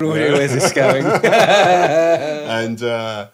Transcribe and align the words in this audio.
Where's 0.00 0.52
this 0.52 0.72
going? 0.72 1.04
and 1.04 2.82
uh, 2.82 3.28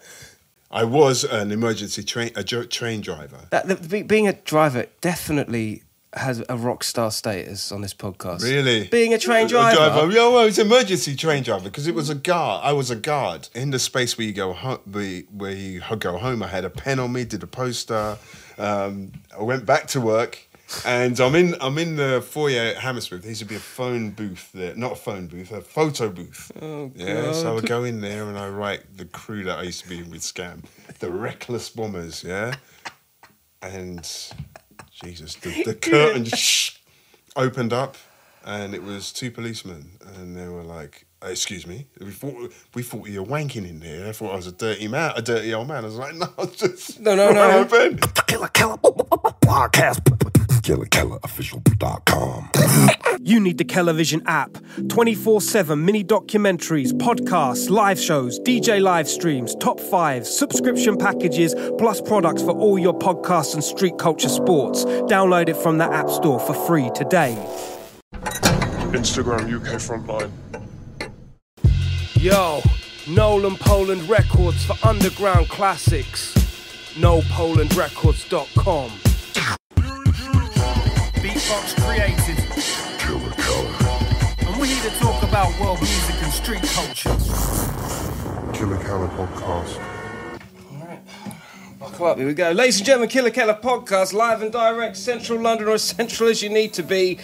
I 0.69 0.83
was 0.83 1.23
an 1.23 1.51
emergency 1.51 2.03
train 2.03 2.31
a 2.35 2.43
train 2.43 3.01
driver. 3.01 3.47
that, 3.51 3.67
the, 3.67 3.75
be- 3.75 4.03
being 4.03 4.27
a 4.27 4.33
driver 4.33 4.85
definitely 5.01 5.83
has 6.13 6.43
a 6.49 6.57
rock 6.57 6.83
star 6.83 7.11
status 7.11 7.71
on 7.71 7.81
this 7.81 7.93
podcast. 7.93 8.43
Really? 8.43 8.87
Being 8.87 9.13
a 9.13 9.17
train 9.19 9.47
driver. 9.47 10.11
Yeah, 10.11 10.29
well, 10.29 10.41
it 10.41 10.45
was 10.45 10.59
emergency 10.59 11.15
train 11.15 11.43
driver 11.43 11.65
because 11.65 11.87
it 11.87 11.95
was 11.95 12.09
a 12.09 12.15
guard. 12.15 12.61
I 12.63 12.73
was 12.73 12.89
a 12.89 12.95
guard 12.95 13.49
in 13.53 13.71
the 13.71 13.79
space 13.79 14.17
where 14.17 14.27
you 14.27 14.33
go 14.33 14.53
home. 14.53 14.79
Where, 14.89 15.21
where 15.31 15.51
you 15.51 15.81
go 15.99 16.17
home. 16.17 16.43
I 16.43 16.47
had 16.47 16.65
a 16.65 16.69
pen 16.69 16.99
on 16.99 17.13
me, 17.13 17.23
did 17.25 17.43
a 17.43 17.47
poster. 17.47 18.17
Um, 18.57 19.11
I 19.37 19.43
went 19.43 19.65
back 19.65 19.87
to 19.87 20.01
work, 20.01 20.46
and 20.85 21.19
I'm 21.19 21.35
in. 21.35 21.55
I'm 21.61 21.77
in 21.77 21.95
the 21.95 22.21
foyer 22.21 22.61
at 22.61 22.77
Hammersmith. 22.77 23.21
There 23.21 23.29
used 23.29 23.39
to 23.41 23.45
be 23.47 23.55
a 23.55 23.59
phone 23.59 24.11
booth 24.11 24.51
there, 24.53 24.75
not 24.75 24.93
a 24.93 24.95
phone 24.95 25.27
booth, 25.27 25.51
a 25.51 25.61
photo 25.61 26.09
booth. 26.09 26.51
Oh, 26.61 26.91
yeah, 26.95 27.31
so 27.31 27.51
I 27.51 27.53
would 27.53 27.65
go 27.65 27.83
in 27.83 28.01
there 28.01 28.23
and 28.27 28.37
I 28.37 28.49
write 28.49 28.97
the 28.97 29.05
crew 29.05 29.43
that 29.45 29.59
I 29.59 29.63
used 29.63 29.83
to 29.83 29.89
be 29.89 30.03
with 30.03 30.21
Scam, 30.21 30.63
the 30.99 31.09
Reckless 31.09 31.69
Bombers. 31.69 32.23
Yeah, 32.23 32.55
and 33.61 33.99
Jesus, 34.91 35.35
the, 35.35 35.63
the 35.63 35.73
curtain 35.81 36.25
shh, 36.25 36.77
opened 37.35 37.71
up, 37.73 37.95
and 38.45 38.73
it 38.75 38.83
was 38.83 39.13
two 39.13 39.31
policemen, 39.31 39.91
and 40.17 40.35
they 40.35 40.47
were 40.49 40.63
like, 40.63 41.05
"Uh, 41.23 41.27
"Excuse 41.27 41.65
me, 41.65 41.87
we 42.01 42.11
thought 42.11 42.51
we 42.73 42.83
thought 42.83 43.07
you 43.07 43.23
were 43.23 43.29
wanking 43.29 43.67
in 43.69 43.79
there. 43.79 44.09
I 44.09 44.11
thought 44.11 44.33
I 44.33 44.35
was 44.35 44.47
a 44.47 44.51
dirty 44.51 44.87
man, 44.89 45.13
a 45.15 45.21
dirty 45.21 45.53
old 45.53 45.67
man." 45.69 45.83
I 45.83 45.87
was 45.87 45.95
like, 45.95 46.13
"No, 46.15 46.27
it's 46.39 46.57
just 46.57 46.99
No, 46.99 47.15
no, 47.15 47.31
no. 47.31 47.59
open." 47.59 47.99
Killer 48.27 48.49
Keller 48.49 48.77
podcast. 48.77 50.33
KillerKellerOfficial.com. 50.67 52.49
You 53.21 53.39
need 53.39 53.57
the 53.57 53.63
Television 53.63 54.21
app. 54.25 54.57
24 54.89 55.39
7 55.39 55.85
mini 55.85 56.03
documentaries, 56.03 56.91
podcasts, 56.91 57.69
live 57.69 57.97
shows, 57.97 58.37
DJ 58.41 58.81
live 58.81 59.07
streams, 59.07 59.55
top 59.55 59.79
fives, 59.79 60.29
subscription 60.29 60.97
packages, 60.97 61.55
plus 61.77 62.01
products 62.01 62.41
for 62.41 62.51
all 62.51 62.77
your 62.77 62.93
podcasts 62.93 63.53
and 63.53 63.63
street 63.63 63.97
culture 63.97 64.27
sports. 64.27 64.83
Download 64.83 65.47
it 65.47 65.55
from 65.55 65.77
the 65.77 65.85
App 65.85 66.09
Store 66.09 66.37
for 66.37 66.53
free 66.53 66.91
today. 66.93 67.37
Instagram 68.91 69.49
UK 69.49 69.79
Frontline. 69.79 70.31
Yo, 72.15 72.61
Nolan 73.07 73.55
Poland 73.55 74.09
Records 74.09 74.65
for 74.65 74.75
underground 74.85 75.47
classics. 75.47 76.33
NoPolandRecords.com. 76.95 78.91
Beatbox 81.47 81.81
created. 81.81 82.37
Killer 82.99 83.31
Keller. 83.31 84.49
And 84.49 84.59
we're 84.59 84.65
here 84.65 84.89
to 84.89 84.99
talk 84.99 85.23
about 85.23 85.57
world 85.61 85.79
music 85.79 86.21
and 86.21 86.33
street 86.33 86.61
culture. 86.61 87.15
Killer 88.53 88.77
Keller 88.83 89.07
podcast. 89.07 89.79
All 90.73 90.85
right, 90.85 90.99
Buckle 91.79 92.07
up, 92.07 92.17
here 92.17 92.27
we 92.27 92.33
go. 92.33 92.51
Ladies 92.51 92.79
and 92.79 92.85
gentlemen, 92.85 93.07
Killer 93.07 93.29
Keller 93.29 93.53
podcast, 93.53 94.11
live 94.11 94.41
and 94.41 94.51
direct, 94.51 94.97
central 94.97 95.39
London, 95.39 95.69
or 95.69 95.75
as 95.75 95.83
central 95.83 96.27
as 96.27 96.43
you 96.43 96.49
need 96.49 96.73
to 96.73 96.83
be. 96.83 97.17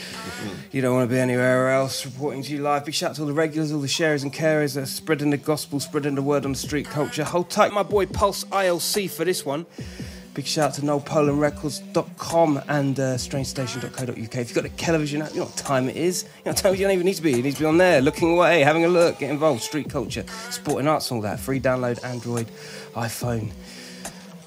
You 0.71 0.81
don't 0.81 0.95
want 0.95 1.09
to 1.09 1.13
be 1.13 1.19
anywhere 1.19 1.71
else. 1.71 2.05
Reporting 2.05 2.43
to 2.43 2.51
you 2.53 2.61
live. 2.61 2.85
Big 2.85 2.95
shout 2.95 3.09
out 3.09 3.15
to 3.17 3.23
all 3.23 3.27
the 3.27 3.33
regulars, 3.33 3.73
all 3.73 3.81
the 3.81 3.89
sharers 3.89 4.23
and 4.23 4.33
carers 4.33 4.75
that 4.75 4.83
are 4.83 4.85
spreading 4.85 5.31
the 5.31 5.37
gospel, 5.37 5.81
spreading 5.81 6.15
the 6.15 6.21
word 6.21 6.45
on 6.45 6.53
the 6.53 6.57
street 6.57 6.85
culture. 6.85 7.25
Hold 7.25 7.49
tight, 7.49 7.73
my 7.73 7.83
boy 7.83 8.05
Pulse 8.05 8.45
ILC 8.45 9.09
for 9.09 9.25
this 9.25 9.45
one. 9.45 9.65
Big 10.33 10.47
shout 10.47 10.69
out 10.69 10.73
to 10.73 10.81
nopolandrecords.com 10.81 12.61
and 12.67 12.99
uh, 12.99 13.15
strangestation.co.uk. 13.17 14.17
If 14.17 14.35
you've 14.35 14.55
got 14.55 14.65
a 14.65 14.69
television 14.69 15.21
app, 15.21 15.29
you 15.33 15.41
know 15.41 15.45
what 15.45 15.55
time 15.57 15.87
it 15.89 15.95
is. 15.95 16.23
You 16.23 16.45
know 16.45 16.51
what 16.51 16.57
time 16.57 16.73
you 16.73 16.81
don't 16.81 16.91
even 16.91 17.05
need 17.05 17.13
to 17.15 17.21
be. 17.21 17.33
You 17.33 17.43
need 17.43 17.53
to 17.53 17.59
be 17.59 17.65
on 17.67 17.77
there, 17.77 18.01
looking 18.01 18.31
away, 18.31 18.61
having 18.61 18.83
a 18.83 18.87
look, 18.87 19.19
get 19.19 19.29
involved. 19.29 19.61
Street 19.61 19.91
culture, 19.91 20.25
sporting 20.49 20.87
arts, 20.87 21.11
all 21.11 21.21
that. 21.21 21.39
Free 21.39 21.59
download, 21.59 22.03
Android, 22.03 22.47
iPhone. 22.93 23.51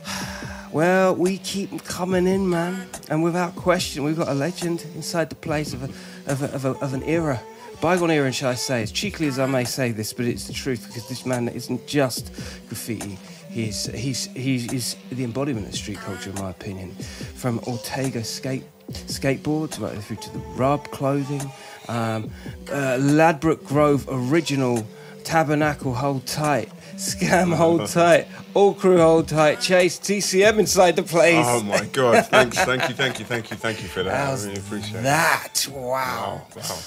Well, 0.73 1.15
we 1.15 1.39
keep 1.39 1.85
coming 1.85 2.27
in, 2.27 2.51
man, 2.51 2.87
and 3.09 3.23
without 3.23 3.57
question, 3.57 4.05
we've 4.05 4.17
got 4.17 4.29
a 4.29 4.35
legend 4.35 4.85
inside 4.95 5.31
the 5.31 5.37
place 5.37 5.73
of 5.73 5.85
a, 5.85 6.31
of, 6.31 6.43
a, 6.43 6.53
of, 6.53 6.65
a, 6.67 6.71
of 6.85 6.93
an 6.93 7.03
era, 7.05 7.41
bygone 7.81 8.11
era, 8.11 8.27
and 8.27 8.35
shall 8.35 8.51
I 8.51 8.57
say? 8.57 8.83
As 8.83 8.93
cheekily 8.93 9.29
as 9.29 9.39
I 9.39 9.47
may 9.47 9.65
say 9.65 9.93
this, 9.93 10.13
but 10.13 10.27
it's 10.27 10.47
the 10.47 10.53
truth 10.53 10.87
because 10.87 11.09
this 11.09 11.25
man 11.25 11.49
isn't 11.49 11.87
just 11.87 12.31
graffiti. 12.69 13.17
He's 13.57 13.87
he's 13.87 14.27
he 14.35 14.57
is 14.57 14.97
the 15.11 15.25
embodiment 15.25 15.67
of 15.67 15.75
street 15.75 15.97
culture, 15.97 16.29
in 16.29 16.37
my 16.37 16.51
opinion. 16.51 16.91
From 17.37 17.59
Ortega 17.61 18.23
skate 18.23 18.65
skateboards 18.91 19.81
right 19.81 19.97
through 19.97 20.17
to 20.17 20.31
the 20.35 20.41
rub 20.59 20.91
clothing, 20.91 21.41
um, 21.89 22.31
uh, 22.71 22.99
Ladbroke 23.01 23.65
Grove 23.65 24.07
original 24.11 24.87
Tabernacle 25.25 25.95
hold 25.95 26.27
tight. 26.27 26.71
Scam 26.97 27.55
hold 27.55 27.87
tight. 27.89 28.27
All 28.55 28.73
crew 28.73 28.97
hold 28.99 29.29
tight. 29.29 29.61
Chase 29.61 29.99
TCM 29.99 30.59
inside 30.59 30.97
the 30.97 31.03
place. 31.03 31.45
Oh 31.47 31.63
my 31.63 31.85
God! 31.87 32.27
Thanks, 32.27 32.57
thank 32.57 32.89
you, 32.89 32.95
thank 32.95 33.19
you, 33.19 33.25
thank 33.25 33.51
you, 33.51 33.57
thank 33.57 33.83
you 33.83 33.89
for 33.89 34.03
that. 34.03 34.17
How's 34.17 34.47
I 34.47 34.49
really 34.49 34.61
appreciate 34.61 35.01
it. 35.01 35.03
that? 35.03 35.69
Wow. 35.71 35.83
Wow, 35.83 36.47
wow. 36.57 36.79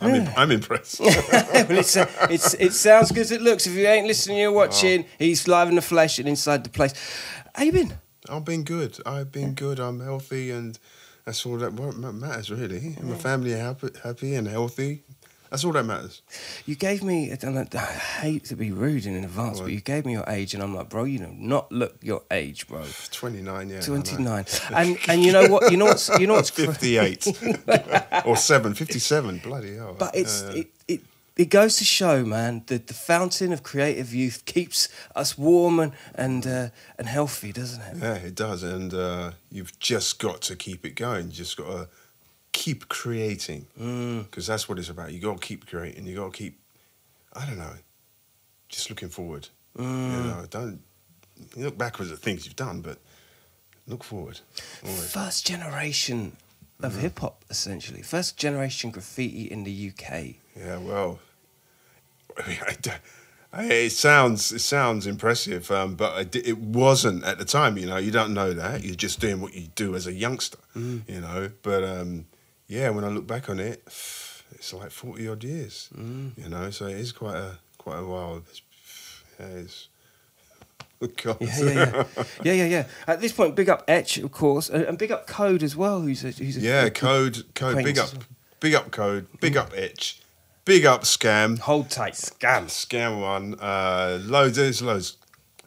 I'm, 0.00 0.14
in, 0.14 0.32
I'm 0.36 0.50
impressed. 0.50 1.00
well, 1.00 1.12
it's, 1.12 1.96
uh, 1.96 2.06
it's, 2.30 2.54
it 2.54 2.72
sounds 2.72 3.10
good 3.10 3.20
as 3.20 3.30
it 3.32 3.40
looks. 3.40 3.66
If 3.66 3.74
you 3.74 3.86
ain't 3.86 4.06
listening, 4.06 4.38
you're 4.38 4.52
watching. 4.52 5.04
He's 5.18 5.46
live 5.48 5.68
in 5.68 5.76
the 5.76 5.82
flesh 5.82 6.18
and 6.18 6.28
inside 6.28 6.64
the 6.64 6.70
place. 6.70 6.94
How 7.54 7.64
you 7.64 7.72
been? 7.72 7.94
I've 8.28 8.44
been 8.44 8.64
good. 8.64 8.98
I've 9.06 9.32
been 9.32 9.54
good. 9.54 9.78
I'm 9.78 10.00
healthy, 10.00 10.50
and 10.50 10.78
that's 11.24 11.44
all 11.46 11.58
that 11.58 11.72
matters, 11.72 12.50
really. 12.50 12.96
My 13.02 13.16
family 13.16 13.54
are 13.54 13.58
happy, 13.58 13.88
happy 14.02 14.34
and 14.34 14.48
healthy. 14.48 15.04
That's 15.50 15.64
all 15.64 15.72
that 15.72 15.84
matters. 15.84 16.22
You 16.66 16.74
gave 16.74 17.02
me, 17.02 17.30
and 17.30 17.58
I 17.58 17.66
I 17.72 17.84
hate 18.20 18.44
to 18.46 18.56
be 18.56 18.70
rude 18.70 19.06
in 19.06 19.24
advance, 19.24 19.60
but 19.60 19.72
you 19.72 19.80
gave 19.80 20.04
me 20.04 20.12
your 20.12 20.24
age, 20.28 20.54
and 20.54 20.62
I'm 20.62 20.74
like, 20.74 20.88
bro, 20.90 21.04
you 21.04 21.18
do 21.18 21.28
not 21.38 21.70
look 21.72 21.96
your 22.02 22.22
age, 22.30 22.68
bro. 22.68 22.84
29, 23.12 23.70
yeah. 23.70 23.80
29. 23.80 24.44
And 24.74 24.98
and 25.08 25.22
you 25.22 25.32
know 25.32 25.48
what? 25.48 25.70
You 25.70 25.78
know 25.78 25.86
what's 25.86 26.08
you 26.18 26.26
know 26.26 26.34
what's 26.34 26.50
cra- 26.50 26.66
58 26.66 27.26
or 28.26 28.36
7, 28.36 28.74
57. 28.74 29.38
Bloody 29.38 29.76
hell. 29.76 29.96
But 29.98 30.14
it's 30.14 30.42
Uh, 30.42 30.52
it, 30.56 30.68
it 30.86 31.00
it 31.36 31.50
goes 31.50 31.76
to 31.76 31.84
show, 31.84 32.24
man, 32.24 32.64
that 32.66 32.88
the 32.88 32.94
fountain 32.94 33.52
of 33.52 33.62
creative 33.62 34.12
youth 34.12 34.44
keeps 34.44 34.88
us 35.14 35.38
warm 35.38 35.78
and 35.80 35.92
and 36.14 36.46
uh, 36.46 36.68
and 36.98 37.08
healthy, 37.08 37.52
doesn't 37.52 37.80
it? 37.80 37.96
yeah, 38.02 38.14
it 38.14 38.34
does, 38.34 38.62
and 38.62 38.92
uh, 38.92 39.30
you've 39.50 39.78
just 39.78 40.18
got 40.18 40.40
to 40.42 40.56
keep 40.56 40.84
it 40.84 40.94
going. 40.96 41.26
You 41.26 41.32
just 41.32 41.56
got 41.56 41.66
to 41.68 41.88
keep 42.68 42.88
creating 42.88 43.66
Mm. 43.80 44.24
because 44.24 44.46
that's 44.46 44.68
what 44.68 44.78
it's 44.78 44.90
about. 44.90 45.12
You 45.12 45.20
got 45.20 45.40
to 45.40 45.46
keep 45.46 45.66
creating. 45.66 46.06
You 46.06 46.16
got 46.16 46.32
to 46.32 46.38
keep. 46.38 46.58
I 47.32 47.46
don't 47.46 47.58
know. 47.58 47.76
Just 48.68 48.90
looking 48.90 49.08
forward. 49.08 49.48
You 49.78 49.84
Mm. 49.84 50.24
know, 50.26 50.46
don't 50.50 50.80
you 51.56 51.64
look 51.64 51.78
backwards 51.78 52.10
at 52.12 52.18
things 52.18 52.44
you've 52.44 52.56
done, 52.56 52.80
but 52.82 52.98
look 53.86 54.04
forward. 54.04 54.40
Always. 54.84 55.10
First 55.12 55.46
generation 55.46 56.36
of 56.82 56.92
Mm-hmm. 56.92 57.00
hip 57.00 57.18
hop, 57.20 57.44
essentially. 57.48 58.02
First 58.02 58.36
generation 58.36 58.90
graffiti 58.90 59.44
in 59.50 59.64
the 59.64 59.72
UK. 59.90 60.36
Yeah, 60.56 60.78
well, 60.78 61.20
I 62.36 62.76
d- 62.82 62.90
I- 63.52 63.64
it 63.64 63.90
sounds 63.92 64.52
it 64.52 64.60
sounds 64.60 65.06
impressive, 65.06 65.70
um, 65.70 65.94
but 65.94 66.12
I 66.12 66.38
it 66.38 66.58
wasn't 66.58 67.24
at 67.24 67.38
the 67.38 67.44
time. 67.46 67.78
You 67.78 67.86
know, 67.86 67.96
you 67.96 68.10
don't 68.10 68.34
know 68.34 68.52
that. 68.52 68.84
You're 68.84 68.94
just 69.06 69.20
doing 69.20 69.40
what 69.40 69.54
you 69.54 69.68
do 69.74 69.94
as 69.94 70.06
a 70.06 70.12
youngster. 70.12 70.58
You 70.74 71.20
know, 71.26 71.50
but 71.62 71.82
um, 71.82 72.26
yeah, 72.68 72.90
when 72.90 73.04
I 73.04 73.08
look 73.08 73.26
back 73.26 73.48
on 73.50 73.58
it, 73.58 73.82
it's 73.86 74.72
like 74.72 74.90
forty 74.90 75.26
odd 75.28 75.42
years. 75.42 75.88
You 75.96 76.48
know, 76.48 76.70
so 76.70 76.86
it 76.86 76.96
is 76.96 77.10
quite 77.12 77.36
a 77.36 77.58
quite 77.78 77.98
a 77.98 78.04
while. 78.04 78.36
It's, 78.48 78.62
yeah, 79.40 79.46
it's, 79.46 79.88
Yeah, 81.00 81.36
yeah, 81.40 81.54
yeah, 81.62 82.04
yeah, 82.42 82.52
yeah, 82.52 82.64
yeah. 82.66 82.84
At 83.06 83.20
this 83.20 83.30
point, 83.32 83.54
big 83.54 83.68
up 83.68 83.84
Etch, 83.86 84.18
of 84.18 84.32
course, 84.32 84.68
and 84.68 84.82
and 84.84 84.98
big 84.98 85.12
up 85.12 85.26
Code 85.28 85.62
as 85.62 85.76
well. 85.76 86.00
Who's 86.00 86.24
a, 86.24 86.30
who's 86.32 86.56
a 86.56 86.60
Yeah, 86.60 86.88
code, 86.88 87.44
code, 87.54 87.84
big 87.84 87.98
up, 87.98 88.10
big 88.58 88.74
up 88.74 88.90
code, 88.90 89.26
big 89.40 89.56
up 89.56 89.72
Etch, 89.76 90.20
big 90.64 90.84
up 90.84 91.02
scam. 91.02 91.58
Hold 91.60 91.88
tight, 91.90 92.14
scam. 92.14 92.64
Scam 92.64 93.20
one. 93.20 93.54
Uh, 93.60 94.18
loads. 94.22 94.56
There's 94.56 94.82
loads. 94.82 95.16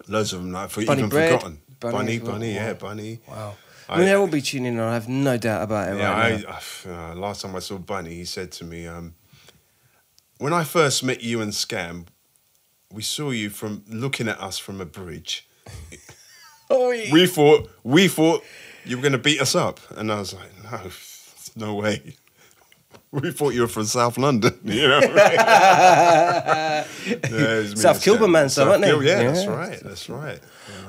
Loads 0.10 0.34
of 0.34 0.42
them. 0.44 0.54
I've 0.56 0.74
Bunny 0.76 0.86
even 0.92 1.08
Bread, 1.10 1.32
forgotten. 1.32 1.62
Bunny 1.80 1.94
Bunny, 1.94 2.20
well. 2.20 2.32
bunny, 2.34 2.54
yeah, 2.54 2.68
Wow. 2.74 2.78
bunny. 2.80 3.20
Wow. 3.30 3.54
I 3.90 3.98
mean, 3.98 4.06
they'll 4.06 4.22
all 4.22 4.28
be 4.28 4.42
tuning 4.42 4.74
in. 4.74 4.80
I 4.80 4.94
have 4.94 5.10
no 5.10 5.38
doubt 5.38 5.64
about 5.64 5.90
it 5.90 5.98
Yeah, 5.98 6.12
right 6.12 6.46
I, 6.48 6.90
uh, 6.90 7.16
last 7.16 7.42
time 7.42 7.56
I 7.56 7.60
saw 7.60 7.78
Bunny, 7.78 8.16
he 8.16 8.26
said 8.26 8.52
to 8.54 8.64
me, 8.64 8.88
um, 8.88 9.16
"When 10.38 10.54
I 10.54 10.64
first 10.64 11.04
met 11.04 11.22
you 11.22 11.42
and 11.42 11.52
Scam, 11.52 12.06
we 12.92 13.02
saw 13.02 13.32
you 13.32 13.50
from 13.50 13.84
looking 13.90 14.28
at 14.28 14.40
us 14.40 14.58
from 14.58 14.82
a 14.82 14.86
bridge. 14.86 15.48
Oh, 16.74 16.92
yeah. 16.92 17.12
We 17.12 17.28
thought 17.28 17.70
we 17.84 18.08
thought 18.08 18.46
you 18.86 18.96
were 18.96 19.02
going 19.02 19.12
to 19.12 19.18
beat 19.18 19.42
us 19.42 19.56
up, 19.56 19.82
and 19.98 20.10
I 20.10 20.20
was 20.20 20.34
like, 20.34 20.50
no, 20.72 20.90
no 21.68 21.76
way." 21.76 22.16
We 23.12 23.32
thought 23.32 23.54
you 23.54 23.60
were 23.62 23.68
from 23.68 23.84
South 23.88 24.18
London, 24.18 24.58
you 24.64 24.88
know. 24.88 25.02
Yeah, 25.02 26.86
it 27.06 27.62
was 27.64 27.76
me 27.76 27.82
South 27.82 28.02
Kilburn 28.02 28.32
man, 28.32 28.48
so, 28.48 28.70
weren't 28.70 28.82
they? 28.82 28.90
Yeah, 28.90 29.20
Yeah. 29.22 29.32
that's 29.32 29.48
right. 29.48 29.80
That's 29.84 30.10
right. 30.10 30.40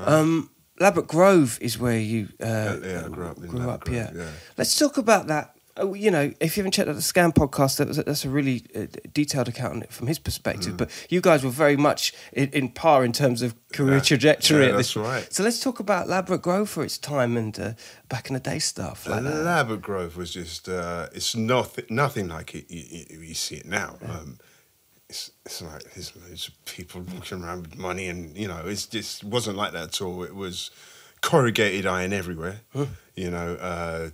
Um, 0.04 0.48
Ladbroke 0.82 1.08
Grove 1.08 1.58
is 1.60 1.78
where 1.78 1.98
you 1.98 2.28
uh, 2.40 2.76
yeah, 2.82 3.08
grew 3.08 3.26
up 3.26 3.36
grew 3.38 3.70
up. 3.70 3.84
Grove, 3.84 3.96
yeah. 3.96 4.10
yeah. 4.14 4.28
Let's 4.58 4.78
talk 4.78 4.98
about 4.98 5.26
that 5.28 5.54
Oh, 5.78 5.94
you 5.94 6.10
know, 6.10 6.30
if 6.38 6.54
you 6.54 6.60
haven't 6.60 6.72
checked 6.72 6.90
out 6.90 6.96
the 6.96 7.00
Scam 7.00 7.32
podcast, 7.32 7.78
that 7.78 7.88
was, 7.88 7.96
that's 7.96 8.26
a 8.26 8.28
really 8.28 8.62
uh, 8.76 8.84
detailed 9.14 9.48
account 9.48 9.72
on 9.76 9.82
it 9.82 9.90
from 9.90 10.06
his 10.06 10.18
Mm. 10.18 10.24
perspective. 10.24 10.76
But 10.76 10.90
you 11.08 11.22
guys 11.22 11.42
were 11.42 11.48
very 11.50 11.78
much 11.78 12.12
in, 12.34 12.50
in 12.50 12.68
par 12.68 13.02
in 13.06 13.12
terms 13.14 13.40
of 13.40 13.54
career 13.72 13.94
Yeah. 13.94 14.00
trajectory. 14.02 14.66
Yeah, 14.66 14.72
that's 14.72 14.94
right. 14.96 15.26
So 15.32 15.42
let's 15.42 15.60
talk 15.60 15.80
about 15.80 16.08
Ladbroke 16.08 16.42
Grove 16.42 16.68
for 16.68 16.84
its 16.84 16.98
time 16.98 17.38
and 17.38 17.58
uh, 17.58 17.72
back 18.10 18.28
in 18.28 18.34
the 18.34 18.40
day 18.40 18.58
stuff. 18.58 19.06
Like. 19.06 19.22
Ladbroke 19.22 19.80
Grove 19.80 20.14
was 20.14 20.30
just, 20.34 20.68
uh, 20.68 21.08
it's 21.14 21.34
nothing, 21.34 21.86
nothing 21.88 22.28
like 22.28 22.54
it, 22.54 22.66
you, 22.70 22.84
you, 23.08 23.20
you 23.28 23.34
see 23.34 23.54
it 23.56 23.64
now. 23.64 23.96
Um, 24.06 24.38
it's, 25.12 25.30
it's 25.44 25.60
like 25.60 25.82
there's 25.92 26.16
loads 26.16 26.48
of 26.48 26.64
people 26.64 27.02
walking 27.14 27.44
around 27.44 27.60
with 27.66 27.76
money, 27.78 28.08
and 28.08 28.34
you 28.34 28.48
know, 28.48 28.62
it's 28.64 28.86
just 28.86 29.22
wasn't 29.22 29.58
like 29.58 29.72
that 29.72 29.82
at 29.84 30.00
all. 30.00 30.22
It 30.22 30.34
was 30.34 30.70
corrugated 31.20 31.84
iron 31.84 32.14
everywhere, 32.14 32.60
you 33.14 33.30
know, 33.30 33.54
uh, 33.60 34.08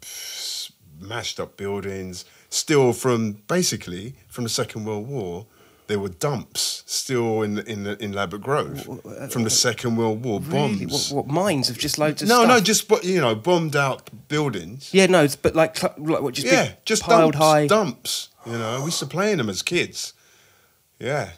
smashed 0.00 1.38
up 1.38 1.56
buildings, 1.58 2.24
still 2.48 2.94
from 2.94 3.32
basically 3.46 4.14
from 4.28 4.44
the 4.44 4.50
Second 4.50 4.86
World 4.86 5.06
War. 5.06 5.46
There 5.88 5.98
were 5.98 6.08
dumps 6.08 6.82
still 6.86 7.42
in 7.42 7.58
in 7.58 7.86
in 7.86 8.12
Ladbroke 8.12 8.40
Grove 8.42 8.84
from 9.30 9.44
the 9.44 9.50
Second 9.50 9.96
World 9.96 10.24
War. 10.24 10.40
Really? 10.40 10.86
Bombs. 10.86 11.12
What, 11.12 11.26
what 11.26 11.34
mines 11.34 11.68
of 11.68 11.76
just 11.76 11.98
loads 11.98 12.22
of 12.22 12.28
no, 12.28 12.36
stuff? 12.44 12.48
no, 12.48 12.60
just 12.60 13.04
you 13.04 13.20
know, 13.20 13.34
bombed 13.34 13.76
out 13.76 14.08
buildings. 14.28 14.94
yeah, 14.94 15.04
no, 15.06 15.18
it's- 15.24 15.36
but 15.36 15.54
like, 15.54 15.82
like 15.82 16.22
what, 16.22 16.32
just 16.32 16.46
yeah, 16.46 16.72
just 16.86 17.02
piled 17.02 17.32
dumps, 17.34 17.38
high. 17.38 17.66
dumps. 17.66 18.28
You 18.46 18.52
know, 18.52 18.78
we 18.78 18.86
used 18.86 19.00
to 19.00 19.06
play 19.06 19.32
in 19.32 19.38
them 19.38 19.50
as 19.50 19.60
kids. 19.62 20.14
Yeah, 21.02 21.30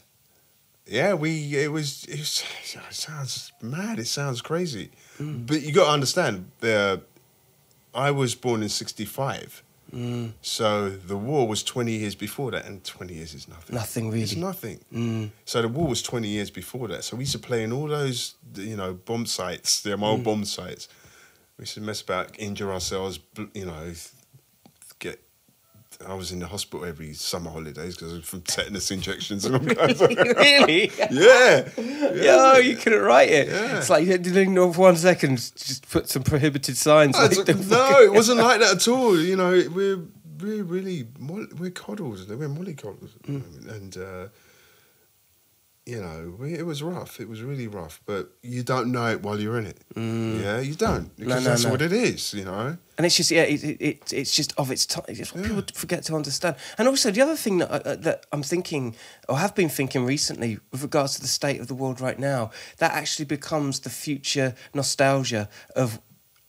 yeah. 0.87 1.15
We 1.15 1.57
it 1.57 1.73
was 1.73 2.05
it, 2.05 2.19
was, 2.19 2.45
it 2.91 2.95
sounds 2.95 3.53
mad. 3.63 3.99
It 3.99 4.07
sounds 4.07 4.41
crazy, 4.43 4.91
Mm. 5.19 5.47
but 5.47 5.63
you 5.63 5.73
got 5.73 5.87
to 5.87 5.91
understand. 5.93 6.51
I 7.95 8.11
was 8.11 8.35
born 8.35 8.63
in 8.63 8.69
'65, 8.69 9.63
Mm. 9.95 10.33
so 10.43 10.91
the 10.91 11.17
war 11.17 11.47
was 11.47 11.63
20 11.63 11.93
years 11.93 12.17
before 12.17 12.51
that, 12.51 12.67
and 12.67 12.83
20 12.85 13.15
years 13.15 13.33
is 13.35 13.47
nothing. 13.49 13.75
Nothing 13.77 14.11
really. 14.11 14.23
It's 14.25 14.35
nothing. 14.37 14.81
Mm. 14.93 15.31
So 15.45 15.63
the 15.63 15.69
war 15.69 15.87
was 15.87 16.03
20 16.03 16.27
years 16.29 16.51
before 16.51 16.89
that. 16.89 17.05
So 17.05 17.17
we 17.17 17.23
used 17.23 17.33
to 17.33 17.39
play 17.49 17.63
in 17.63 17.73
all 17.73 17.87
those, 17.89 18.35
you 18.57 18.77
know, 18.77 18.95
bomb 18.95 19.27
sites, 19.27 19.81
the 19.83 19.93
old 19.93 20.21
Mm. 20.21 20.25
bomb 20.25 20.45
sites. 20.45 20.89
We 21.57 21.63
used 21.63 21.75
to 21.75 21.81
mess 21.81 22.01
about, 22.03 22.37
injure 22.39 22.73
ourselves, 22.73 23.21
you 23.55 23.67
know, 23.67 23.95
get. 24.99 25.21
I 26.07 26.15
was 26.15 26.33
in 26.33 26.39
the 26.39 26.47
hospital 26.47 26.85
every 26.85 27.15
summer 27.15 27.51
holidays 27.51 27.97
because 27.97 28.25
from 28.25 28.41
tetanus 28.47 28.91
injections 28.91 29.45
and 29.45 29.57
all 29.57 29.75
kinds 29.75 30.01
of. 30.01 30.11
really? 30.11 30.91
yeah. 31.11 31.69
Yeah, 31.79 32.59
you 32.59 32.77
couldn't 32.77 33.03
write 33.03 33.31
it. 33.31 33.49
Yeah. 33.49 33.79
It's 33.79 33.91
like 33.91 34.07
you 34.07 34.19
didn't 34.19 34.55
know 34.55 34.73
for 34.73 34.83
one 34.83 34.97
second. 34.97 35.37
Just 35.37 35.89
put 35.91 36.09
some 36.09 36.23
prohibited 36.23 36.77
signs. 36.77 37.17
Like 37.17 37.49
no, 37.49 38.01
it 38.03 38.13
wasn't 38.13 38.41
like 38.41 38.61
that 38.61 38.77
at 38.77 38.89
all. 38.89 39.19
You 39.19 39.37
know, 39.37 39.63
we're 39.75 40.01
we're 40.41 40.65
really 40.65 41.07
we're 41.19 41.71
coddles. 41.71 42.27
We're 42.29 42.49
mollycoddles, 42.49 43.15
at 43.17 43.23
the 43.23 43.75
and 43.75 43.97
uh, 43.97 44.29
you 45.87 46.01
know, 46.01 46.43
it 46.47 46.65
was 46.65 46.83
rough. 46.83 47.21
It 47.21 47.29
was 47.29 47.43
really 47.43 47.69
rough, 47.69 48.01
but 48.07 48.31
you 48.43 48.63
don't 48.63 48.91
know 48.91 49.11
it 49.11 49.23
while 49.23 49.39
you're 49.39 49.59
in 49.59 49.67
it. 49.67 49.79
Yeah, 49.95 50.59
you 50.61 50.75
don't 50.75 51.15
because 51.15 51.45
no, 51.45 51.51
that's 51.51 51.65
no. 51.65 51.71
what 51.71 51.83
it 51.83 51.93
is. 51.93 52.33
You 52.33 52.47
know. 52.47 52.79
And 52.97 53.05
it's 53.05 53.17
just 53.17 53.31
yeah, 53.31 53.43
it, 53.43 53.63
it, 53.63 53.83
it 53.83 54.13
it's 54.13 54.35
just 54.35 54.55
of 54.57 54.71
its 54.71 54.87
time. 54.87 55.05
It's 55.09 55.35
what 55.35 55.45
people 55.45 55.63
forget 55.75 56.03
to 56.05 56.15
understand. 56.15 56.57
And 56.79 56.89
also 56.89 57.11
the 57.11 57.21
other 57.21 57.37
thing 57.37 57.59
that 57.59 57.71
I, 57.71 57.77
uh, 57.77 57.97
that 57.97 58.25
I'm 58.33 58.43
thinking 58.43 58.97
or 59.29 59.37
have 59.37 59.55
been 59.55 59.69
thinking 59.69 60.07
recently 60.07 60.59
with 60.73 60.83
regards 60.83 61.17
to 61.17 61.21
the 61.21 61.29
state 61.29 61.61
of 61.61 61.69
the 61.69 61.75
world 61.75 62.01
right 62.01 62.19
now, 62.19 62.51
that 62.79 62.93
actually 62.93 63.27
becomes 63.27 63.81
the 63.81 63.91
future 63.91 64.55
nostalgia 64.73 65.51
of 65.77 66.01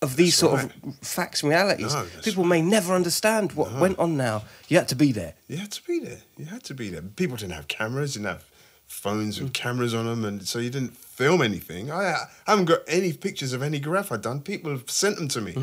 of 0.01 0.15
these 0.15 0.39
That's 0.39 0.51
sort 0.51 0.63
of 0.63 0.95
facts 1.01 1.43
and 1.43 1.49
realities. 1.49 1.93
No, 1.93 2.05
people 2.23 2.45
may 2.45 2.61
never 2.61 2.93
understand 2.93 3.51
what 3.51 3.73
went 3.73 3.99
on 3.99 4.15
now. 4.15 4.43
You 4.69 4.77
had 4.77 4.87
to 4.89 4.95
be 4.95 5.11
there. 5.11 5.33
You 5.49 5.57
had 5.57 5.71
to 5.71 5.83
be 5.83 5.99
there. 5.99 6.19
You 6.37 6.45
had 6.45 6.63
to 6.65 6.73
be 6.73 6.89
there. 6.89 7.01
People 7.01 7.35
didn't 7.35 7.53
have 7.53 7.67
cameras. 7.67 8.13
Didn't 8.13 8.27
have 8.27 8.45
phones 8.87 9.37
Mm. 9.39 9.43
with 9.43 9.53
cameras 9.53 9.93
on 9.93 10.05
them, 10.05 10.23
and 10.25 10.47
so 10.47 10.59
you 10.59 10.69
didn't 10.69 10.95
film 10.97 11.41
anything. 11.41 11.91
I, 11.91 12.13
I 12.47 12.51
haven't 12.51 12.65
got 12.65 12.79
any 12.87 13.13
pictures 13.13 13.53
of 13.53 13.61
any 13.63 13.79
graph 13.79 14.11
I've 14.11 14.21
done. 14.21 14.41
People 14.41 14.71
have 14.71 14.89
sent 14.89 15.15
them 15.17 15.27
to 15.29 15.41
me. 15.41 15.55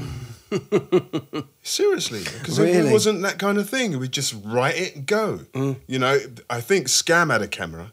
Seriously, 1.62 2.20
because 2.24 2.58
it, 2.58 2.64
Really? 2.64 2.88
Mm. 2.88 2.92
wasn't 2.92 3.22
that 3.22 3.38
kind 3.38 3.58
of 3.58 3.68
thing. 3.68 3.98
We'd 3.98 4.12
just 4.12 4.34
write 4.44 4.76
it 4.76 4.96
and 4.96 5.06
go. 5.06 5.40
You 5.86 5.98
know, 5.98 6.18
I 6.50 6.60
think 6.60 6.88
Scam 6.88 7.30
had 7.30 7.42
a 7.42 7.48
camera. 7.48 7.92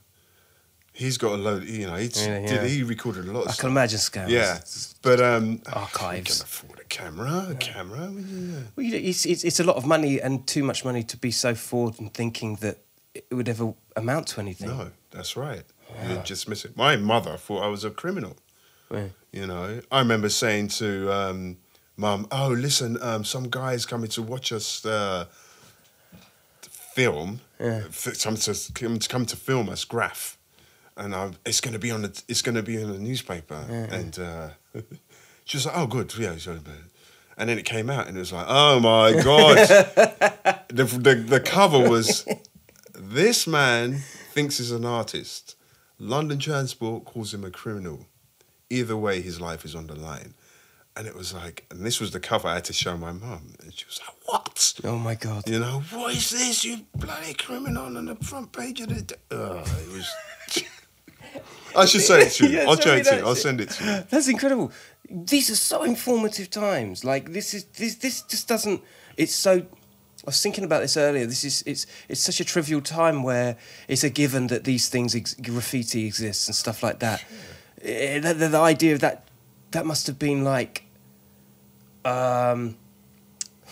He's 0.91 1.17
got 1.17 1.33
a 1.33 1.37
load. 1.37 1.63
You 1.63 1.87
know, 1.87 1.95
he's, 1.95 2.25
Yeah, 2.25 2.39
yeah. 2.39 2.47
did 2.47 2.69
he 2.71 2.83
recorded 2.83 3.25
a 3.27 3.31
lot. 3.31 3.43
Of 3.43 3.47
I 3.49 3.51
stuff. 3.51 3.59
can 3.61 3.69
imagine 3.69 3.99
scams. 3.99 4.29
Yeah, 4.29 4.59
but 5.01 5.21
um, 5.21 5.61
Archives. 5.71 6.29
You 6.29 6.35
can 6.35 6.43
afford 6.43 6.79
a 6.79 6.83
camera. 6.85 7.47
A 7.51 7.55
camera. 7.55 8.11
Yeah. 8.11 8.59
Well, 8.75 8.85
you 8.85 8.91
know, 8.91 9.07
it's, 9.09 9.25
it's, 9.25 9.43
it's 9.45 9.59
a 9.61 9.63
lot 9.63 9.77
of 9.77 9.85
money 9.85 10.19
and 10.19 10.45
too 10.45 10.63
much 10.63 10.83
money 10.83 11.03
to 11.03 11.15
be 11.17 11.31
so 11.31 11.55
forward 11.55 11.99
and 11.99 12.13
thinking 12.13 12.55
that 12.57 12.79
it 13.13 13.25
would 13.31 13.47
ever 13.47 13.73
amount 13.95 14.27
to 14.29 14.41
anything. 14.41 14.67
No, 14.69 14.91
that's 15.11 15.35
right. 15.35 15.63
You 16.07 16.21
just 16.23 16.47
miss 16.47 16.65
it. 16.65 16.77
My 16.77 16.95
mother 16.97 17.35
thought 17.37 17.63
I 17.63 17.67
was 17.67 17.83
a 17.83 17.89
criminal. 17.89 18.35
Yeah. 18.91 19.07
You 19.31 19.47
know, 19.47 19.81
I 19.91 19.99
remember 19.99 20.29
saying 20.29 20.69
to 20.79 21.11
um, 21.11 21.57
mum, 21.97 22.27
"Oh, 22.31 22.49
listen, 22.49 22.97
um, 23.01 23.23
some 23.23 23.49
guy's 23.49 23.85
coming 23.85 24.09
to 24.11 24.21
watch 24.21 24.51
us 24.51 24.85
uh, 24.85 25.25
film. 26.93 27.41
Yeah. 27.59 27.83
Come 28.21 28.35
to 28.35 28.71
come 28.73 28.99
to 28.99 29.09
come 29.09 29.25
to 29.25 29.35
film 29.35 29.69
us, 29.69 29.83
Graph, 29.83 30.37
and 30.97 31.13
i 31.13 31.31
it's 31.45 31.61
going 31.61 31.73
to 31.73 31.79
be 31.79 31.91
on 31.91 32.01
the 32.03 32.23
it's 32.27 32.41
going 32.41 32.55
to 32.55 32.63
be 32.63 32.81
in 32.81 32.91
the 32.91 32.99
newspaper." 32.99 33.63
And 33.91 34.17
uh, 34.17 34.49
she 35.45 35.57
was 35.57 35.65
like, 35.65 35.77
"Oh, 35.77 35.87
good, 35.87 36.15
yeah." 36.17 36.35
sure, 36.37 36.55
but-" 36.55 36.73
And 37.37 37.49
then 37.49 37.57
it 37.57 37.65
came 37.65 37.89
out, 37.89 38.07
and 38.07 38.17
it 38.17 38.19
was 38.19 38.33
like, 38.33 38.47
"Oh 38.49 38.79
my 38.79 39.13
god!" 39.21 39.57
the, 40.69 40.83
the 40.83 41.15
the 41.15 41.39
cover 41.39 41.79
was, 41.87 42.27
"This 42.93 43.45
man 43.47 44.01
thinks 44.29 44.57
he's 44.57 44.71
an 44.71 44.85
artist. 44.85 45.55
London 45.97 46.39
Transport 46.39 47.05
calls 47.05 47.33
him 47.33 47.43
a 47.43 47.51
criminal." 47.51 48.05
either 48.69 48.95
way, 48.95 49.21
his 49.21 49.41
life 49.41 49.65
is 49.65 49.75
on 49.75 49.87
the 49.87 49.95
line. 49.95 50.33
And 50.95 51.07
it 51.07 51.15
was 51.15 51.33
like, 51.33 51.65
and 51.71 51.85
this 51.85 51.99
was 51.99 52.11
the 52.11 52.19
cover 52.19 52.47
I 52.47 52.55
had 52.55 52.65
to 52.65 52.73
show 52.73 52.97
my 52.97 53.11
mum. 53.11 53.53
And 53.61 53.73
she 53.73 53.85
was 53.85 53.99
like, 54.05 54.15
What? 54.25 54.73
Oh 54.83 54.97
my 54.97 55.15
God. 55.15 55.47
You 55.47 55.59
know, 55.59 55.81
what 55.91 56.13
is 56.13 56.29
this? 56.31 56.65
You 56.65 56.79
bloody 56.95 57.33
criminal 57.33 57.97
on 57.97 58.05
the 58.05 58.15
front 58.15 58.51
page 58.51 58.81
of 58.81 58.89
the. 58.89 59.17
Oh, 59.31 59.59
it 59.59 59.93
was. 59.93 60.13
I 61.75 61.85
should 61.85 62.01
say 62.01 62.23
it 62.23 62.31
to 62.33 62.47
you. 62.47 62.49
Yeah, 62.57 62.65
I'll 62.67 62.75
show 62.79 62.95
it 62.95 63.05
to 63.05 63.15
you. 63.15 63.25
I'll 63.25 63.35
send 63.35 63.61
it 63.61 63.69
to 63.69 63.83
you. 63.83 64.03
That's 64.09 64.27
incredible. 64.27 64.71
These 65.09 65.51
are 65.51 65.55
so 65.55 65.83
informative 65.83 66.49
times. 66.49 67.05
Like 67.05 67.31
this 67.31 67.53
is 67.53 67.65
this 67.65 67.95
this 67.95 68.23
just 68.23 68.47
doesn't. 68.47 68.81
It's 69.15 69.33
so. 69.33 69.65
I 70.25 70.27
was 70.27 70.41
thinking 70.41 70.63
about 70.65 70.81
this 70.81 70.97
earlier. 70.97 71.25
This 71.25 71.43
is 71.43 71.63
it's 71.65 71.85
it's 72.09 72.19
such 72.21 72.39
a 72.39 72.43
trivial 72.45 72.81
time 72.81 73.23
where 73.23 73.55
it's 73.87 74.03
a 74.03 74.09
given 74.09 74.47
that 74.47 74.63
these 74.65 74.89
things 74.89 75.15
ex- 75.15 75.33
graffiti 75.35 76.05
exists 76.05 76.47
and 76.47 76.55
stuff 76.55 76.83
like 76.83 76.99
that. 76.99 77.23
Eh, 77.81 78.19
The, 78.19 78.33
the, 78.33 78.47
the 78.49 78.59
idea 78.59 78.93
of 78.93 78.99
that 78.99 79.27
that 79.71 79.85
must 79.85 80.07
have 80.07 80.19
been 80.19 80.43
like 80.43 80.83
um, 82.05 82.75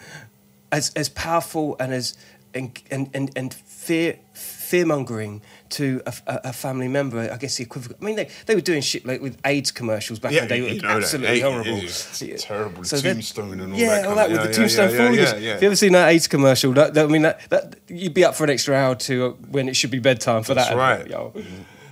as 0.73 0.91
as 0.97 1.09
powerful 1.11 1.77
and 1.79 1.93
as 1.93 2.17
and 2.55 2.81
and 2.91 3.11
and, 3.15 3.31
and 3.37 3.53
fear 3.55 4.19
fear 4.33 4.87
mongering 4.87 5.43
to 5.71 6.01
a, 6.07 6.15
a, 6.27 6.53
family 6.53 6.89
member. 6.89 7.31
I 7.31 7.37
guess 7.37 7.57
the 7.59 7.65
equivalent. 7.65 8.01
I 8.01 8.05
mean, 8.05 8.17
they, 8.17 8.29
they 8.47 8.55
were 8.55 8.61
doing 8.61 8.81
shit 8.81 9.05
like 9.05 9.21
with 9.21 9.37
AIDS 9.45 9.71
commercials 9.71 10.19
back 10.19 10.33
Yeah, 10.33 10.43
in 10.43 10.49
the 10.49 10.55
day. 10.61 10.75
you 10.75 10.81
know 10.83 10.89
absolutely 10.89 11.41
Hey, 11.41 11.41
horrible. 11.41 11.77
it's 11.77 12.23
Yeah. 12.23 12.37
terrible. 12.37 12.85
So 12.85 13.01
Tombstone 13.01 13.61
and 13.61 13.73
all 13.73 13.79
yeah, 13.79 13.89
that 14.03 14.07
all 14.07 14.15
that 14.15 14.31
with 14.31 14.41
yeah, 14.41 14.47
the 14.47 14.53
tombstone 14.55 14.91
yeah, 15.15 15.37
yeah. 15.37 15.53
Have 15.53 15.63
you 15.63 15.67
ever 15.67 15.77
seen 15.77 15.93
that 15.93 16.09
AIDS 16.09 16.27
commercial? 16.29 16.73
That, 16.73 16.95
that- 16.95 17.05
I 17.05 17.09
mean, 17.09 17.23
that, 17.23 17.49
that 17.51 17.77
you'd 17.89 18.15
be 18.15 18.25
up 18.25 18.35
for 18.35 18.45
an 18.45 18.51
extra 18.51 18.75
hour 18.75 18.95
to 18.95 19.27
uh, 19.27 19.29
when 19.51 19.69
it 19.69 19.77
should 19.77 19.91
be 19.91 19.99
bedtime 19.99 20.43
for 20.45 20.55
That's 20.55 20.71
that. 20.71 20.77
right. 20.77 21.07
Yo. 21.07 21.33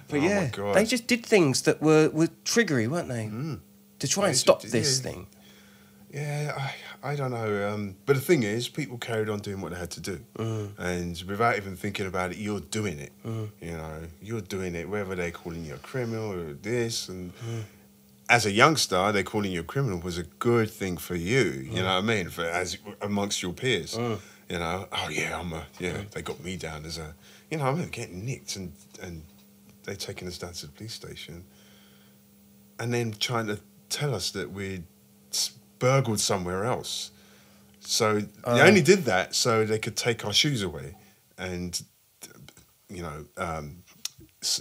But 0.09 0.21
Oh 0.21 0.25
yeah, 0.25 0.73
they 0.75 0.85
just 0.85 1.07
did 1.07 1.25
things 1.27 1.63
that 1.63 1.81
were, 1.83 2.09
were 2.11 2.29
triggery, 2.45 2.87
weren't 2.89 3.09
they? 3.09 3.29
To 3.99 4.09
try 4.09 4.25
They 4.25 4.29
and 4.31 4.37
stop 4.39 4.61
did, 4.63 4.71
this 4.71 5.01
thing. 5.01 5.27
Yeah, 6.13 6.55
I, 6.59 6.75
I 7.05 7.17
don't 7.17 7.33
know. 7.33 7.69
Um, 7.69 7.97
but 8.07 8.15
the 8.15 8.23
thing 8.23 8.45
is, 8.45 8.69
people 8.69 8.97
carried 8.97 9.29
on 9.29 9.41
doing 9.41 9.61
what 9.61 9.73
they 9.73 9.79
had 9.79 9.91
to 9.93 10.01
do. 10.01 10.21
Mm. 10.39 10.79
And 10.79 11.23
without 11.29 11.57
even 11.57 11.77
thinking 11.77 12.07
about 12.07 12.31
it, 12.31 12.39
you're 12.39 12.61
doing 12.61 12.99
it. 12.99 13.13
Mm. 13.27 13.51
You 13.61 13.73
know, 13.73 14.03
you're 14.21 14.41
doing 14.41 14.75
it, 14.75 14.89
whether 14.89 15.15
they're 15.17 15.33
calling 15.33 15.65
you 15.65 15.75
a 15.75 15.79
criminal 15.79 16.33
or 16.33 16.53
this. 16.53 17.09
And 17.09 17.33
mm. 17.39 17.63
as 18.29 18.47
a 18.47 18.53
youngster, 18.53 19.11
they're 19.11 19.25
calling 19.25 19.51
you 19.51 19.61
a 19.61 19.65
criminal 19.65 19.99
was 19.99 20.17
a 20.17 20.23
good 20.23 20.71
thing 20.71 20.97
for 20.97 21.17
you. 21.17 21.67
You 21.69 21.83
know 21.83 21.95
what 21.95 21.99
I 21.99 22.01
mean? 22.03 22.29
For 22.29 22.45
as 22.45 22.79
amongst 23.01 23.43
your 23.43 23.53
peers. 23.53 23.97
You 23.97 24.59
know, 24.59 24.87
oh 24.93 25.09
yeah, 25.09 25.41
I'm 25.41 25.53
a, 25.55 25.65
yeah, 25.79 26.03
they 26.11 26.21
got 26.21 26.45
me 26.45 26.57
down 26.57 26.85
as 26.85 26.99
a, 26.99 27.15
you 27.51 27.57
know, 27.57 27.65
I'm 27.65 27.89
getting 27.89 28.27
nicked 28.27 28.57
and, 28.57 28.73
and 29.01 29.23
they're 29.85 29.95
taking 29.95 30.29
us 30.29 30.37
down 30.37 30.53
to 30.53 30.67
the 30.67 30.73
police 30.73 30.93
station. 30.93 31.45
And 32.79 32.93
then 32.93 33.13
trying 33.19 33.47
to 33.47 33.61
tell 33.89 34.15
us 34.15 34.31
that 34.33 34.53
we'd 34.53 34.85
s- 35.31 35.53
burgled 35.83 36.21
somewhere 36.21 36.65
else. 36.65 37.11
So 37.81 38.21
they 38.21 38.61
only 38.61 38.83
did 38.83 39.05
that 39.07 39.35
so 39.35 39.65
they 39.65 39.81
could 39.81 39.97
take 39.97 40.25
our 40.25 40.33
shoes 40.33 40.63
away 40.63 40.95
and, 41.37 41.83
you 42.89 43.03
know, 43.03 43.27
um, 43.37 43.83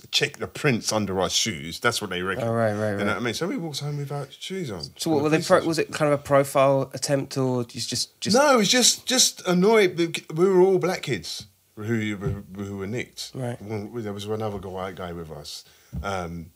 check 0.09 0.37
the 0.37 0.47
prints 0.47 0.91
under 0.91 1.19
our 1.19 1.29
shoes. 1.29 1.79
That's 1.79 2.01
what 2.01 2.09
they 2.09 2.23
reckon. 2.23 2.47
Oh, 2.47 2.53
right, 2.53 2.73
right, 2.73 2.93
You 2.93 3.05
know 3.05 3.05
what 3.05 3.17
I 3.17 3.19
mean? 3.19 3.35
So 3.35 3.47
we 3.47 3.57
walked 3.57 3.81
home 3.81 3.97
without 3.97 4.33
shoes 4.33 4.71
on. 4.71 4.81
So 4.97 5.11
what 5.11 5.21
were 5.21 5.29
the 5.29 5.37
they? 5.37 5.43
Pro- 5.43 5.63
was 5.63 5.77
it 5.77 5.91
kind 5.91 6.11
of 6.11 6.19
a 6.19 6.23
profile 6.23 6.89
attempt, 6.95 7.37
or 7.37 7.63
just 7.65 7.87
just 7.87 8.19
just? 8.19 8.35
no, 8.35 8.55
it 8.55 8.57
was 8.57 8.69
just 8.69 9.05
just 9.05 9.47
annoyed. 9.47 9.99
We 10.33 10.49
were 10.49 10.61
all 10.61 10.79
black 10.79 11.03
kids 11.03 11.45
who 11.75 12.43
who, 12.55 12.77
were 12.77 12.87
nicked. 12.87 13.31
Right. 13.35 13.57
There 13.61 14.13
was 14.13 14.27
one 14.27 14.41
other 14.41 14.57
white 14.57 14.95
guy 14.95 15.13
with 15.13 15.31
us. 15.31 15.63
Um, 16.01 16.51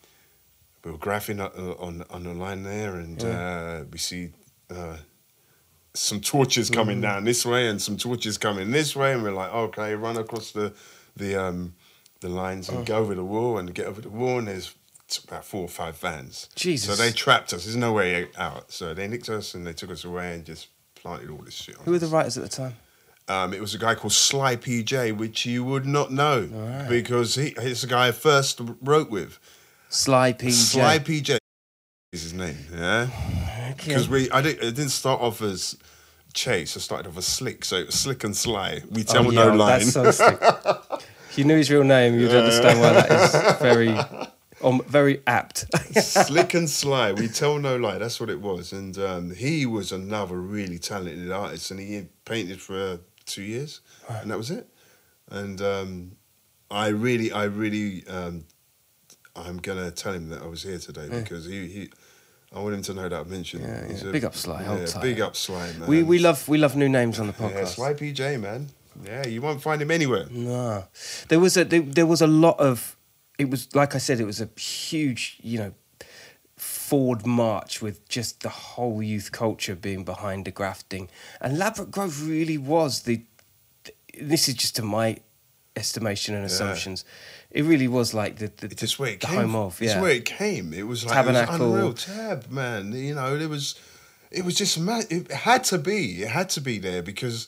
we 0.84 0.92
were 0.92 0.98
graphing 0.98 1.40
uh, 1.40 1.84
on 1.84 2.04
on 2.10 2.24
the 2.24 2.34
line 2.34 2.64
there, 2.64 2.96
and 2.96 3.24
uh, 3.24 3.84
we 3.92 3.98
see 3.98 4.30
uh, 4.70 4.98
some 5.94 6.20
torches 6.20 6.70
coming 6.70 7.02
down 7.02 7.24
this 7.24 7.46
way 7.46 7.68
and 7.68 7.82
some 7.82 7.98
torches 7.98 8.38
coming 8.38 8.72
this 8.72 8.96
way, 8.96 9.14
and 9.14 9.24
we're 9.24 9.32
like, 9.32 9.54
okay, 9.54 9.96
run 9.96 10.18
across 10.18 10.52
the 10.52 10.74
the 11.16 11.36
um, 11.36 11.76
the 12.22 12.30
lines 12.30 12.70
and 12.70 12.86
go 12.86 12.98
over 12.98 13.16
the 13.16 13.24
wall 13.24 13.58
and 13.58 13.74
get 13.74 13.86
over 13.86 14.02
the 14.02 14.10
wall, 14.10 14.40
and 14.40 14.48
there's 14.48 14.76
about 15.28 15.46
four 15.46 15.62
or 15.62 15.70
five 15.70 15.98
vans. 15.98 16.50
Jesus. 16.56 16.90
So 16.90 17.02
they 17.02 17.12
trapped 17.12 17.54
us. 17.54 17.66
There's 17.66 17.76
no 17.76 17.94
way 17.94 18.28
out. 18.38 18.72
So 18.72 18.94
they 18.94 19.08
nicked 19.08 19.30
us 19.30 19.54
and 19.54 19.66
they 19.66 19.74
took 19.74 19.92
us 19.92 20.04
away 20.04 20.34
and 20.34 20.44
just 20.44 20.68
planted 20.96 21.30
all 21.30 21.38
this 21.38 21.54
shit. 21.54 21.78
On 21.78 21.86
Who 21.86 21.92
were 21.92 22.00
the 22.00 22.08
writers 22.08 22.38
at 22.38 22.44
the 22.44 22.50
time? 22.50 22.76
Um, 23.28 23.54
it 23.54 23.62
was 23.62 23.74
a 23.74 23.78
guy 23.78 23.96
called 23.96 24.14
Sly 24.14 24.56
PJ, 24.56 25.18
which 25.18 25.46
you 25.46 25.64
would 25.64 25.86
not 25.86 26.12
know 26.12 26.50
Alright. 26.54 26.90
because 26.90 27.36
he, 27.36 27.56
he's 27.60 27.82
the 27.82 27.88
guy 27.88 28.10
I 28.10 28.12
first 28.12 28.62
wrote 28.82 29.10
with. 29.10 29.40
Sly 29.90 30.34
PJ. 30.34 30.52
Sly 30.52 31.00
PJ 31.00 31.38
is 32.12 32.24
his 32.24 32.34
name, 32.34 32.58
yeah. 32.74 33.10
Because 33.78 34.10
we, 34.10 34.30
I 34.32 34.42
didn't, 34.42 34.64
it 34.68 34.76
didn't 34.76 34.90
start 34.92 35.22
off 35.22 35.42
as 35.42 35.78
Chase. 36.34 36.76
I 36.76 36.80
started 36.80 37.10
off 37.10 37.18
as 37.18 37.26
Slick, 37.26 37.64
so 37.66 37.78
it 37.78 37.88
was 37.88 37.96
Slick 37.96 38.24
and 38.24 38.36
Sly. 38.36 38.82
We 38.92 39.02
Oh, 39.02 39.04
tell 39.06 39.24
yeah, 39.34 39.46
no 39.46 39.56
line. 39.56 39.80
That's 39.80 39.92
so 39.94 40.12
sick. 40.12 40.38
if 40.42 41.38
you 41.38 41.44
knew 41.46 41.58
his 41.58 41.70
real 41.72 41.84
name, 41.84 42.20
you'd 42.20 42.32
understand 42.32 42.80
why 42.80 42.94
that 42.94 43.12
is 43.12 43.60
very, 43.62 43.90
um, 44.64 44.82
very 44.88 45.22
apt. 45.28 45.66
Slick 46.02 46.54
and 46.54 46.70
Sly, 46.70 47.14
we 47.14 47.28
tell 47.28 47.58
no 47.60 47.78
lie. 47.78 47.98
That's 47.98 48.20
what 48.20 48.30
it 48.30 48.42
was. 48.42 48.74
And 48.74 48.98
um, 48.98 49.34
he 49.34 49.66
was 49.66 49.92
another 49.92 50.40
really 50.40 50.78
talented 50.80 51.32
artist, 51.32 51.72
and 51.72 51.80
he 51.80 52.06
painted 52.26 52.62
for 52.62 53.00
two 53.26 53.44
years, 53.44 53.82
and 54.10 54.30
that 54.32 54.38
was 54.38 54.52
it. 54.52 54.68
And 55.32 55.62
um, 55.62 56.12
I 56.70 56.88
really, 56.90 57.32
I 57.32 57.46
really, 57.46 58.06
um, 58.08 58.46
I'm 59.36 59.58
gonna 59.58 59.92
tell 59.92 60.14
him 60.14 60.30
that 60.30 60.42
I 60.44 60.48
was 60.48 60.64
here 60.64 60.78
today 60.80 61.08
because 61.10 61.46
he, 61.46 61.68
he, 61.68 61.90
I 62.56 62.60
want 62.60 62.74
him 62.76 62.82
to 62.84 62.94
know 62.94 63.10
that 63.10 63.14
I've 63.20 63.30
mentioned. 63.30 63.64
Yeah, 63.64 63.86
yeah. 63.90 64.10
a- 64.10 64.12
Big 64.12 64.24
up 64.26 64.36
Sly, 64.36 64.62
Yeah, 64.64 65.02
big 65.02 65.20
up 65.20 65.36
Sly, 65.36 65.74
man. 65.80 65.90
we 65.90 66.04
we 66.04 66.20
love 66.20 66.48
we 66.48 66.58
love 66.58 66.76
new 66.76 66.88
names 66.90 67.20
on 67.20 67.28
the 67.28 67.34
podcast. 67.34 67.54
yeah. 67.54 67.66
Sly 67.66 67.94
PJ, 67.94 68.40
man. 68.42 68.70
Yeah, 69.04 69.28
you 69.28 69.42
won't 69.42 69.62
find 69.62 69.82
him 69.82 69.92
anywhere. 69.92 70.26
No, 70.32 70.86
there 71.28 71.40
was 71.40 71.58
a 71.58 71.66
there, 71.66 71.82
there 71.82 72.06
was 72.06 72.22
a 72.22 72.28
lot 72.28 72.58
of. 72.60 72.96
It 73.38 73.50
was 73.50 73.68
like 73.76 73.94
I 73.96 73.98
said, 73.98 74.20
it 74.22 74.26
was 74.26 74.40
a 74.40 74.48
huge, 74.58 75.38
you 75.44 75.60
know, 75.60 75.74
forward 76.58 77.26
march 77.26 77.82
with 77.82 78.08
just 78.08 78.42
the 78.42 78.50
whole 78.50 79.04
youth 79.04 79.32
culture 79.34 79.76
being 79.76 80.06
behind 80.06 80.46
the 80.46 80.52
grafting, 80.52 81.10
and 81.42 81.58
Ladbroke 81.58 81.92
Grove 81.92 82.26
really 82.28 82.58
was 82.58 83.02
the. 83.02 83.24
This 84.22 84.48
is 84.48 84.54
just 84.56 84.78
to 84.78 84.82
my 84.82 85.18
estimation 85.76 86.34
and 86.36 86.46
assumptions. 86.46 87.04
It 87.56 87.64
really 87.64 87.88
was 87.88 88.14
like 88.14 88.36
the 88.38 88.52
the, 88.58 88.68
just 88.68 89.00
where 89.00 89.12
it 89.12 89.22
the 89.22 89.28
came. 89.28 89.36
home 89.38 89.56
of 89.56 89.82
It's 89.82 89.96
where 89.96 90.12
it 90.12 90.26
came. 90.26 90.74
It 90.74 90.86
was 90.86 91.06
like 91.06 91.14
Tabernacle. 91.14 91.56
It 91.56 91.60
was 91.60 91.72
unreal 91.72 91.94
tab, 91.94 92.52
man. 92.52 92.92
You 92.92 93.16
know, 93.16 93.34
it 93.34 93.50
was, 93.50 93.80
it 94.30 94.44
was 94.44 94.56
just 94.56 94.78
mad. 94.78 95.06
It 95.10 95.32
had 95.32 95.64
to 95.66 95.78
be. 95.78 96.22
It 96.24 96.28
had 96.28 96.50
to 96.50 96.62
be 96.62 96.80
there 96.80 97.02
because, 97.02 97.48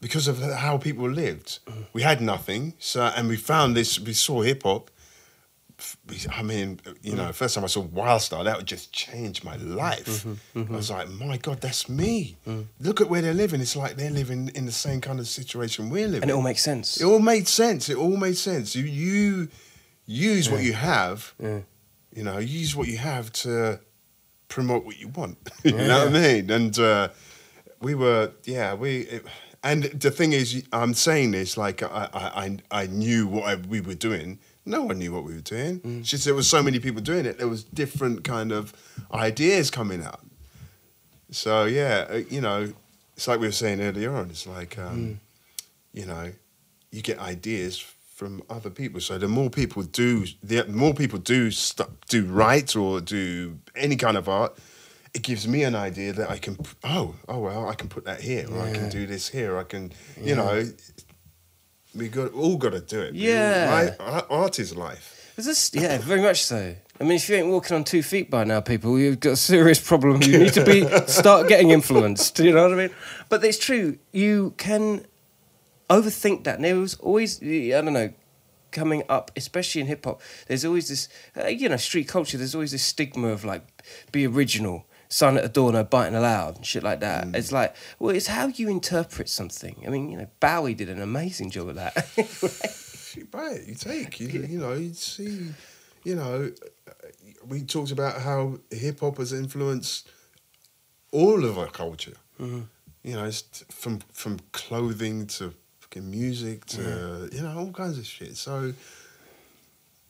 because 0.00 0.28
of 0.28 0.40
how 0.40 0.78
people 0.78 1.10
lived. 1.10 1.58
We 1.92 2.00
had 2.00 2.22
nothing. 2.22 2.72
So 2.78 3.02
and 3.02 3.28
we 3.28 3.36
found 3.36 3.76
this. 3.76 4.00
We 4.00 4.14
saw 4.14 4.40
hip 4.40 4.62
hop. 4.62 4.90
I 6.30 6.42
mean, 6.42 6.80
you 7.02 7.12
Mm. 7.12 7.16
know, 7.18 7.32
first 7.32 7.54
time 7.54 7.62
I 7.64 7.68
saw 7.68 7.80
Wild 7.82 8.22
Style, 8.22 8.42
that 8.44 8.56
would 8.56 8.66
just 8.66 8.92
change 8.92 9.44
my 9.44 9.56
life. 9.56 10.24
Mm-hmm, 10.24 10.72
I 10.74 10.76
was 10.76 10.90
like, 10.90 11.08
my 11.10 11.36
God, 11.36 11.60
that's 11.60 11.88
me. 11.88 12.36
Mm. 12.46 12.66
Look 12.80 13.00
at 13.00 13.08
where 13.08 13.22
they're 13.22 13.32
living. 13.34 13.60
It's 13.60 13.76
like 13.76 13.96
they're 13.96 14.10
living 14.10 14.50
in 14.54 14.66
the 14.66 14.72
same 14.72 15.00
kind 15.00 15.20
of 15.20 15.28
situation 15.28 15.88
we're 15.88 16.06
living. 16.08 16.22
and 16.22 16.30
it 16.30 16.34
all 16.34 16.42
makes 16.42 16.62
sense. 16.62 17.00
It 17.00 17.04
all 17.04 17.20
made 17.20 17.46
sense. 17.46 17.88
It 17.88 17.96
all 17.96 18.16
made 18.16 18.36
sense. 18.36 18.74
You 18.74 18.84
you 18.86 19.48
use 20.06 20.50
what 20.50 20.62
you 20.64 20.72
have. 20.72 21.34
Yeah. 21.38 21.60
You 22.14 22.24
know, 22.24 22.38
use 22.38 22.74
what 22.74 22.88
you 22.88 22.98
have 22.98 23.30
to 23.44 23.78
promote 24.48 24.84
what 24.84 24.98
you 24.98 25.08
want. 25.08 25.38
you 25.62 25.72
know 25.72 26.06
what 26.06 26.08
I 26.08 26.10
mean? 26.10 26.50
And 26.50 26.76
uh, 26.78 27.08
we 27.80 27.94
were, 27.94 28.32
yeah, 28.44 28.74
we. 28.74 29.00
It, 29.02 29.24
and 29.62 29.84
the 29.84 30.10
thing 30.10 30.32
is, 30.32 30.64
I'm 30.72 30.94
saying 30.94 31.32
this 31.32 31.56
like 31.56 31.82
I 31.82 32.08
I, 32.12 32.44
I, 32.44 32.58
I 32.82 32.86
knew 32.86 33.26
what 33.28 33.44
I, 33.44 33.54
we 33.56 33.80
were 33.80 33.94
doing. 33.94 34.38
No 34.68 34.82
one 34.82 34.98
knew 34.98 35.12
what 35.12 35.24
we 35.24 35.34
were 35.34 35.40
doing. 35.40 35.80
It's 36.00 36.10
just 36.10 36.24
there 36.24 36.34
was 36.34 36.48
so 36.48 36.62
many 36.62 36.78
people 36.78 37.00
doing 37.00 37.26
it. 37.26 37.38
There 37.38 37.48
was 37.48 37.64
different 37.64 38.22
kind 38.24 38.52
of 38.52 38.72
ideas 39.12 39.70
coming 39.70 40.02
out. 40.04 40.20
So 41.30 41.64
yeah, 41.64 42.06
uh, 42.10 42.16
you 42.30 42.40
know, 42.40 42.72
it's 43.16 43.26
like 43.26 43.40
we 43.40 43.46
were 43.46 43.52
saying 43.52 43.80
earlier 43.80 44.14
on. 44.14 44.30
It's 44.30 44.46
like, 44.46 44.78
um, 44.78 45.20
you 45.92 46.06
know, 46.06 46.32
you 46.90 47.02
get 47.02 47.18
ideas 47.18 47.78
from 48.14 48.42
other 48.50 48.70
people. 48.70 49.00
So 49.00 49.16
the 49.18 49.28
more 49.28 49.50
people 49.50 49.82
do, 49.82 50.26
the 50.42 50.64
more 50.66 50.92
people 50.94 51.18
do 51.18 51.50
do 52.08 52.24
write 52.26 52.76
or 52.76 53.00
do 53.00 53.58
any 53.74 53.96
kind 53.96 54.16
of 54.16 54.28
art, 54.28 54.58
it 55.14 55.22
gives 55.22 55.46
me 55.46 55.62
an 55.64 55.74
idea 55.74 56.12
that 56.12 56.28
I 56.30 56.38
can. 56.38 56.56
Oh, 56.84 57.14
oh 57.28 57.38
well, 57.38 57.68
I 57.68 57.74
can 57.74 57.88
put 57.88 58.04
that 58.04 58.20
here, 58.20 58.46
or 58.50 58.60
I 58.60 58.72
can 58.72 58.88
do 58.90 59.06
this 59.06 59.28
here. 59.28 59.54
Or 59.54 59.60
I 59.60 59.64
can, 59.64 59.92
you 60.20 60.34
know, 60.34 60.64
we 61.98 62.08
got 62.08 62.32
all 62.32 62.56
got 62.56 62.70
to 62.72 62.80
do 62.80 63.00
it. 63.00 63.08
All- 63.08 63.14
Yeah. 63.14 64.22
art 64.30 64.58
is 64.58 64.74
life. 64.76 65.32
Is 65.36 65.46
this? 65.46 65.70
Yeah, 65.74 65.98
very 65.98 66.20
much 66.22 66.42
so. 66.44 66.74
I 67.00 67.04
mean, 67.04 67.12
if 67.12 67.28
you 67.28 67.36
ain't 67.36 67.46
walking 67.46 67.76
on 67.76 67.84
two 67.84 68.02
feet 68.02 68.28
by 68.28 68.42
now, 68.42 68.60
people, 68.60 68.98
you've 68.98 69.20
got 69.20 69.32
a 69.32 69.36
serious 69.36 69.78
problem. 69.80 70.20
You 70.22 70.38
need 70.38 70.52
to 70.54 70.64
be 70.64 70.84
start 71.06 71.46
getting 71.48 71.70
influenced. 71.70 72.40
You 72.40 72.52
know 72.52 72.64
what 72.64 72.72
I 72.72 72.76
mean? 72.88 72.90
But 73.28 73.44
it's 73.44 73.58
true. 73.58 73.98
You 74.12 74.54
can 74.56 75.04
overthink 75.88 76.44
that. 76.44 76.56
And 76.56 76.64
there 76.64 76.76
was 76.76 76.94
always, 76.96 77.40
I 77.42 77.70
don't 77.82 77.92
know, 77.92 78.12
coming 78.72 79.04
up, 79.08 79.30
especially 79.36 79.80
in 79.80 79.86
hip 79.86 80.04
hop. 80.04 80.20
There's 80.48 80.64
always 80.64 80.88
this, 80.88 81.08
uh, 81.36 81.46
you 81.46 81.68
know, 81.68 81.76
street 81.76 82.08
culture. 82.08 82.36
There's 82.36 82.54
always 82.56 82.72
this 82.72 82.82
stigma 82.82 83.28
of 83.28 83.44
like, 83.44 83.62
be 84.10 84.26
original. 84.26 84.86
Sign 85.10 85.36
at 85.36 85.42
the 85.42 85.48
door, 85.48 85.72
no 85.72 85.84
biting 85.84 86.14
allowed, 86.14 86.56
and 86.56 86.66
shit 86.66 86.82
like 86.82 87.00
that. 87.00 87.34
It's 87.34 87.50
like, 87.50 87.74
well, 87.98 88.14
it's 88.14 88.26
how 88.26 88.48
you 88.48 88.68
interpret 88.68 89.28
something. 89.28 89.82
I 89.86 89.90
mean, 89.90 90.10
you 90.10 90.18
know, 90.18 90.28
Bowie 90.38 90.74
did 90.74 90.90
an 90.90 91.00
amazing 91.00 91.50
job 91.50 91.68
of 91.68 91.76
that. 91.76 91.96
you 93.16 93.24
buy 93.24 93.52
it, 93.52 93.66
you 93.66 93.74
take. 93.74 94.20
You, 94.20 94.28
you 94.28 94.58
know, 94.58 94.74
you 94.74 94.92
see, 94.92 95.48
you 96.04 96.14
know, 96.14 96.52
we 97.46 97.62
talked 97.62 97.90
about 97.90 98.20
how 98.20 98.58
hip 98.70 99.00
hop 99.00 99.16
has 99.16 99.32
influenced 99.32 100.08
all 101.10 101.44
of 101.44 101.58
our 101.58 101.68
culture. 101.68 102.16
Mm-hmm. 102.40 102.62
You 103.02 103.14
know, 103.14 103.30
from 103.70 104.00
from 104.12 104.38
clothing 104.52 105.26
to 105.28 105.54
fucking 105.80 106.10
music 106.10 106.66
to 106.66 107.28
you 107.32 107.42
know 107.42 107.56
all 107.56 107.72
kinds 107.72 107.98
of 107.98 108.06
shit. 108.06 108.36
So 108.36 108.74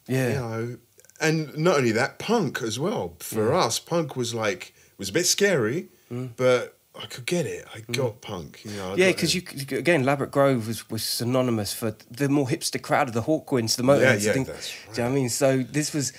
yeah. 0.06 0.28
you 0.28 0.34
know, 0.34 0.76
and 1.20 1.56
not 1.56 1.76
only 1.78 1.92
that, 1.92 2.18
punk 2.18 2.62
as 2.62 2.78
well. 2.78 3.14
For 3.20 3.52
us, 3.52 3.78
punk 3.78 4.16
was 4.16 4.34
like 4.34 4.74
was 4.98 5.08
a 5.08 5.12
bit 5.12 5.26
scary, 5.26 5.88
but 6.36 6.76
I 7.00 7.06
could 7.06 7.26
get 7.26 7.46
it. 7.46 7.64
I 7.74 7.80
got 7.92 8.20
punk. 8.20 8.62
You 8.64 8.72
know, 8.72 8.92
I 8.92 8.96
Yeah, 8.96 9.06
because 9.08 9.34
you 9.34 9.42
again, 9.70 10.04
Ladbroke 10.04 10.32
Grove 10.32 10.66
was, 10.66 10.90
was 10.90 11.04
synonymous 11.04 11.72
for 11.72 11.96
the 12.10 12.28
more 12.28 12.46
hipster 12.48 12.82
crowd 12.82 13.08
of 13.08 13.14
the 13.14 13.22
Hawkwinds, 13.22 13.76
the 13.76 13.84
Yeah, 13.84 13.88
Motorheads. 14.16 14.24
yeah, 14.24 14.32
thing. 14.32 14.44
that's 14.44 14.70
Do 14.70 14.76
you 14.76 14.98
know 14.98 15.04
what 15.04 15.10
I 15.10 15.14
mean? 15.14 15.28
So 15.28 15.58
this 15.62 15.94
was, 15.94 16.12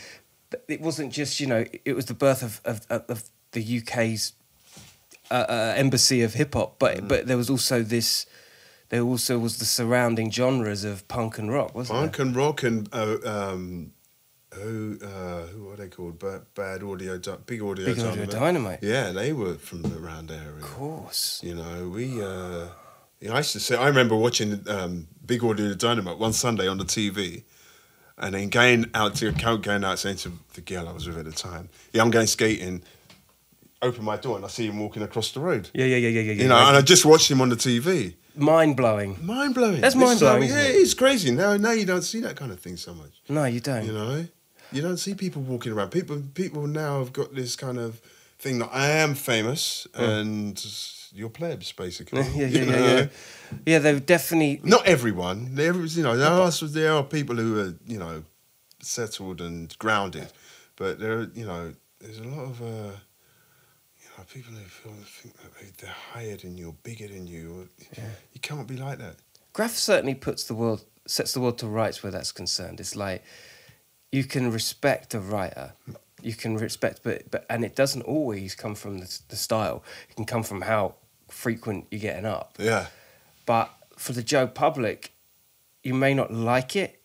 it 0.67 0.79
wasn't 0.81 1.12
just 1.12 1.39
you 1.39 1.48
know, 1.48 1.65
it 1.86 1.93
was 1.93 2.05
the 2.05 2.13
birth 2.13 2.41
of 2.43 2.62
of, 2.65 2.81
of, 2.89 3.24
the 3.51 3.79
UK's 3.81 4.33
uh, 5.31 5.33
uh, 5.33 5.74
embassy 5.75 6.21
of 6.21 6.36
hip 6.36 6.53
hop, 6.53 6.77
but 6.77 6.98
Mm. 6.98 7.07
but 7.07 7.25
there 7.27 7.36
was 7.38 7.50
also 7.50 7.81
this, 7.81 8.27
there 8.89 9.01
also 9.01 9.39
was 9.39 9.57
the 9.57 9.65
surrounding 9.65 10.31
genres 10.31 10.83
of 10.83 11.07
punk 11.07 11.39
and 11.39 11.51
rock, 11.51 11.74
wasn't 11.74 11.98
it? 11.98 12.01
Punk 12.01 12.17
there? 12.17 12.25
and 12.27 12.36
rock 12.36 12.63
and 12.63 12.88
uh, 12.93 13.17
um, 13.25 13.91
who 14.53 14.98
uh, 15.03 15.41
who 15.48 15.70
are 15.72 15.75
they 15.75 15.88
called? 15.88 16.20
Bad, 16.20 16.41
bad 16.56 16.84
audio, 16.84 17.18
big 17.46 17.62
audio, 17.62 17.86
Big 17.86 18.00
Audio 18.00 18.25
Dynamite. 18.25 18.79
Yeah, 18.82 19.12
they 19.12 19.32
were 19.34 19.56
from 19.56 19.86
around 19.96 20.32
area. 20.32 20.50
Of 20.58 20.62
course. 20.63 21.41
You 21.44 21.56
know, 21.56 21.89
we. 21.89 22.22
Uh, 22.22 22.68
yeah, 23.22 23.34
I 23.34 23.38
used 23.38 23.51
to 23.53 23.60
say. 23.60 23.75
I 23.75 23.88
remember 23.88 24.15
watching 24.15 24.63
um, 24.68 25.08
Big 25.25 25.44
Audio 25.44 25.74
Dynamite 25.74 26.18
one 26.18 26.34
Sunday 26.34 26.68
on 26.68 26.77
the 26.77 26.86
TV, 26.86 27.44
and 28.18 28.34
then 28.34 28.50
going 28.50 28.89
out 28.94 29.15
to 29.15 29.32
going 29.32 29.84
out 29.84 30.00
saying 30.00 30.18
to 30.18 30.32
the 30.53 30.62
girl 30.62 30.88
I 30.88 30.94
was 30.94 31.08
with 31.08 31.18
at 31.18 31.25
the 31.25 31.32
time, 31.32 31.70
"Yeah, 31.94 32.01
I'm 32.01 32.12
going 32.12 32.27
skating." 32.27 32.82
Open 33.82 34.03
my 34.03 34.18
door 34.18 34.36
and 34.36 34.44
I 34.44 34.50
see 34.50 34.68
him 34.68 34.77
walking 34.77 35.03
across 35.03 35.32
the 35.32 35.39
road. 35.39 35.70
Yeah, 35.74 35.86
yeah, 35.86 35.96
yeah, 35.96 36.10
yeah, 36.10 36.22
yeah. 36.34 36.34
You 36.44 36.50
know, 36.50 36.58
and 36.58 36.75
I 36.75 36.82
just 36.82 37.06
watched 37.06 37.32
him 37.32 37.39
on 37.39 37.48
the 37.48 37.56
TV. 37.56 38.13
mind 38.36 38.75
blowing. 38.75 39.15
Mind 39.25 39.56
blowing. 39.56 39.79
That's 39.79 39.96
mind-blowing, 39.96 40.44
isn't 40.44 40.58
Yeah, 40.58 40.65
it? 40.65 40.72
it's 40.75 40.94
crazy. 40.94 41.32
Now, 41.32 41.56
now 41.56 41.72
you 41.72 41.86
don't 41.86 42.01
see 42.01 42.20
that 42.20 42.36
kind 42.36 42.51
of 42.51 42.60
thing 42.60 42.75
so 42.75 42.94
much. 42.94 43.12
No, 43.29 43.46
you 43.46 43.62
don't. 43.62 43.86
You 43.86 43.94
know, 43.94 44.27
you 44.72 44.82
don't 44.82 44.98
see 44.98 45.14
people 45.14 45.42
walking 45.42 45.72
around. 45.72 45.90
People, 45.90 46.22
people 46.34 46.68
now 46.68 47.00
have 47.00 47.14
got 47.14 47.36
this 47.36 47.56
kind 47.56 47.78
of 47.78 48.02
thing 48.38 48.60
that 48.60 48.70
I 48.72 48.90
am 48.90 49.16
famous 49.16 49.88
and 49.94 50.64
you're 51.14 51.30
plebs, 51.30 51.72
basically. 51.72 52.22
yeah, 52.36 52.46
yeah, 52.46 52.48
you 52.48 52.60
yeah, 52.60 52.72
know? 52.72 52.96
yeah. 52.96 53.08
Yeah, 53.66 53.80
they've 53.80 54.06
definitely. 54.06 54.62
Not 54.64 54.86
everyone. 54.86 55.56
There 55.56 55.74
you 55.74 56.04
know, 56.04 56.16
there 56.16 56.30
are 56.30 56.52
there 56.52 56.94
are 56.94 57.04
people 57.04 57.36
who 57.36 57.60
are, 57.60 57.74
you 57.86 58.00
know, 58.00 58.24
settled 58.82 59.42
and 59.42 59.76
grounded. 59.80 60.32
But 60.76 61.00
there, 61.00 61.20
are, 61.20 61.32
you 61.34 61.46
know, 61.46 61.74
there's 62.00 62.20
a 62.20 62.24
lot 62.24 62.46
of, 62.46 62.62
uh, 62.62 62.66
you 62.66 64.08
know, 64.18 64.24
people 64.34 64.54
who 64.54 64.64
feel 64.64 64.94
think 65.04 65.36
that 65.42 65.54
they, 65.60 65.68
they're 65.78 65.96
higher 66.14 66.38
than 66.38 66.58
you 66.58 66.70
or 66.70 66.76
bigger 66.84 67.08
than 67.08 67.28
you. 67.28 67.62
Or, 67.62 68.04
You 68.34 68.40
can't 68.42 68.68
be 68.68 68.78
like 68.78 69.00
that. 69.00 69.16
Graph 69.52 69.76
certainly 69.76 70.16
puts 70.16 70.46
the 70.46 70.54
world 70.54 70.86
sets 71.06 71.34
the 71.34 71.40
world 71.40 71.58
to 71.58 71.68
rights 71.68 72.04
where 72.04 72.12
that's 72.12 72.32
concerned. 72.32 72.80
It's 72.80 72.96
like 72.96 73.24
you 74.12 74.24
can 74.24 74.51
respect 74.51 75.13
a 75.13 75.20
writer, 75.20 75.74
you 76.22 76.34
can 76.34 76.58
respect, 76.58 77.01
but 77.04 77.30
but 77.32 77.46
and 77.50 77.63
it 77.63 77.75
doesn't 77.75 78.01
always 78.04 78.56
come 78.56 78.75
from 78.75 79.00
the, 79.00 79.20
the 79.30 79.36
style. 79.36 79.84
It 80.10 80.16
can 80.16 80.25
come 80.25 80.44
from 80.44 80.62
how 80.62 80.96
frequent 81.30 81.88
you're 81.92 82.01
getting 82.01 82.25
up. 82.25 82.56
Yeah. 82.58 82.88
But 83.46 83.72
for 83.98 84.13
the 84.13 84.24
Joe 84.24 84.48
public, 84.48 85.13
you 85.84 85.94
may 85.94 86.13
not 86.13 86.32
like 86.32 86.75
it, 86.75 87.01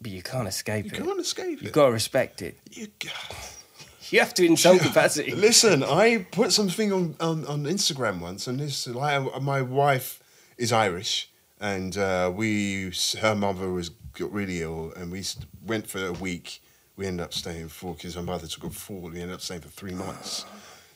but 0.00 0.10
you 0.10 0.22
can't 0.22 0.48
escape 0.48 0.86
it. 0.86 0.98
you 0.98 1.04
can't 1.04 1.20
escape 1.20 1.58
it 1.58 1.64
you've 1.64 1.72
got 1.72 1.86
to 1.86 1.92
respect 1.92 2.42
it. 2.42 2.58
You, 2.70 2.88
You 4.10 4.20
have 4.20 4.34
to 4.34 4.44
in 4.44 4.56
some 4.56 4.78
capacity. 4.78 5.32
Listen, 5.34 5.82
I 5.82 6.26
put 6.30 6.52
something 6.52 6.92
on, 6.92 7.16
on, 7.20 7.46
on 7.46 7.64
Instagram 7.64 8.20
once, 8.20 8.46
and 8.46 8.60
this 8.60 8.86
like 8.86 9.42
my 9.42 9.62
wife 9.62 10.22
is 10.58 10.72
Irish, 10.72 11.30
and 11.58 11.96
uh, 11.96 12.30
we 12.32 12.92
her 13.22 13.34
mother 13.34 13.70
was 13.70 13.90
got 14.14 14.32
really 14.32 14.62
ill, 14.62 14.92
and 14.96 15.12
we 15.12 15.24
went 15.66 15.86
for 15.86 16.06
a 16.06 16.12
week. 16.12 16.60
We 16.96 17.06
ended 17.06 17.24
up 17.24 17.34
staying 17.34 17.68
for 17.68 17.94
because 17.94 18.16
my 18.16 18.22
mother 18.22 18.46
took 18.46 18.64
a 18.64 18.70
fall. 18.70 19.00
We 19.00 19.20
ended 19.20 19.34
up 19.34 19.40
staying 19.40 19.62
for 19.62 19.68
three 19.68 19.94
months. 19.94 20.44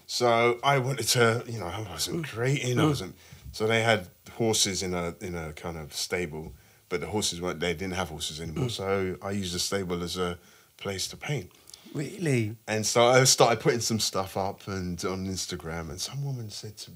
So 0.07 0.59
I 0.65 0.79
wanted 0.79 1.07
to, 1.09 1.45
you 1.47 1.59
know, 1.59 1.67
I 1.67 1.87
wasn't 1.91 2.27
great 2.27 2.63
in. 2.63 2.81
I 2.81 2.85
mm. 2.85 2.89
wasn't. 2.89 3.15
So 3.53 3.67
they 3.67 3.83
had 3.83 4.09
horses 4.33 4.83
in 4.83 4.95
a 4.95 5.15
in 5.21 5.35
a 5.35 5.53
kind 5.53 5.77
of 5.77 5.93
stable, 5.93 6.55
but 6.89 7.01
the 7.01 7.09
horses 7.09 7.41
weren't. 7.41 7.61
They 7.61 7.75
didn't 7.75 7.95
have 7.95 8.09
horses 8.09 8.41
anymore. 8.41 8.67
Mm. 8.67 8.71
So 8.71 9.17
I 9.21 9.33
used 9.33 9.55
the 9.55 9.59
stable 9.59 10.03
as 10.03 10.17
a 10.17 10.39
place 10.77 11.09
to 11.09 11.17
paint. 11.17 11.51
Really? 11.93 12.57
And 12.67 12.87
so 12.87 13.07
I 13.07 13.25
started 13.25 13.61
putting 13.61 13.81
some 13.81 13.99
stuff 13.99 14.37
up 14.37 14.67
and 14.69 15.03
on 15.05 15.27
Instagram, 15.27 15.91
and 15.91 16.01
some 16.01 16.25
woman 16.25 16.51
said 16.51 16.77
to 16.79 16.91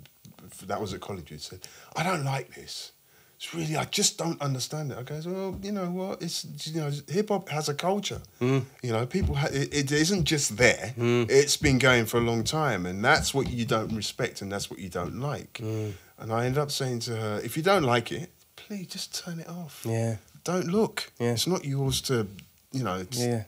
that 0.66 0.80
was 0.80 0.94
at 0.94 1.00
college. 1.00 1.28
Who 1.30 1.38
said, 1.38 1.66
"I 1.96 2.02
don't 2.02 2.24
like 2.24 2.54
this. 2.54 2.91
It's 3.42 3.52
really 3.52 3.76
I 3.76 3.86
just 3.86 4.18
don't 4.18 4.40
understand 4.40 4.92
it." 4.92 4.98
I 4.98 5.02
goes, 5.02 5.26
"Well, 5.26 5.58
you 5.62 5.72
know 5.72 5.90
what? 5.90 6.22
It's 6.22 6.44
you 6.64 6.80
know 6.80 6.92
hip 7.08 7.28
hop 7.30 7.48
has 7.48 7.68
a 7.68 7.74
culture. 7.74 8.20
You 8.40 8.64
know, 8.82 9.04
people 9.04 9.34
ha- 9.34 9.48
it, 9.52 9.74
it 9.74 9.90
isn't 9.90 10.26
just 10.26 10.56
there. 10.56 10.94
It's 10.96 11.56
been 11.56 11.78
going 11.80 12.06
for 12.06 12.18
a 12.18 12.20
long 12.20 12.44
time, 12.44 12.86
and 12.86 13.04
that's 13.04 13.34
what 13.34 13.50
you 13.50 13.64
don't 13.64 13.96
respect, 13.96 14.42
and 14.42 14.52
that's 14.52 14.70
what 14.70 14.78
you 14.78 14.88
don't 14.88 15.18
like." 15.18 15.58
And 15.60 16.32
I 16.32 16.46
ended 16.46 16.58
up 16.58 16.70
saying 16.70 17.00
to 17.00 17.16
her, 17.16 17.40
"If 17.42 17.56
you 17.56 17.64
don't 17.64 17.82
like 17.82 18.12
it, 18.12 18.30
please 18.54 18.86
just 18.86 19.12
turn 19.24 19.40
it 19.40 19.48
off. 19.48 19.84
Yeah. 19.84 20.18
Don't 20.44 20.68
look. 20.68 21.10
Yeah. 21.18 21.32
It's 21.32 21.48
not 21.48 21.64
yours 21.64 22.00
to." 22.02 22.28
You 22.70 22.84
know, 22.84 22.94
it's, 23.00 23.18
Yeah. 23.18 23.42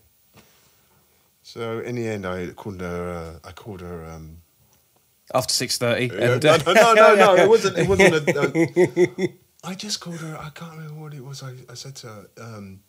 so 1.44 1.78
in 1.78 1.94
the 1.94 2.08
end, 2.08 2.26
I 2.26 2.48
called 2.48 2.80
her. 2.80 3.40
Uh, 3.44 3.48
I 3.48 3.52
called 3.52 3.80
her. 3.80 4.04
Um, 4.06 4.38
After 5.32 5.54
six 5.54 5.78
thirty. 5.78 6.08
no, 6.08 6.38
no, 6.38 6.56
no, 6.56 6.94
no, 6.94 7.14
no, 7.14 7.34
It 7.36 7.48
wasn't. 7.48 7.78
It 7.78 7.88
wasn't. 7.88 8.14
A, 8.14 8.22
a, 9.22 9.34
I 9.64 9.74
just 9.74 10.00
called 10.00 10.20
her. 10.20 10.36
I 10.38 10.50
can't 10.50 10.72
remember 10.72 11.00
what 11.00 11.14
it 11.14 11.24
was. 11.24 11.42
I, 11.42 11.54
I 11.70 11.74
said 11.74 11.96
to 11.96 12.06
her, 12.08 12.26
um, 12.40 12.80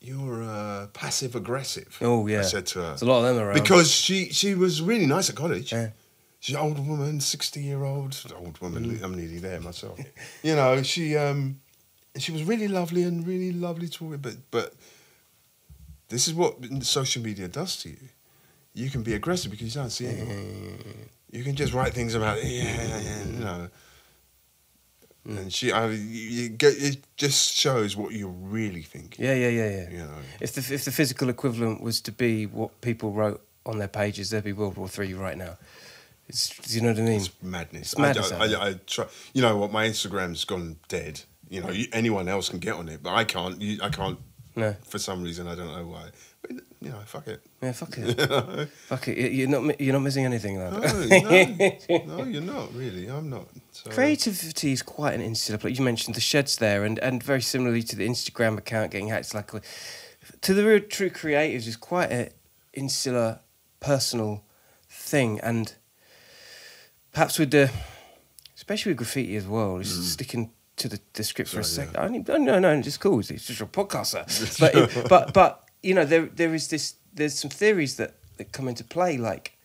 "You're 0.00 0.42
uh, 0.42 0.88
passive 0.88 1.34
aggressive." 1.34 1.96
Oh 2.00 2.26
yeah. 2.26 2.40
I 2.40 2.42
said 2.42 2.66
to 2.66 2.80
her 2.80 2.86
There's 2.88 3.02
a 3.02 3.06
lot 3.06 3.24
of 3.24 3.36
them 3.36 3.44
around. 3.44 3.54
because 3.54 3.90
she 3.90 4.30
she 4.30 4.54
was 4.54 4.82
really 4.82 5.06
nice 5.06 5.30
at 5.30 5.36
college. 5.36 5.72
Yeah. 5.72 5.90
She's 6.40 6.54
an 6.54 6.60
old 6.60 6.86
woman, 6.86 7.20
sixty 7.20 7.62
year 7.62 7.84
old 7.84 8.20
old 8.36 8.60
woman. 8.60 8.84
Mm. 8.84 9.02
I'm 9.02 9.14
nearly 9.14 9.38
there 9.38 9.60
myself. 9.60 9.98
you 10.42 10.54
know, 10.54 10.82
she 10.82 11.16
um, 11.16 11.60
she 12.16 12.32
was 12.32 12.44
really 12.44 12.68
lovely 12.68 13.04
and 13.04 13.26
really 13.26 13.52
lovely 13.52 13.88
to 13.88 14.04
work. 14.04 14.22
But 14.22 14.36
but 14.50 14.74
this 16.08 16.26
is 16.26 16.34
what 16.34 16.56
social 16.82 17.22
media 17.22 17.48
does 17.48 17.76
to 17.82 17.90
you. 17.90 18.08
You 18.74 18.90
can 18.90 19.02
be 19.02 19.14
aggressive 19.14 19.50
because 19.50 19.74
you 19.74 19.80
don't 19.80 19.90
see 19.90 20.06
anyone. 20.06 21.08
You 21.30 21.44
can 21.44 21.56
just 21.56 21.72
write 21.74 21.92
things 21.92 22.14
about 22.14 22.42
yeah, 22.44 22.62
yeah, 22.62 23.00
yeah, 23.00 23.24
you 23.24 23.44
know. 23.44 23.68
And 25.36 25.52
she, 25.52 25.72
I, 25.72 25.88
you, 25.88 25.96
you 25.96 26.48
get, 26.48 26.74
it 26.82 26.98
just 27.16 27.54
shows 27.54 27.96
what 27.96 28.12
you're 28.12 28.28
really 28.28 28.82
thinking. 28.82 29.24
yeah, 29.24 29.34
yeah, 29.34 29.48
yeah, 29.48 29.70
yeah. 29.70 29.90
You 29.90 29.98
know. 29.98 30.14
If 30.40 30.52
the 30.52 30.74
if 30.74 30.84
the 30.84 30.90
physical 30.90 31.28
equivalent 31.28 31.82
was 31.82 32.00
to 32.02 32.12
be 32.12 32.46
what 32.46 32.80
people 32.80 33.12
wrote 33.12 33.44
on 33.66 33.78
their 33.78 33.88
pages, 33.88 34.30
there'd 34.30 34.44
be 34.44 34.54
World 34.54 34.76
War 34.76 34.88
Three 34.88 35.12
right 35.12 35.36
now. 35.36 35.58
It's, 36.28 36.48
do 36.58 36.74
you 36.74 36.82
know 36.82 36.88
what 36.88 36.98
I 36.98 37.02
mean? 37.02 37.20
It's 37.20 37.30
madness. 37.42 37.92
It's 37.92 37.98
madness 37.98 38.32
I, 38.32 38.44
I. 38.44 38.68
I, 38.68 38.74
try. 38.86 39.06
You 39.32 39.42
know 39.42 39.56
what? 39.56 39.72
My 39.72 39.86
Instagram's 39.86 40.44
gone 40.44 40.76
dead. 40.88 41.20
You 41.48 41.62
know, 41.62 41.70
you, 41.70 41.86
anyone 41.92 42.28
else 42.28 42.50
can 42.50 42.58
get 42.58 42.74
on 42.74 42.88
it, 42.88 43.02
but 43.02 43.14
I 43.14 43.24
can't. 43.24 43.60
You, 43.60 43.78
I 43.82 43.88
can't. 43.88 44.18
No. 44.58 44.74
For 44.82 44.98
some 44.98 45.22
reason, 45.22 45.46
I 45.46 45.54
don't 45.54 45.68
know 45.68 45.86
why. 45.86 46.10
But 46.42 46.50
you 46.80 46.90
know, 46.90 46.98
fuck 47.06 47.28
it. 47.28 47.40
Yeah, 47.62 47.72
fuck 47.72 47.96
it. 47.96 48.68
fuck 48.86 49.06
it. 49.06 49.16
You- 49.16 49.28
You're 49.28 49.48
not 49.48 49.80
you're 49.80 49.92
not 49.92 50.02
missing 50.02 50.24
anything, 50.24 50.58
lad. 50.58 50.72
No, 50.72 50.80
no, 50.80 52.16
no, 52.16 52.24
you're 52.24 52.42
not 52.42 52.74
really. 52.74 53.08
I'm 53.08 53.30
not. 53.30 53.46
So, 53.70 53.90
Creativity 53.90 54.72
is 54.72 54.82
quite 54.82 55.14
an 55.14 55.20
insular 55.20 55.58
place. 55.58 55.78
You 55.78 55.84
mentioned 55.84 56.16
the 56.16 56.20
sheds 56.20 56.56
there, 56.56 56.82
and, 56.82 56.98
and 56.98 57.22
very 57.22 57.40
similarly 57.40 57.84
to 57.84 57.94
the 57.94 58.08
Instagram 58.08 58.58
account 58.58 58.90
getting 58.90 59.08
hacked, 59.08 59.32
like 59.32 59.54
uh, 59.54 59.60
to 60.40 60.54
the 60.54 60.64
real 60.64 60.80
true 60.80 61.10
creatives 61.10 61.68
is 61.68 61.76
quite 61.76 62.10
an 62.10 62.30
insular, 62.72 63.38
personal 63.78 64.42
thing, 64.88 65.38
and 65.40 65.74
perhaps 67.12 67.38
with 67.38 67.52
the, 67.52 67.70
especially 68.56 68.90
with 68.90 68.98
graffiti 68.98 69.36
as 69.36 69.46
well, 69.46 69.78
just 69.78 70.00
mm. 70.00 70.02
sticking 70.02 70.50
to 70.78 70.88
the, 70.88 71.00
the 71.14 71.22
script 71.24 71.50
for 71.50 71.58
a 71.60 71.62
Mm. 71.62 71.66
Second. 71.66 71.96
I 71.96 72.04
only, 72.06 72.18
no, 72.26 72.36
no, 72.36 72.58
no, 72.58 72.70
it's 72.72 72.96
cool. 72.96 73.20
It's 73.20 73.28
just 73.46 73.60
a 73.60 73.66
podcaster. 73.66 74.24
but 74.60 74.74
it- 74.74 75.08
but 75.08 75.32
but 75.34 75.64
you 75.82 75.94
know 75.94 76.04
there 76.04 76.26
there 76.26 76.54
is 76.54 76.68
this 76.68 76.94
there's 77.14 77.38
some 77.38 77.50
theories 77.50 77.96
that, 77.96 78.14
that 78.36 78.52
come 78.52 78.68
into 78.68 78.84
play 78.84 79.16
like 79.16 79.56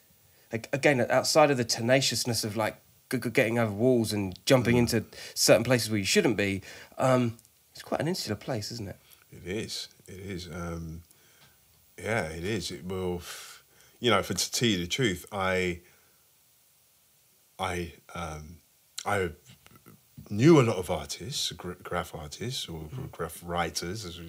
ag- 0.51 0.69
again 0.73 1.05
outside 1.09 1.49
of 1.51 1.57
the 1.57 1.63
tenaciousness 1.65 2.43
of 2.43 2.55
like 2.57 2.77
getting 3.09 3.59
over 3.59 3.71
walls 3.71 4.11
and 4.11 4.37
jumping 4.45 4.75
into 4.77 5.03
certain 5.35 5.63
places 5.63 5.89
where 5.91 5.99
you 5.99 6.05
shouldn't 6.05 6.35
be 6.35 6.61
um, 6.97 7.37
it's 7.71 7.83
quite 7.83 7.99
an 8.01 8.07
insular 8.07 8.35
place 8.35 8.71
isn't 8.71 8.87
it 8.89 8.97
It 9.31 9.45
is. 9.45 9.87
It 10.07 10.19
is. 10.19 10.47
Um, 10.51 11.01
yeah, 11.97 12.25
it 12.25 12.43
is. 12.43 12.71
It 12.71 12.85
will. 12.85 13.21
You 13.99 14.09
know, 14.11 14.23
for 14.23 14.33
to 14.33 14.51
tell 14.51 14.67
you 14.67 14.77
the 14.79 14.87
truth, 14.87 15.25
I. 15.31 15.79
I 17.59 17.93
um, 18.15 18.57
I 19.05 19.29
knew 20.35 20.59
a 20.59 20.63
lot 20.63 20.77
of 20.77 20.89
artists, 20.89 21.51
graph 21.51 22.13
artists 22.15 22.67
or 22.67 22.81
graph 23.11 23.41
writers, 23.45 24.05
as 24.05 24.19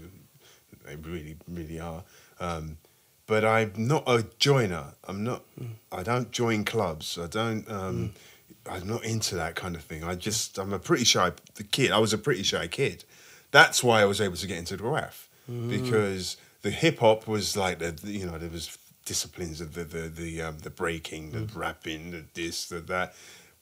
they 0.87 0.97
really 0.97 1.37
really 1.49 1.81
are. 1.81 2.05
Um, 2.40 2.79
but 3.27 3.45
I'm 3.45 3.73
not 3.77 4.05
a 4.07 4.27
joiner. 4.38 4.95
I'm 5.09 5.25
not. 5.25 5.43
I 5.90 6.03
don't 6.03 6.31
join 6.31 6.64
clubs. 6.64 7.19
I 7.19 7.27
don't. 7.27 7.69
Um, 7.71 8.12
I'm 8.71 8.87
not 8.87 9.05
into 9.05 9.35
that 9.37 9.55
kind 9.55 9.75
of 9.77 9.83
thing. 9.83 10.05
I 10.05 10.14
just. 10.14 10.59
I'm 10.59 10.73
a 10.73 10.79
pretty 10.79 11.05
shy 11.05 11.33
kid. 11.71 11.90
I 11.90 11.99
was 11.99 12.12
a 12.12 12.19
pretty 12.19 12.43
shy 12.43 12.67
kid. 12.67 13.05
That's 13.51 13.83
why 13.83 14.03
I 14.03 14.05
was 14.05 14.21
able 14.21 14.37
to 14.37 14.47
get 14.47 14.59
into 14.59 14.77
the 14.77 14.83
graph 14.83 15.29
because 15.69 16.37
the 16.62 16.71
hip 16.71 16.99
hop 17.01 17.27
was 17.29 17.57
like 17.57 17.79
the 17.79 17.90
the- 17.93 18.12
you 18.12 18.27
know 18.27 18.37
there 18.38 18.51
was 18.51 18.77
disciplines 19.07 19.61
of 19.61 19.75
the 19.75 19.85
the 19.85 20.09
the 20.09 20.43
um, 20.43 20.59
the 20.59 20.71
breaking, 20.71 21.33
the 21.33 21.59
rapping, 21.59 22.11
the 22.11 22.25
this, 22.35 22.67
the 22.69 22.81
that. 22.81 23.14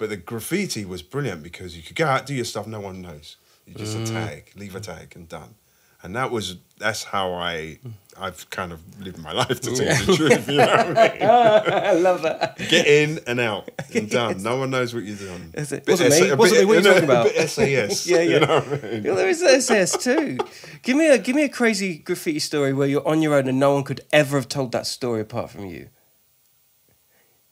But 0.03 0.11
the 0.11 0.17
graffiti 0.17 0.85
was 0.85 1.01
brilliant 1.01 1.45
because 1.45 1.77
you 1.77 1.83
could 1.85 1.95
go 1.95 2.07
out 2.07 2.27
do 2.27 2.35
your 2.35 2.45
stuff, 2.45 2.67
no 2.67 2.81
one 2.81 3.03
knows. 3.03 3.37
You 3.69 3.75
just 3.75 3.97
a 3.97 4.01
mm. 4.01 4.09
tag, 4.09 4.51
leave 4.57 4.75
a 4.75 4.81
tag, 4.81 5.13
and 5.15 5.29
done. 5.29 5.55
And 6.03 6.17
that 6.17 6.33
was 6.33 6.57
that's 6.77 7.05
how 7.05 7.35
I 7.35 7.79
I've 8.19 8.51
kind 8.51 8.73
of 8.73 8.81
lived 9.01 9.19
my 9.19 9.31
life 9.43 9.61
to 9.61 9.77
tell 9.77 9.97
you 9.97 10.05
the 10.05 10.17
truth. 10.17 10.49
You 10.49 10.57
know 10.57 10.67
what 10.67 10.81
I 10.81 10.87
mean? 10.89 11.23
I 11.23 11.93
love 11.93 12.23
that 12.23 12.59
Get 12.59 12.89
in 12.89 13.21
and 13.29 13.39
out 13.39 13.71
and 13.95 14.11
done. 14.11 14.43
No 14.43 14.57
one 14.57 14.71
knows 14.71 14.93
what 14.93 15.05
you're 15.05 15.15
doing. 15.15 15.53
Is 15.55 15.71
it- 15.71 15.85
Bit 15.85 15.93
wasn't 15.93 16.11
me, 16.11 16.19
SA 16.19 16.33
a 16.33 16.37
wasn't 16.37 16.59
bit- 16.59 16.61
me, 16.63 16.67
what 16.67 16.75
are 16.75 16.81
you 16.81 16.95
talking 16.95 17.05
about? 17.05 17.27
A 17.29 17.47
SAS. 17.47 18.07
Yeah, 18.09 18.23
yeah. 18.23 18.23
You 18.23 18.41
know 18.41 18.57
I 18.57 18.71
mean? 18.71 19.05
Yeah, 19.05 19.15
there 19.15 19.29
is 19.29 19.65
SAS 19.65 20.03
too. 20.03 20.39
Give 20.83 20.97
me 20.97 21.11
a 21.11 21.19
give 21.19 21.37
me 21.37 21.45
a 21.45 21.49
crazy 21.49 21.99
graffiti 21.99 22.41
story 22.41 22.73
where 22.73 22.89
you're 22.89 23.07
on 23.07 23.23
your 23.23 23.37
own 23.37 23.47
and 23.47 23.61
no 23.61 23.73
one 23.73 23.85
could 23.85 24.01
ever 24.13 24.37
have 24.37 24.49
told 24.49 24.73
that 24.73 24.89
story 24.89 25.21
apart 25.21 25.51
from 25.51 25.67
you. 25.67 25.91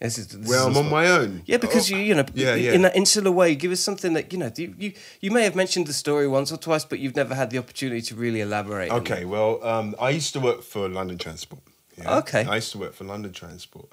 This 0.00 0.16
is, 0.18 0.28
this 0.28 0.48
Well, 0.48 0.66
I'm 0.68 0.76
on 0.78 0.88
my 0.88 1.08
own. 1.08 1.42
Yeah, 1.44 1.58
because 1.58 1.92
Oh, 1.92 1.96
you 1.96 2.02
you 2.02 2.14
know 2.14 2.24
Yeah, 2.34 2.54
yeah. 2.54 2.72
in 2.72 2.82
that 2.82 2.96
insular 2.96 3.30
way, 3.30 3.54
give 3.54 3.70
us 3.70 3.80
something 3.80 4.14
that 4.14 4.32
you 4.32 4.38
know 4.38 4.50
you, 4.56 4.74
you 4.78 4.92
you 5.20 5.30
may 5.30 5.44
have 5.44 5.54
mentioned 5.54 5.86
the 5.86 5.92
story 5.92 6.26
once 6.26 6.50
or 6.50 6.56
twice, 6.56 6.84
but 6.86 6.98
you've 7.00 7.16
never 7.16 7.34
had 7.34 7.50
the 7.50 7.58
opportunity 7.58 8.00
to 8.02 8.14
really 8.14 8.40
elaborate. 8.40 8.90
Okay, 8.90 9.24
well, 9.26 9.62
um, 9.62 9.94
I 10.00 10.08
used 10.10 10.32
to 10.32 10.40
work 10.40 10.62
for 10.62 10.88
London 10.88 11.18
Transport. 11.18 11.62
yeah? 11.98 12.16
Okay. 12.18 12.44
I 12.46 12.54
used 12.56 12.72
to 12.72 12.78
work 12.78 12.94
for 12.94 13.04
London 13.04 13.32
Transport, 13.32 13.88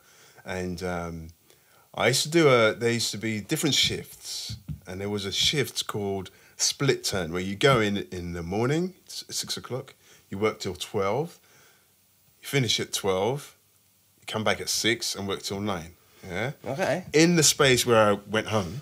and 0.45 0.81
um, 0.81 1.27
I 1.93 2.07
used 2.07 2.23
to 2.23 2.29
do 2.29 2.47
a. 2.47 2.73
There 2.73 2.91
used 2.91 3.11
to 3.11 3.17
be 3.17 3.41
different 3.41 3.75
shifts, 3.75 4.55
and 4.87 5.01
there 5.01 5.09
was 5.09 5.25
a 5.25 5.31
shift 5.33 5.87
called 5.87 6.29
split 6.55 7.03
turn 7.03 7.33
where 7.33 7.41
you 7.43 7.55
go 7.55 7.81
in 7.81 7.97
in 8.11 8.31
the 8.31 8.43
morning, 8.43 8.93
six 9.07 9.57
o'clock, 9.57 9.93
you 10.29 10.37
work 10.37 10.59
till 10.61 10.75
twelve, 10.75 11.37
you 12.41 12.47
finish 12.47 12.79
at 12.79 12.93
twelve, 12.93 13.57
you 14.21 14.25
come 14.25 14.45
back 14.45 14.61
at 14.61 14.69
six 14.69 15.15
and 15.15 15.27
work 15.27 15.43
till 15.43 15.59
nine. 15.59 15.95
Yeah. 16.27 16.51
Okay. 16.65 17.05
In 17.13 17.35
the 17.35 17.43
space 17.43 17.85
where 17.85 18.11
I 18.11 18.13
went 18.29 18.47
home, 18.47 18.81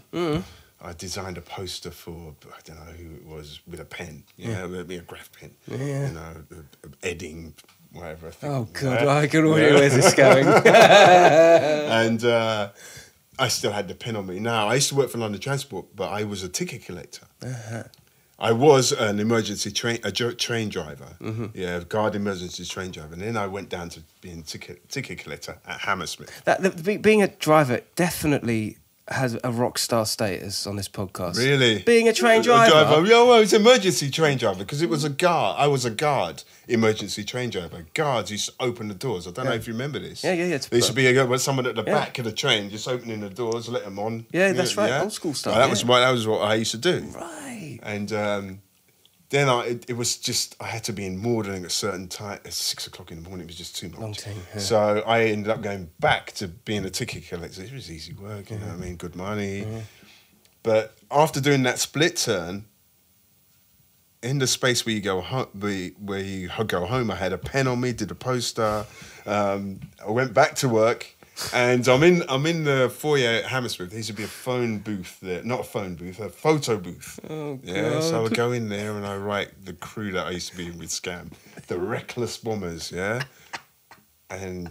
I 0.81 0.93
designed 0.97 1.37
a 1.37 1.41
poster 1.41 1.91
for 1.91 2.35
I 2.45 2.59
don't 2.63 2.77
know 2.77 2.91
who 2.93 3.15
it 3.15 3.25
was 3.25 3.59
with 3.67 3.79
a 3.79 3.85
pen, 3.85 4.23
Yeah, 4.37 4.65
with 4.65 4.89
a 4.91 4.97
graph 4.99 5.31
pen, 5.31 5.51
Yeah. 5.67 6.07
you 6.07 6.13
know, 6.13 6.35
Edding, 7.03 7.53
whatever. 7.91 8.27
I 8.27 8.31
think. 8.31 8.53
Oh 8.53 8.67
god, 8.73 9.01
Yeah. 9.03 9.15
I 9.15 9.27
can 9.27 9.45
already 9.45 9.67
Yeah. 9.73 9.79
where's 9.79 9.93
this 9.95 10.13
going? 10.13 10.45
and 11.99 12.23
uh, 12.25 12.69
I 13.39 13.47
still 13.47 13.71
had 13.71 13.87
the 13.87 13.95
pen 13.95 14.15
on 14.15 14.25
me. 14.27 14.39
Now 14.39 14.67
I 14.67 14.75
used 14.75 14.89
to 14.89 14.95
work 14.95 15.09
for 15.09 15.17
London 15.17 15.41
Transport, 15.41 15.87
but 15.95 16.09
I 16.09 16.23
was 16.23 16.43
a 16.43 16.49
ticket 16.49 16.85
collector. 16.85 17.25
Uh-huh. 17.43 17.83
I 18.37 18.51
was 18.51 18.91
an 18.91 19.19
emergency 19.19 19.71
train 19.71 19.99
a 20.03 20.11
train 20.11 20.69
driver, 20.69 21.15
Mm-hmm. 21.21 21.45
yeah, 21.53 21.79
guard 21.87 22.15
emergency 22.15 22.65
train 22.65 22.91
driver, 22.91 23.13
and 23.13 23.21
then 23.21 23.37
I 23.37 23.47
went 23.47 23.69
down 23.69 23.89
to 23.89 24.01
being 24.21 24.43
ticket 24.43 24.89
ticket 24.89 25.19
collector 25.19 25.57
at 25.65 25.79
Hammersmith. 25.81 26.43
that, 26.45 26.61
the, 26.61 26.69
be- 26.71 26.97
being 26.97 27.21
a 27.23 27.27
driver 27.29 27.79
definitely 27.95 28.77
has 29.09 29.37
a 29.43 29.51
rock 29.51 29.77
star 29.77 30.03
status 30.03 30.65
on 30.65 30.75
this 30.77 30.89
podcast. 30.89 31.37
Really, 31.37 31.83
Being 31.83 32.07
a 32.07 32.13
train 32.13 32.41
A 32.41 32.43
driver. 32.43 33.05
Yeah, 33.05 33.21
well, 33.21 33.33
it's 33.39 33.53
emergency 33.53 34.09
train 34.09 34.37
driver 34.39 34.59
because 34.59 34.81
it 34.81 34.89
was 34.89 35.03
a 35.03 35.09
guard. 35.11 35.57
I 35.59 35.67
was 35.67 35.85
a 35.85 35.91
guard, 35.91 36.43
emergency 36.67 37.23
train 37.23 37.51
driver. 37.51 37.85
Guards 37.93 38.31
used 38.31 38.47
to 38.47 38.53
open 38.59 38.87
the 38.87 38.95
doors. 38.95 39.27
I 39.27 39.31
don't 39.31 39.45
know 39.45 39.51
if 39.53 39.67
you 39.67 39.73
remember 39.73 39.99
this. 39.99 40.23
Yeah, 40.23 40.33
yeah, 40.33 40.45
yeah, 40.45 40.57
There 40.57 40.77
used 40.79 40.87
to 40.89 40.93
be 40.95 41.05
a, 41.05 41.37
someone 41.39 41.67
at 41.67 41.75
the 41.75 41.83
Yeah. 41.85 41.93
back 41.93 42.17
of 42.17 42.25
the 42.25 42.31
train 42.31 42.71
just 42.71 42.87
opening 42.87 43.19
the 43.21 43.29
doors, 43.29 43.69
let 43.69 43.83
them 43.85 43.99
on. 43.99 44.25
Yeah, 44.33 44.51
that's 44.53 44.75
right, 44.75 44.91
old 44.99 45.13
school 45.13 45.35
stuff, 45.35 45.53
Well, 45.53 45.59
that 45.61 45.67
yeah. 45.67 45.71
was 45.71 45.85
what 45.85 45.99
that 45.99 46.11
was 46.11 46.25
what 46.27 46.41
I 46.41 46.55
used 46.55 46.71
to 46.71 46.77
do. 46.79 47.05
Right. 47.15 47.44
And 47.85 48.11
um, 48.11 48.61
then 49.29 49.47
I, 49.47 49.65
it, 49.67 49.85
it 49.89 49.93
was 49.93 50.17
just 50.17 50.55
I 50.59 50.65
had 50.65 50.83
to 50.85 50.93
be 50.93 51.05
in 51.05 51.17
Morden 51.17 51.55
at 51.55 51.63
a 51.63 51.69
certain 51.69 52.07
time. 52.09 52.39
At 52.43 52.53
six 52.53 52.87
o'clock 52.87 53.11
in 53.11 53.23
the 53.23 53.29
morning, 53.29 53.45
it 53.45 53.47
was 53.47 53.57
just 53.57 53.77
too 53.77 53.89
much. 53.89 53.99
Long 53.99 54.13
time, 54.13 54.35
yeah. 54.53 54.59
So 54.59 55.03
I 55.07 55.25
ended 55.25 55.49
up 55.49 55.61
going 55.61 55.89
back 55.99 56.33
to 56.33 56.47
being 56.49 56.83
a 56.83 56.89
ticket 56.89 57.27
collector. 57.27 57.63
It 57.63 57.71
was 57.71 57.89
easy 57.89 58.13
work, 58.13 58.49
you 58.49 58.57
know. 58.57 58.63
Mm-hmm. 58.63 58.77
what 58.77 58.83
I 58.83 58.87
mean, 58.87 58.95
good 58.97 59.15
money. 59.15 59.67
But 60.63 60.97
after 61.11 61.39
doing 61.39 61.63
that 61.63 61.79
split 61.79 62.17
turn, 62.17 62.65
in 64.25 64.39
the 64.39 64.47
space 64.47 64.85
where 64.85 64.95
you 64.95 65.01
go 65.01 65.21
home, 65.21 65.47
where, 65.59 65.89
where 66.03 66.19
you 66.19 66.49
go 66.67 66.85
home, 66.85 67.11
I 67.11 67.15
had 67.15 67.31
a 67.31 67.37
pen 67.37 67.67
on 67.67 67.79
me, 67.79 67.93
did 67.93 68.09
a 68.09 68.15
poster. 68.15 68.85
Um, 69.27 69.79
I 70.05 70.09
went 70.09 70.33
back 70.33 70.55
to 70.55 70.69
work, 70.69 71.14
and 71.53 71.87
I'm 71.87 72.03
in 72.03 72.23
I'm 72.29 72.45
in 72.45 72.63
the 72.63 72.89
foyer 72.89 73.29
at 73.29 73.45
Hammersmith. 73.45 73.89
There 73.89 73.97
used 73.97 74.09
to 74.09 74.13
be 74.15 74.23
a 74.23 74.27
phone 74.27 74.79
booth 74.79 75.19
there, 75.21 75.43
not 75.43 75.61
a 75.61 75.63
phone 75.63 75.95
booth, 75.95 76.19
a 76.19 76.29
photo 76.29 76.77
booth. 76.77 77.19
Oh, 77.29 77.59
yeah, 77.63 77.99
so 77.99 78.19
I 78.19 78.21
would 78.21 78.33
go 78.33 78.51
in 78.51 78.69
there 78.69 78.91
and 78.93 79.05
I 79.05 79.17
write 79.17 79.65
the 79.65 79.73
crew 79.73 80.11
that 80.13 80.27
I 80.27 80.31
used 80.31 80.51
to 80.51 80.57
be 80.57 80.71
with 80.71 80.89
Scam, 80.89 81.31
the 81.67 81.77
Reckless 81.77 82.37
Bombers. 82.37 82.91
Yeah, 82.91 83.23
and 84.29 84.67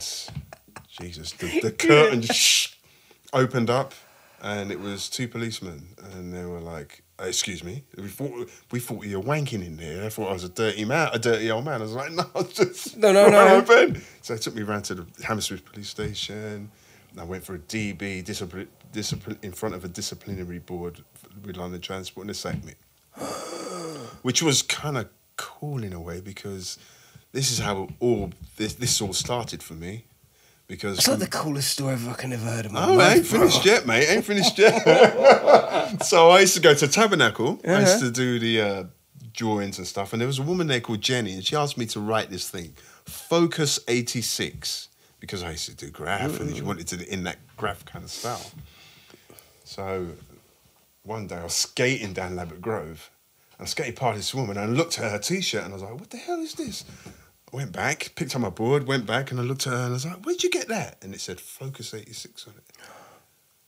Jesus, 0.88 1.32
the, 1.32 1.60
the 1.60 1.72
curtain 1.78 2.22
shh, 2.22 2.74
opened 3.32 3.68
up, 3.70 3.92
and 4.40 4.72
it 4.72 4.80
was 4.80 5.10
two 5.10 5.28
policemen, 5.28 5.88
and 6.12 6.32
they 6.32 6.44
were 6.44 6.60
like, 6.60 7.02
"Uh, 7.02 7.03
Uh, 7.24 7.28
"Excuse 7.28 7.64
me, 7.64 7.84
we 7.96 8.08
thought 8.08 8.48
we 8.70 8.80
thought 8.80 9.04
you 9.04 9.20
were 9.20 9.24
wanking 9.24 9.64
in 9.66 9.76
there. 9.76 10.04
I 10.04 10.08
thought 10.08 10.28
I 10.30 10.32
was 10.32 10.44
a 10.44 10.48
dirty 10.48 10.84
man, 10.84 11.08
a 11.12 11.18
dirty 11.18 11.50
old 11.50 11.64
man." 11.64 11.80
I 11.80 11.84
was 11.84 11.92
like, 11.92 12.12
"No, 12.20 12.24
I 12.34 12.42
just 12.42 12.96
No, 12.96 13.12
no, 13.12 13.28
no. 13.28 13.56
open." 13.56 14.02
So 14.22 14.34
they 14.34 14.38
took 14.40 14.54
me 14.54 14.62
round 14.62 14.84
to 14.86 14.94
the 14.94 15.06
Hammersmith 15.24 15.64
police 15.64 15.88
station. 15.88 16.70
And 17.10 17.20
I 17.20 17.24
went 17.24 17.44
for 17.44 17.54
a 17.54 17.58
DB 17.60 18.24
discipline, 18.24 18.68
discipline 18.92 19.38
in 19.42 19.52
front 19.52 19.74
of 19.76 19.84
a 19.84 19.88
disciplinary 19.88 20.58
board 20.58 21.04
with 21.44 21.56
London 21.56 21.80
Transport, 21.80 22.24
and 22.24 22.30
they 22.30 22.34
sacked 22.34 22.64
me, 22.64 22.74
which 24.22 24.42
was 24.42 24.62
kind 24.62 24.96
of 24.98 25.08
cool 25.36 25.82
in 25.84 25.92
a 25.92 26.00
way 26.00 26.20
because 26.20 26.78
this 27.32 27.50
is 27.50 27.58
how 27.58 27.88
all 28.00 28.30
this 28.56 28.74
this 28.74 29.00
all 29.00 29.12
started 29.12 29.62
for 29.62 29.74
me. 29.74 30.04
Because 30.66 30.98
It's 30.98 31.08
like 31.08 31.18
the 31.18 31.26
coolest 31.26 31.70
story 31.72 31.92
I've 31.92 32.00
fucking 32.00 32.32
ever 32.32 32.46
heard 32.46 32.66
of 32.66 32.72
my 32.72 32.86
Oh, 32.86 32.92
I 32.94 32.96
life. 32.96 33.16
ain't 33.18 33.26
finished 33.26 33.64
yet, 33.66 33.86
mate. 33.86 34.06
Ain't 34.08 34.24
finished 34.24 34.58
yet. 34.58 36.02
so 36.04 36.30
I 36.30 36.40
used 36.40 36.54
to 36.54 36.60
go 36.60 36.72
to 36.74 36.88
Tabernacle. 36.88 37.60
I 37.66 37.80
used 37.80 37.96
Uh-huh. 37.96 38.04
to 38.06 38.10
do 38.10 38.38
the 38.38 38.60
uh, 38.60 38.84
drawings 39.34 39.76
and 39.78 39.86
stuff. 39.86 40.12
And 40.14 40.20
there 40.22 40.26
was 40.26 40.38
a 40.38 40.42
woman 40.42 40.66
there 40.66 40.80
called 40.80 41.02
Jenny, 41.02 41.32
and 41.34 41.44
she 41.44 41.54
asked 41.54 41.76
me 41.76 41.84
to 41.86 42.00
write 42.00 42.30
this 42.30 42.48
thing, 42.48 42.74
Focus 43.04 43.78
86, 43.88 44.88
because 45.20 45.42
I 45.42 45.50
used 45.50 45.66
to 45.68 45.74
do 45.76 45.90
graph, 45.90 46.40
and 46.40 46.56
she 46.56 46.62
wanted 46.62 46.86
to 46.88 47.12
in 47.12 47.24
that 47.24 47.36
graph 47.58 47.84
kind 47.84 48.02
of 48.04 48.10
style. 48.10 48.50
So 49.64 50.06
one 51.02 51.26
day 51.26 51.36
I 51.36 51.44
was 51.44 51.54
skating 51.54 52.14
down 52.14 52.36
Ladbroke 52.36 52.62
Grove, 52.62 53.10
and 53.58 53.66
I 53.66 53.68
skated 53.68 53.96
past 53.96 54.16
this 54.16 54.34
woman, 54.34 54.56
and 54.56 54.70
I 54.70 54.72
looked 54.74 54.98
at 54.98 55.10
her 55.10 55.18
t-shirt, 55.18 55.62
and 55.64 55.72
I 55.72 55.74
was 55.74 55.82
like, 55.82 56.00
"What 56.00 56.08
the 56.10 56.16
hell 56.16 56.40
is 56.40 56.54
this?" 56.54 56.84
Went 57.54 57.70
back, 57.70 58.10
picked 58.16 58.34
up 58.34 58.40
my 58.40 58.50
board, 58.50 58.88
went 58.88 59.06
back, 59.06 59.30
and 59.30 59.38
I 59.38 59.44
looked 59.44 59.66
at 59.68 59.72
her, 59.74 59.78
and 59.78 59.86
I 59.86 59.90
was 59.90 60.04
like, 60.04 60.26
"Where'd 60.26 60.42
you 60.42 60.50
get 60.50 60.66
that?" 60.68 60.98
And 61.02 61.14
it 61.14 61.20
said 61.20 61.38
Focus 61.40 61.94
86 61.94 62.48
on 62.48 62.54
it. 62.54 62.64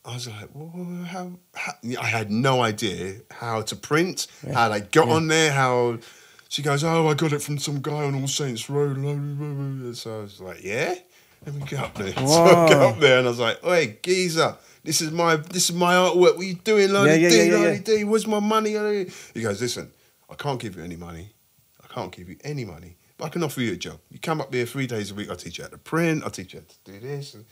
I 0.05 0.15
was 0.15 0.27
like, 0.29 0.49
well, 0.55 1.05
how, 1.05 1.33
how? 1.55 1.73
I 2.01 2.07
had 2.07 2.31
no 2.31 2.63
idea 2.63 3.21
how 3.31 3.63
to 3.63 3.77
print, 3.77 4.27
how 4.53 4.69
they 4.71 4.81
got 4.81 5.09
on 5.09 5.29
there, 5.29 5.53
how. 5.53 5.99
She 6.49 6.63
goes, 6.63 6.83
oh, 6.85 7.09
I 7.09 7.15
got 7.15 7.33
it 7.33 7.43
from 7.43 7.59
some 7.59 7.81
guy 7.81 8.05
on 8.05 8.15
All 8.15 8.29
Saints 8.29 8.71
Road. 8.71 8.97
So 9.97 10.19
I 10.19 10.23
was 10.23 10.41
like, 10.41 10.63
yeah. 10.65 10.95
Let 11.45 11.55
me 11.55 11.63
get 11.67 11.81
up 11.81 11.95
there. 11.95 12.13
So 12.17 12.45
I 12.45 12.69
got 12.69 12.95
up 12.95 12.99
there 12.99 13.19
and 13.19 13.27
I 13.27 13.31
was 13.31 13.39
like, 13.39 13.63
hey, 13.63 13.99
geezer, 14.03 14.57
this 14.85 15.01
is 15.01 15.11
my 15.11 15.37
this 15.37 15.71
is 15.71 15.77
my 15.77 15.95
artwork. 15.95 16.17
What 16.17 16.37
are 16.39 16.43
you 16.43 16.55
doing, 16.55 16.93
Lodi 16.93 17.11
Yeah, 17.11 17.17
yeah, 17.17 17.29
D, 17.29 17.37
yeah, 17.37 17.45
yeah, 17.45 17.73
yeah. 17.73 17.79
D? 17.79 18.05
Where's 18.05 18.27
my 18.27 18.41
money? 18.41 18.71
He 19.35 19.43
goes, 19.43 19.61
listen, 19.61 19.93
I 20.31 20.35
can't 20.35 20.61
give 20.61 20.77
you 20.77 20.83
any 20.85 20.97
money. 20.97 21.31
I 21.83 21.93
can't 21.93 22.13
give 22.13 22.29
you 22.29 22.37
any 22.45 22.65
money, 22.65 22.97
but 23.19 23.27
I 23.27 23.29
can 23.29 23.43
offer 23.43 23.61
you 23.61 23.73
a 23.73 23.77
job. 23.77 23.99
You 24.11 24.19
come 24.19 24.41
up 24.41 24.53
here 24.53 24.67
three 24.67 24.87
days 24.87 25.11
a 25.11 25.15
week. 25.15 25.31
I'll 25.31 25.37
teach 25.37 25.59
you 25.59 25.65
how 25.65 25.71
to 25.71 25.79
print. 25.79 26.23
I'll 26.25 26.31
teach 26.31 26.55
you 26.55 26.61
how 26.61 26.67
to 26.67 26.93
do 26.93 27.07
this. 27.07 27.35
And 27.35 27.45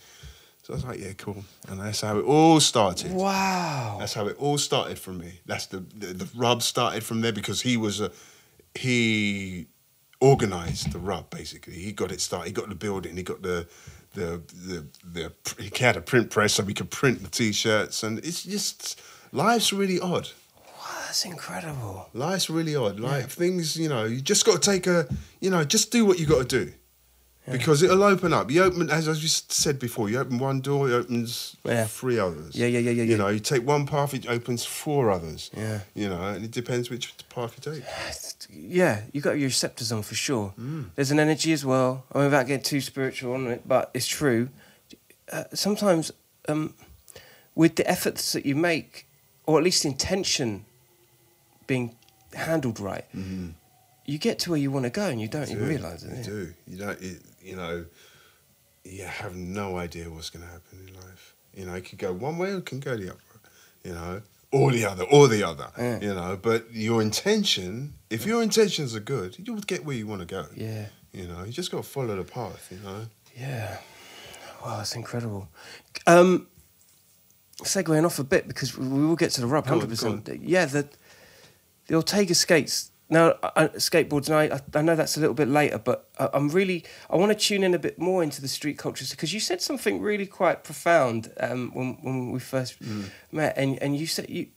so 0.63 0.73
I 0.73 0.77
was 0.77 0.85
like, 0.85 1.01
yeah, 1.01 1.13
cool. 1.13 1.45
And 1.69 1.81
that's 1.81 2.01
how 2.01 2.19
it 2.19 2.25
all 2.25 2.61
started. 2.61 3.13
Wow. 3.13 3.97
That's 3.99 4.15
how 4.15 4.27
it 4.27 4.37
all 4.39 4.59
started 4.59 4.99
for 4.99 5.11
me. 5.11 5.41
That's 5.47 5.67
the, 5.67 5.79
the 5.79 6.07
the 6.07 6.29
rub 6.35 6.63
started 6.63 7.05
from 7.05 7.21
there 7.21 7.33
because 7.33 7.61
he 7.61 7.77
was 7.77 8.01
a 8.01 8.11
he 8.75 9.67
organized 10.21 10.93
the 10.93 10.99
rub 10.99 11.31
basically. 11.31 11.75
He 11.75 11.93
got 11.93 12.11
it 12.13 12.21
started. 12.21 12.49
He 12.49 12.53
got 12.53 12.69
the 12.69 12.75
building. 12.75 13.17
He 13.17 13.23
got 13.23 13.43
the 13.43 13.67
the 14.15 14.41
the 14.67 14.87
the 15.05 15.33
he 15.63 15.71
had 15.79 15.97
a 15.97 16.01
print 16.01 16.31
press 16.31 16.55
so 16.55 16.63
we 16.63 16.75
could 16.75 16.91
print 16.91 17.23
the 17.23 17.29
t-shirts 17.29 18.03
and 18.03 18.19
it's 18.21 18.43
just 18.43 19.01
life's 19.33 19.73
really 19.73 20.01
odd. 20.01 20.29
That's 21.15 21.27
incredible. 21.27 22.09
Life's 22.13 22.51
really 22.51 22.75
odd. 22.75 22.99
Like 22.99 23.27
things, 23.29 23.77
you 23.77 23.89
know, 23.89 24.03
you 24.03 24.21
just 24.21 24.45
got 24.45 24.61
to 24.61 24.71
take 24.73 24.89
a, 24.89 25.07
you 25.41 25.49
know, 25.49 25.63
just 25.63 25.93
do 25.93 26.05
what 26.05 26.19
you 26.19 26.27
got 26.27 26.49
to 26.51 26.65
do. 26.65 26.73
Because 27.49 27.85
it'll 27.85 28.03
open 28.03 28.33
up. 28.33 28.51
You 28.51 28.65
open, 28.65 28.91
as 28.91 29.09
I 29.09 29.13
just 29.13 29.53
said 29.53 29.79
before, 29.79 30.11
you 30.11 30.19
open 30.19 30.39
one 30.39 30.61
door, 30.61 30.89
it 30.91 30.93
opens 30.93 31.55
Yeah. 31.63 31.85
three 31.87 32.19
others. 32.19 32.57
Yeah, 32.57 32.67
yeah, 32.67 32.81
yeah, 32.81 32.91
yeah, 32.91 33.03
You 33.05 33.11
yeah. 33.13 33.17
know, 33.19 33.29
you 33.29 33.39
take 33.39 33.65
one 33.65 33.87
path, 33.87 34.13
it 34.13 34.27
opens 34.29 34.65
four 34.65 35.09
others. 35.13 35.53
Yeah. 35.57 35.81
You 35.95 36.09
know, 36.09 36.21
and 36.21 36.45
it 36.45 36.51
depends 36.51 36.91
which 36.91 37.15
path 37.29 37.55
you 37.65 37.73
take. 37.75 37.85
Yeah, 38.51 39.03
you 39.13 39.21
got 39.21 39.39
your 39.39 39.47
receptors 39.49 39.91
on 39.93 40.03
for 40.03 40.15
sure. 40.17 40.53
Mm. 40.61 40.91
There's 40.97 41.11
an 41.13 41.19
energy 41.21 41.53
as 41.53 41.65
well. 41.65 42.05
I 42.13 42.19
mean, 42.19 42.25
without 42.27 42.47
getting 42.49 42.63
too 42.65 42.81
spiritual 42.81 43.35
on 43.35 43.47
it, 43.47 43.63
but 43.67 43.91
it's 43.95 44.07
true. 44.09 44.49
Uh, 45.33 45.45
sometimes, 45.55 46.11
um, 46.49 46.75
with 47.55 47.77
the 47.77 47.89
efforts 47.89 48.33
that 48.33 48.45
you 48.45 48.55
make, 48.57 49.07
or 49.47 49.59
at 49.59 49.65
least 49.65 49.85
intention 49.85 50.65
being 51.67 51.95
handled 52.33 52.81
right, 52.81 53.05
you 54.07 54.19
get 54.19 54.39
to 54.41 54.51
where 54.51 54.59
you 54.59 54.71
want 54.71 54.85
to 54.85 54.91
go 54.91 55.09
and 55.09 55.21
you 55.21 55.29
don't 55.29 55.43
even 55.51 55.57
Mm-hmm. 55.57 55.65
do. 55.65 55.71
realize 55.71 56.05
it. 56.05 56.19
You 56.19 56.25
do. 56.25 56.55
You 56.67 56.79
don't. 56.79 57.01
You, 57.03 57.17
you 57.43 57.57
know, 57.57 57.85
you 58.85 59.05
have 59.05 59.35
no 59.35 59.79
idea 59.79 60.11
what's 60.11 60.31
going 60.31 60.45
to 60.45 60.51
happen 60.51 60.87
in 60.89 60.95
life. 60.95 61.35
You 61.55 61.65
know, 61.67 61.75
it 61.75 61.85
could 61.87 61.99
go 61.99 62.13
one 62.13 62.37
way 62.39 62.51
or 62.53 62.59
it 62.59 62.67
can 62.67 62.81
go 62.81 62.97
the 62.97 63.11
other. 63.11 63.21
You 63.83 63.93
know, 63.93 64.23
or 64.51 64.71
the 64.73 64.85
other, 64.87 65.05
or 65.05 65.29
the 65.29 65.43
other. 65.43 65.69
Yeah. 65.79 66.01
You 66.01 66.15
know, 66.15 66.39
but 66.41 66.73
your 66.73 67.03
intention, 67.03 67.95
if 68.11 68.25
your 68.27 68.43
intentions 68.43 68.95
are 68.95 69.01
good, 69.01 69.37
you'll 69.39 69.61
get 69.61 69.85
where 69.85 69.97
you 69.97 70.07
want 70.07 70.21
to 70.21 70.27
go. 70.27 70.47
Yeah, 70.55 70.87
You 71.13 71.27
know, 71.29 71.45
you 71.45 71.53
just 71.53 71.71
got 71.71 71.79
to 71.79 71.89
follow 71.89 72.17
the 72.17 72.25
path. 72.25 72.69
You 72.71 72.79
know. 72.79 73.07
yeah. 73.39 73.79
Wow, 74.65 74.79
that's 74.79 74.95
incredible. 74.97 75.49
Um, 76.07 76.47
segueing 77.59 78.05
off 78.07 78.19
a 78.19 78.25
bit 78.25 78.49
because 78.49 78.77
we 78.77 78.89
will 78.89 79.17
get 79.17 79.31
to 79.33 79.41
the 79.43 79.47
rub, 79.47 79.67
hundred 79.67 79.89
percent. 79.91 80.29
Yeah, 80.43 80.65
the 80.67 80.89
the 81.87 81.95
Ortega 81.95 82.35
skates. 82.35 82.91
Now, 83.11 83.35
I, 83.43 83.69
skateboards, 83.69 84.29
and 84.29 84.53
I, 84.53 84.61
I, 84.77 84.83
know 84.83 84.97
that's 84.97 85.17
a 85.17 85.21
little 85.21 85.35
bit 85.35 85.47
later, 85.47 85.79
but 85.79 86.09
I, 86.19 86.31
I'm 86.33 86.49
really, 86.49 86.85
I 87.11 87.17
want 87.17 87.33
to 87.33 87.39
tune 87.39 87.63
in 87.63 87.75
a 87.75 87.79
bit 87.79 87.99
more 87.99 88.23
into 88.23 88.41
the 88.41 88.49
street 88.49 88.79
cultures 88.79 89.11
because 89.11 89.35
you 89.35 89.41
said 89.41 89.61
something 89.61 90.01
really 90.01 90.27
quite 90.27 90.65
profound 90.65 91.31
um, 91.39 91.71
when, 91.75 91.99
when 92.01 92.31
we 92.31 92.41
first 92.41 92.77
met, 93.31 93.55
and, 93.59 93.81
and 93.83 93.97
you 93.97 94.07
said 94.07 94.31
you 94.31 94.49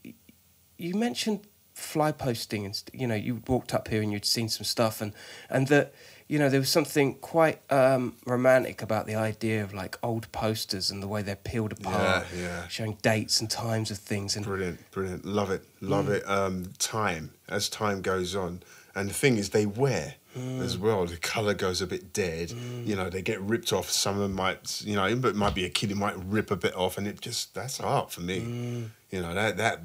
you 0.78 0.94
mentioned 0.94 1.40
fly 1.74 2.10
posting 2.10 2.64
and 2.64 2.82
you 2.92 3.06
know 3.06 3.14
you 3.14 3.40
walked 3.46 3.72
up 3.72 3.88
here 3.88 4.02
and 4.02 4.12
you'd 4.12 4.24
seen 4.24 4.48
some 4.48 4.64
stuff 4.64 5.00
and 5.00 5.12
and 5.48 5.68
that 5.68 5.94
you 6.28 6.38
know 6.38 6.48
there 6.48 6.60
was 6.60 6.68
something 6.68 7.14
quite 7.14 7.60
um, 7.72 8.14
romantic 8.26 8.82
about 8.82 9.06
the 9.06 9.14
idea 9.14 9.62
of 9.64 9.72
like 9.74 9.96
old 10.02 10.30
posters 10.32 10.90
and 10.90 11.02
the 11.02 11.08
way 11.08 11.22
they're 11.22 11.36
peeled 11.36 11.72
apart, 11.72 12.26
Yeah, 12.34 12.40
yeah. 12.42 12.68
showing 12.68 12.98
dates 13.02 13.40
and 13.40 13.50
times 13.50 13.90
of 13.90 13.98
things 13.98 14.36
and 14.36 14.44
Brilliant, 14.44 14.90
brilliant. 14.90 15.24
Love 15.24 15.50
it, 15.50 15.62
love 15.80 16.06
Mm. 16.06 16.14
it. 16.16 16.28
Um, 16.28 16.72
time 16.78 17.32
as 17.48 17.68
time 17.68 18.02
goes 18.02 18.36
on, 18.36 18.62
and 18.94 19.08
the 19.10 19.14
thing 19.14 19.36
is, 19.38 19.50
they 19.50 19.66
wear 19.66 20.14
Mm. 20.36 20.60
as 20.62 20.76
well. 20.78 21.06
The 21.06 21.16
color 21.16 21.54
goes 21.54 21.80
a 21.80 21.86
bit 21.86 22.12
dead. 22.12 22.52
You 22.84 22.94
know, 22.94 23.08
they 23.10 23.22
get 23.22 23.40
ripped 23.40 23.72
off. 23.72 23.90
Some 23.90 24.14
of 24.16 24.20
them 24.20 24.34
might, 24.34 24.82
you 24.84 24.94
know, 24.94 25.16
but 25.16 25.28
it 25.30 25.36
might 25.36 25.54
be 25.54 25.64
a 25.64 25.70
kid 25.70 25.88
who 25.90 25.96
might 25.96 26.14
rip 26.22 26.50
a 26.50 26.56
bit 26.56 26.74
off, 26.76 26.96
and 26.98 27.08
it 27.08 27.20
just 27.20 27.54
that's 27.54 27.80
art 27.80 28.12
for 28.12 28.20
me. 28.20 28.40
Mm. 28.40 28.90
You 29.10 29.22
know 29.22 29.32
that 29.34 29.56
that 29.56 29.80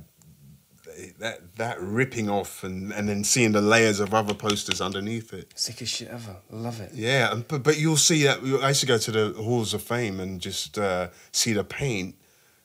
that 1.19 1.55
that 1.57 1.79
ripping 1.81 2.29
off 2.29 2.63
and, 2.63 2.91
and 2.93 3.07
then 3.09 3.23
seeing 3.23 3.51
the 3.51 3.61
layers 3.61 3.99
of 3.99 4.13
other 4.13 4.33
posters 4.33 4.81
underneath 4.81 5.33
it. 5.33 5.51
Sickest 5.55 5.93
shit 5.95 6.09
ever. 6.09 6.37
Love 6.51 6.79
it. 6.81 6.91
Yeah, 6.93 7.31
and, 7.31 7.47
but 7.47 7.63
but 7.63 7.77
you'll 7.77 7.97
see 7.97 8.23
that. 8.23 8.39
I 8.63 8.69
used 8.69 8.81
to 8.81 8.85
go 8.87 8.97
to 8.97 9.11
the 9.11 9.33
halls 9.41 9.73
of 9.73 9.81
fame 9.83 10.19
and 10.19 10.39
just 10.41 10.77
uh, 10.77 11.09
see 11.31 11.53
the 11.53 11.63
paint, 11.63 12.15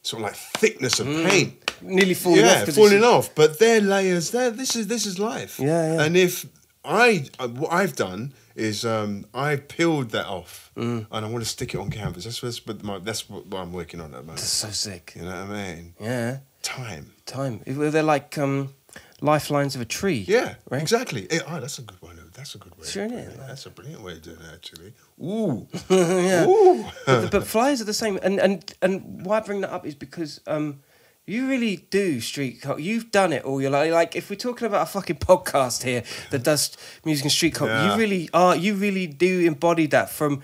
sort 0.02 0.22
of 0.22 0.28
like 0.28 0.36
thickness 0.36 1.00
of 1.00 1.06
paint. 1.06 1.54
Nearly 1.80 2.14
Mm. 2.14 2.16
falling 2.16 2.44
off. 2.44 2.50
yeah, 2.50 2.64
'cause 2.64 2.74
falling 2.76 3.04
off. 3.04 3.34
But 3.36 3.58
they're 3.60 3.80
layers. 3.80 4.30
There, 4.32 4.50
this 4.50 4.74
is 4.74 4.88
this 4.88 5.06
is 5.06 5.18
life. 5.18 5.60
Yeah, 5.60 5.94
yeah. 5.94 6.02
And 6.02 6.16
if 6.16 6.44
I 6.84 7.26
uh, 7.38 7.46
what 7.48 7.72
I've 7.72 7.94
done 7.94 8.32
is 8.56 8.84
um, 8.84 9.24
I 9.32 9.54
peeled 9.56 10.10
that 10.10 10.26
off 10.26 10.72
Mm. 10.76 11.06
and 11.10 11.24
I 11.26 11.28
want 11.28 11.42
to 11.44 11.48
stick 11.50 11.74
it 11.74 11.78
on 11.78 11.90
canvas. 11.90 12.24
That's 12.24 12.42
what's 12.42 12.58
but 12.60 12.82
my, 12.84 12.98
that's 12.98 13.28
what 13.28 13.44
I'm 13.52 13.72
working 13.72 14.00
on 14.00 14.06
at 14.06 14.10
the 14.12 14.16
moment. 14.18 14.38
That's 14.38 14.52
so 14.52 14.70
sick. 14.70 15.12
You 15.16 15.22
know 15.22 15.28
what 15.46 15.56
I 15.56 15.74
mean? 15.74 15.94
Yeah. 16.00 16.38
Time. 16.62 17.12
Time. 17.28 17.60
They're 17.66 18.02
like 18.02 18.36
um, 18.38 18.74
lifelines 19.20 19.74
of 19.76 19.80
a 19.80 19.84
tree. 19.84 20.24
Yeah, 20.26 20.54
Right? 20.70 20.82
exactly. 20.82 21.28
Oh, 21.46 21.60
that's 21.60 21.78
a 21.78 21.82
good 21.82 22.00
one. 22.02 22.16
That's 22.34 22.54
a 22.54 22.58
good 22.58 22.76
way. 22.78 22.86
Sure 22.86 23.04
of 23.04 23.12
it 23.12 23.14
doing 23.16 23.26
is. 23.26 23.34
it. 23.34 23.38
That's 23.48 23.66
a 23.66 23.70
brilliant 23.70 24.02
way 24.02 24.12
of 24.12 24.22
doing 24.22 24.38
it, 24.40 24.54
actually. 24.54 24.92
Ooh. 25.20 25.66
yeah. 25.90 26.46
Ooh. 26.46 26.84
but, 27.04 27.30
but 27.32 27.46
flyers 27.46 27.80
are 27.80 27.84
the 27.84 27.92
same, 27.94 28.18
and 28.22 28.38
and 28.40 28.74
and 28.80 29.24
why 29.26 29.38
I 29.38 29.40
bring 29.40 29.60
that 29.62 29.72
up 29.72 29.84
is 29.84 29.94
because 29.96 30.40
um, 30.46 30.80
you 31.26 31.48
really 31.48 31.76
do 31.90 32.20
street 32.20 32.60
culture. 32.62 32.80
You've 32.80 33.10
done 33.10 33.32
it 33.32 33.44
all 33.44 33.60
your 33.60 33.70
life. 33.72 33.92
Like 33.92 34.14
if 34.14 34.30
we're 34.30 34.36
talking 34.36 34.66
about 34.66 34.82
a 34.82 34.86
fucking 34.86 35.16
podcast 35.30 35.82
here 35.82 36.04
that 36.30 36.44
does 36.44 36.76
music 37.04 37.24
and 37.24 37.32
street 37.32 37.54
culture, 37.54 37.74
Yeah. 37.74 37.92
you 37.94 37.98
really 37.98 38.30
are. 38.32 38.54
You 38.56 38.74
really 38.74 39.06
do 39.08 39.40
embody 39.44 39.86
that 39.88 40.08
from 40.10 40.42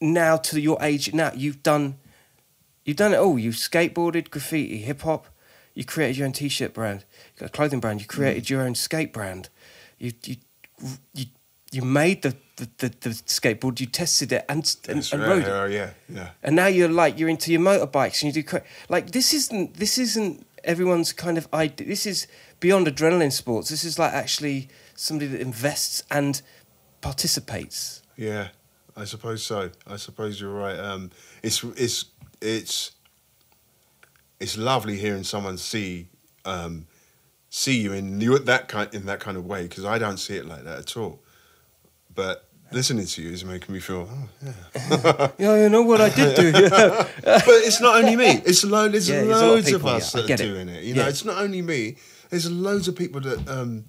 now 0.00 0.36
to 0.38 0.60
your 0.60 0.76
age. 0.82 1.14
Now 1.14 1.30
you've 1.36 1.62
done, 1.62 1.98
you've 2.84 2.96
done 2.96 3.12
it 3.14 3.18
all. 3.18 3.38
You've 3.38 3.54
skateboarded, 3.54 4.30
graffiti, 4.30 4.78
hip 4.78 5.02
hop. 5.02 5.26
You 5.74 5.84
created 5.84 6.16
your 6.18 6.26
own 6.26 6.32
t-shirt 6.32 6.74
brand, 6.74 7.04
a 7.40 7.48
clothing 7.48 7.80
brand. 7.80 8.00
You 8.00 8.06
created 8.06 8.50
your 8.50 8.62
own 8.62 8.74
skate 8.74 9.12
brand. 9.12 9.48
You 9.98 10.12
you 10.24 10.36
you 11.14 11.26
you 11.70 11.82
made 11.82 12.22
the 12.22 12.36
the, 12.56 12.68
the, 12.78 12.88
the 13.00 13.10
skateboard. 13.10 13.80
You 13.80 13.86
tested 13.86 14.32
it 14.32 14.44
and 14.48 14.76
and, 14.88 15.08
and 15.12 15.22
right. 15.22 15.28
rode 15.28 15.42
it. 15.42 15.48
Yeah, 15.48 15.66
yeah, 15.66 15.90
yeah. 16.08 16.30
And 16.42 16.54
now 16.54 16.66
you're 16.66 16.88
like 16.88 17.18
you're 17.18 17.28
into 17.28 17.50
your 17.52 17.60
motorbikes 17.60 18.22
and 18.22 18.34
you 18.34 18.42
do 18.42 18.46
cra- 18.46 18.64
like 18.88 19.12
this 19.12 19.32
isn't 19.32 19.74
this 19.74 19.98
isn't 19.98 20.46
everyone's 20.64 21.12
kind 21.12 21.38
of 21.38 21.48
idea. 21.52 21.86
This 21.86 22.06
is 22.06 22.26
beyond 22.60 22.86
adrenaline 22.86 23.32
sports. 23.32 23.68
This 23.70 23.84
is 23.84 23.98
like 23.98 24.12
actually 24.12 24.68
somebody 24.94 25.30
that 25.30 25.40
invests 25.40 26.02
and 26.10 26.42
participates. 27.00 28.02
Yeah, 28.16 28.48
I 28.96 29.04
suppose 29.04 29.42
so. 29.42 29.70
I 29.86 29.96
suppose 29.96 30.40
you're 30.40 30.52
right. 30.52 30.78
Um, 30.78 31.10
it's 31.42 31.64
it's 31.64 32.06
it's 32.40 32.92
it's 34.42 34.58
lovely 34.58 34.98
hearing 34.98 35.24
someone 35.24 35.56
see 35.56 36.08
um, 36.44 36.86
see 37.48 37.80
you 37.80 37.92
in 37.92 38.18
that 38.44 38.68
kind 38.68 38.92
in 38.94 39.06
that 39.06 39.20
kind 39.20 39.36
of 39.36 39.46
way 39.46 39.62
because 39.62 39.84
I 39.84 39.98
don't 39.98 40.18
see 40.18 40.36
it 40.36 40.46
like 40.46 40.64
that 40.64 40.78
at 40.80 40.96
all. 40.96 41.22
But 42.14 42.48
listening 42.72 43.06
to 43.06 43.22
you 43.22 43.30
is 43.30 43.44
making 43.44 43.72
me 43.72 43.80
feel. 43.80 44.08
Oh, 44.10 44.28
yeah. 44.44 45.28
Yeah, 45.38 45.62
you 45.62 45.68
know 45.68 45.82
what 45.82 46.00
I 46.00 46.08
did 46.08 46.36
do. 46.36 46.46
Yeah. 46.46 47.08
but 47.24 47.42
it's 47.46 47.80
not 47.80 47.96
only 47.96 48.16
me. 48.16 48.42
It's 48.44 48.64
lo- 48.64 48.88
there's 48.88 49.08
Yeah, 49.08 49.24
there's 49.24 49.40
of 49.40 49.48
loads 49.48 49.72
of, 49.72 49.86
us 49.86 50.14
yeah, 50.14 50.22
that 50.22 50.40
are 50.40 50.44
doing 50.44 50.68
it. 50.68 50.82
You 50.82 50.94
know, 50.94 51.06
it's 51.06 51.24
not 51.24 51.38
only 51.38 51.62
me. 51.62 51.96
There's 52.30 52.50
loads 52.50 52.88
of 52.88 52.96
people 52.96 53.20
that, 53.20 53.46
um, 53.48 53.84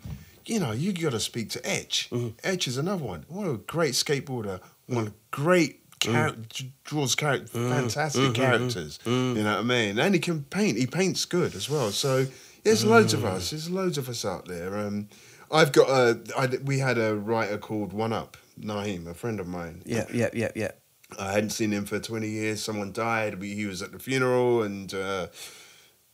you 0.45 0.59
know, 0.59 0.71
you 0.71 0.93
got 0.93 1.11
to 1.11 1.19
speak 1.19 1.49
to 1.51 1.69
Etch. 1.69 2.09
Mm-hmm. 2.11 2.29
Etch 2.43 2.67
is 2.67 2.77
another 2.77 3.03
one. 3.03 3.25
What 3.29 3.47
a 3.47 3.57
great 3.57 3.93
skateboarder. 3.93 4.59
One 4.87 5.13
great. 5.31 5.82
Char- 6.03 6.31
Mm. 6.31 6.71
draws 6.83 7.15
character, 7.15 7.47
fantastic 7.69 8.21
Mm-hmm. 8.21 8.33
characters. 8.33 8.99
You 9.05 9.33
know 9.35 9.43
what 9.43 9.59
I 9.59 9.63
mean? 9.63 9.99
And 9.99 10.13
he 10.13 10.19
can 10.19 10.43
paint. 10.43 10.77
He 10.77 10.85
paints 10.87 11.25
good 11.25 11.55
as 11.55 11.69
well. 11.69 11.91
So 11.91 12.27
there's 12.63 12.83
loads 12.85 13.13
of 13.13 13.23
us. 13.25 13.49
There's 13.51 13.69
loads 13.69 13.97
of 13.97 14.09
us 14.09 14.23
out 14.25 14.47
there. 14.47 14.77
Um, 14.77 15.09
I've 15.51 15.71
got 15.71 15.89
a. 15.89 16.19
I, 16.37 16.47
we 16.63 16.79
had 16.79 16.97
a 16.97 17.15
writer 17.15 17.57
called 17.57 17.93
One 17.93 18.11
Up 18.13 18.37
Naeem, 18.59 19.07
a 19.07 19.13
friend 19.13 19.39
of 19.39 19.47
mine. 19.47 19.81
yeah, 19.85 20.05
yeah, 20.13 20.29
yeah, 20.33 20.51
yeah. 20.55 20.71
I 21.19 21.33
hadn't 21.33 21.51
seen 21.51 21.71
him 21.71 21.85
for 21.85 21.99
20 21.99 22.27
years. 22.27 22.63
Someone 22.63 22.91
died. 22.91 23.39
We, 23.39 23.53
he 23.53 23.65
was 23.67 23.81
at 23.83 23.91
the 23.91 23.99
funeral 23.99 24.63
and 24.63 24.91
uh, 24.93 25.27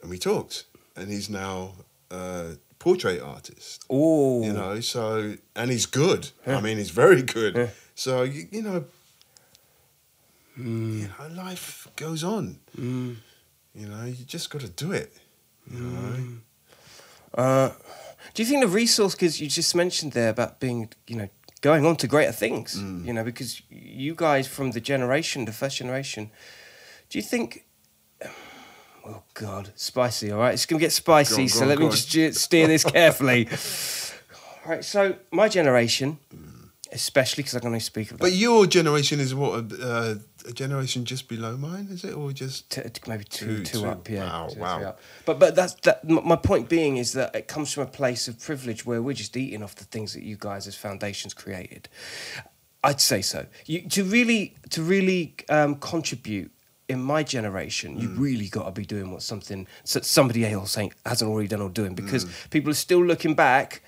and 0.01 0.09
we 0.09 0.17
talked. 0.17 0.65
And 0.97 1.09
he's 1.09 1.29
now 1.29 1.75
a 2.11 2.57
portrait 2.79 3.21
artist. 3.21 3.85
Oh, 3.89 4.43
You 4.43 4.51
know, 4.51 4.81
so, 4.81 5.35
and 5.55 5.71
he's 5.71 5.85
good. 5.85 6.31
Yeah. 6.45 6.57
I 6.57 6.61
mean, 6.61 6.77
he's 6.77 6.89
very 6.89 7.21
good. 7.21 7.55
Yeah. 7.55 7.67
So, 7.95 8.23
you, 8.23 8.47
you 8.51 8.61
know, 8.61 8.83
Mm. 10.59 10.99
you 11.01 11.07
know, 11.07 11.43
life 11.43 11.87
goes 11.95 12.23
on. 12.23 12.59
Mm. 12.77 13.15
You 13.75 13.87
know, 13.87 14.05
you 14.05 14.25
just 14.25 14.49
got 14.49 14.61
to 14.61 14.69
do 14.69 14.91
it. 14.91 15.11
You 15.71 15.79
know? 15.79 16.17
Uh, 17.33 17.69
do 18.33 18.41
you 18.43 18.47
think 18.49 18.61
the 18.61 18.67
resource, 18.67 19.13
because 19.15 19.39
you 19.39 19.47
just 19.47 19.73
mentioned 19.75 20.13
there 20.13 20.29
about 20.29 20.59
being, 20.59 20.89
you 21.07 21.15
know, 21.15 21.29
going 21.61 21.85
on 21.85 21.95
to 21.97 22.07
greater 22.07 22.31
things, 22.31 22.75
Mm. 22.75 23.05
you 23.05 23.13
know, 23.13 23.23
because 23.23 23.61
you 23.69 24.15
guys 24.15 24.47
from 24.47 24.71
the 24.71 24.81
generation, 24.81 25.45
the 25.45 25.51
first 25.53 25.77
generation, 25.77 26.31
do 27.09 27.17
you 27.17 27.23
think? 27.23 27.65
Oh 29.05 29.23
God, 29.33 29.71
spicy. 29.75 30.31
All 30.31 30.39
right, 30.39 30.53
it's 30.53 30.65
gonna 30.65 30.79
get 30.79 30.91
spicy. 30.91 31.35
Go 31.35 31.41
on, 31.41 31.47
go 31.47 31.53
so 31.53 31.61
on, 31.63 31.69
let 31.69 31.79
me 31.79 31.85
on. 31.85 31.91
just 31.91 32.39
steer 32.41 32.67
this 32.67 32.83
carefully. 32.97 33.47
all 34.65 34.71
right, 34.71 34.85
so 34.85 35.15
my 35.31 35.47
generation, 35.49 36.19
especially 36.91 37.43
because 37.43 37.55
I 37.55 37.59
can 37.59 37.67
only 37.67 37.79
speak 37.79 38.09
about 38.11 38.19
But 38.19 38.33
your 38.33 38.65
generation 38.67 39.19
is 39.19 39.33
what? 39.33 39.71
Uh, 39.81 40.15
a 40.47 40.51
generation 40.51 41.05
just 41.05 41.27
below 41.27 41.57
mine, 41.57 41.87
is 41.91 42.03
it? 42.03 42.13
Or 42.13 42.31
just. 42.31 42.69
T- 42.69 42.81
maybe 43.07 43.23
two, 43.23 43.57
Two, 43.59 43.63
two 43.63 43.81
two. 43.81 43.87
up, 43.87 44.09
yeah. 44.09 44.25
Wow, 44.25 44.47
two 44.47 44.59
wow. 44.59 44.83
up. 44.83 44.99
But 45.25 45.39
but 45.39 45.55
that's 45.55 45.73
that. 45.81 46.07
My 46.07 46.35
point 46.35 46.69
being 46.69 46.97
is 46.97 47.13
that 47.13 47.35
it 47.35 47.47
comes 47.47 47.73
from 47.73 47.83
a 47.83 47.87
place 47.87 48.27
of 48.27 48.39
privilege 48.39 48.85
where 48.85 49.01
we're 49.01 49.13
just 49.13 49.35
eating 49.35 49.63
off 49.63 49.75
the 49.75 49.85
things 49.85 50.13
that 50.13 50.23
you 50.23 50.37
guys 50.37 50.67
as 50.67 50.75
foundations 50.75 51.33
created. 51.33 51.89
I'd 52.83 53.01
say 53.01 53.21
so. 53.21 53.45
You, 53.65 53.87
to 53.89 54.03
really 54.03 54.55
to 54.69 54.81
really 54.81 55.35
um, 55.49 55.75
contribute 55.75 56.51
in 56.87 57.01
my 57.01 57.21
generation, 57.21 57.99
you 57.99 58.09
really 58.09 58.47
got 58.47 58.65
to 58.65 58.71
be 58.71 58.83
doing 58.83 59.11
what 59.11 59.21
something 59.21 59.67
so 59.83 59.99
somebody 60.01 60.45
else 60.45 60.75
ain't, 60.77 60.93
hasn't 61.05 61.29
already 61.29 61.47
done 61.47 61.61
or 61.61 61.69
doing 61.69 61.93
because 61.93 62.25
people 62.49 62.71
are 62.71 62.75
still 62.75 63.03
looking 63.05 63.35
back. 63.35 63.83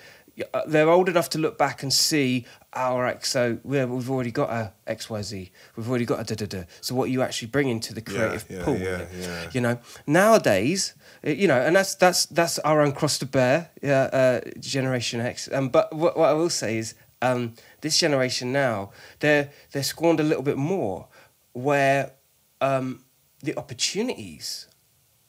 Uh, 0.54 0.62
They're 0.66 0.90
old 0.90 1.10
enough 1.10 1.30
to 1.32 1.38
look 1.38 1.58
back 1.58 1.84
and 1.84 1.92
see, 1.92 2.46
oh, 2.74 2.80
all 2.82 3.02
right, 3.02 3.24
so 3.26 3.60
we've 3.64 4.10
already 4.10 4.32
got 4.32 4.50
a 4.50 4.74
XYZ, 4.88 5.52
we've 5.76 5.90
already 5.90 6.06
got 6.06 6.20
a 6.20 6.24
da 6.24 6.36
da 6.36 6.46
da. 6.46 6.64
So 6.82 6.96
what 6.96 7.06
are 7.06 7.12
you 7.12 7.22
actually 7.22 7.50
bringing 7.50 7.80
to 7.82 7.94
the 7.94 8.02
creative 8.02 8.46
yeah, 8.50 8.64
pool? 8.64 8.78
yeah, 8.78 9.06
yeah. 9.18 9.50
You 9.52 9.62
know, 9.62 9.80
nowadays, 10.08 10.94
uh, 11.26 11.32
you 11.32 11.48
know, 11.48 11.60
and 11.60 11.76
that's 11.76 11.96
that's 11.96 12.26
that's 12.28 12.60
our 12.60 12.82
own 12.82 12.94
cross 12.94 13.18
to 13.20 13.26
bear, 13.26 13.72
yeah, 13.82 14.04
uh, 14.04 14.42
Generation 14.60 15.22
X. 15.22 15.50
Um, 15.52 15.70
but 15.70 15.94
what, 15.96 16.18
what 16.18 16.30
I 16.30 16.34
will 16.34 16.50
say 16.50 16.78
is, 16.78 16.96
um, 17.22 17.54
this 17.82 17.98
generation 18.00 18.52
now, 18.52 18.92
they're 19.20 19.52
they're 19.72 19.84
scorned 19.84 20.20
a 20.20 20.24
little 20.24 20.44
bit 20.44 20.58
more, 20.58 21.08
where 21.54 22.14
um, 22.62 23.04
the 23.44 23.58
opportunities 23.58 24.68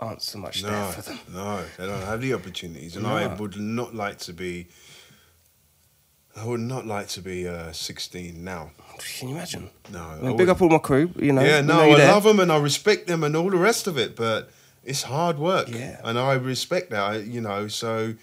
aren't 0.00 0.22
so 0.22 0.38
much 0.38 0.62
there 0.62 0.84
for 0.86 1.02
them. 1.02 1.18
no, 1.32 1.64
they 1.78 1.86
don't 1.86 2.02
have 2.02 2.20
the 2.20 2.34
opportunities, 2.34 2.96
and 2.96 3.06
I 3.06 3.26
would 3.34 3.58
not 3.58 3.94
like 3.94 4.18
to 4.20 4.32
be. 4.32 4.68
I 6.34 6.44
would 6.46 6.60
not 6.60 6.86
like 6.86 7.08
to 7.08 7.20
be 7.20 7.46
uh, 7.46 7.72
16 7.72 8.42
now. 8.42 8.70
Can 9.18 9.28
you 9.28 9.34
imagine? 9.34 9.68
No, 9.92 10.00
I 10.22 10.30
I 10.30 10.36
big 10.36 10.48
up 10.48 10.62
all 10.62 10.68
my 10.70 10.78
crew. 10.78 11.10
You 11.16 11.32
know, 11.32 11.42
yeah, 11.42 11.60
no, 11.60 11.80
I 11.80 11.96
there. 11.96 12.12
love 12.12 12.24
them 12.24 12.40
and 12.40 12.50
I 12.50 12.58
respect 12.58 13.06
them 13.06 13.22
and 13.24 13.36
all 13.36 13.50
the 13.50 13.56
rest 13.58 13.86
of 13.86 13.98
it, 13.98 14.16
but 14.16 14.50
it's 14.84 15.02
hard 15.02 15.38
work. 15.38 15.68
Yeah. 15.68 16.00
and 16.04 16.18
I 16.18 16.34
respect 16.34 16.90
that. 16.90 17.26
You 17.26 17.40
know, 17.42 17.68
so 17.68 18.14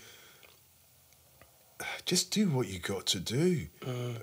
just 2.06 2.32
do 2.32 2.50
what 2.50 2.68
you 2.68 2.80
got 2.80 3.06
to 3.08 3.20
do. 3.20 3.68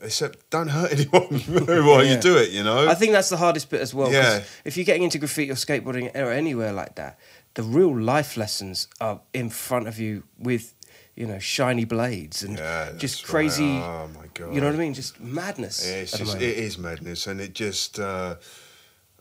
Except 0.02 0.50
don't 0.50 0.68
hurt 0.68 0.92
anyone 0.96 1.40
while 1.86 2.04
Yeah. 2.04 2.14
you 2.14 2.20
do 2.20 2.36
it. 2.36 2.50
You 2.50 2.64
know. 2.64 2.88
I 2.88 2.94
think 2.94 3.12
that's 3.12 3.28
the 3.30 3.36
hardest 3.38 3.70
bit 3.70 3.80
as 3.80 3.94
well. 3.94 4.12
Yeah. 4.12 4.42
If 4.64 4.76
you're 4.76 4.84
getting 4.84 5.04
into 5.04 5.18
graffiti 5.18 5.50
or 5.50 5.54
skateboarding 5.54 6.14
or 6.16 6.30
anywhere 6.32 6.72
like 6.72 6.96
that, 6.96 7.18
the 7.54 7.62
real 7.62 7.96
life 7.98 8.36
lessons 8.36 8.88
are 9.00 9.20
in 9.32 9.48
front 9.48 9.88
of 9.88 9.98
you 9.98 10.24
with, 10.38 10.74
you 11.16 11.26
know, 11.26 11.38
shiny 11.38 11.84
blades 11.84 12.42
and 12.42 12.58
Yeah, 12.58 12.92
just 12.98 13.24
crazy. 13.26 13.64
right. 13.64 13.82
Oh 13.82 14.08
my 14.18 14.26
god. 14.34 14.54
You 14.54 14.60
know 14.60 14.66
what 14.68 14.76
I 14.76 14.78
mean? 14.78 14.94
Just 14.94 15.18
madness. 15.20 15.84
It's 15.84 16.16
just, 16.16 16.36
it 16.36 16.58
is 16.58 16.78
madness, 16.78 17.26
and 17.26 17.40
it 17.40 17.54
just, 17.54 17.98
uh, 17.98 18.36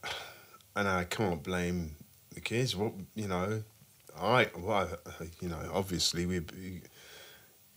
and 0.75 0.87
I 0.87 1.05
can't 1.05 1.41
blame 1.41 1.95
the 2.33 2.41
kids. 2.41 2.75
What 2.75 2.93
you 3.15 3.27
know, 3.27 3.63
I, 4.19 4.49
well, 4.57 4.89
you 5.41 5.49
know, 5.49 5.59
obviously 5.73 6.25
we, 6.25 6.41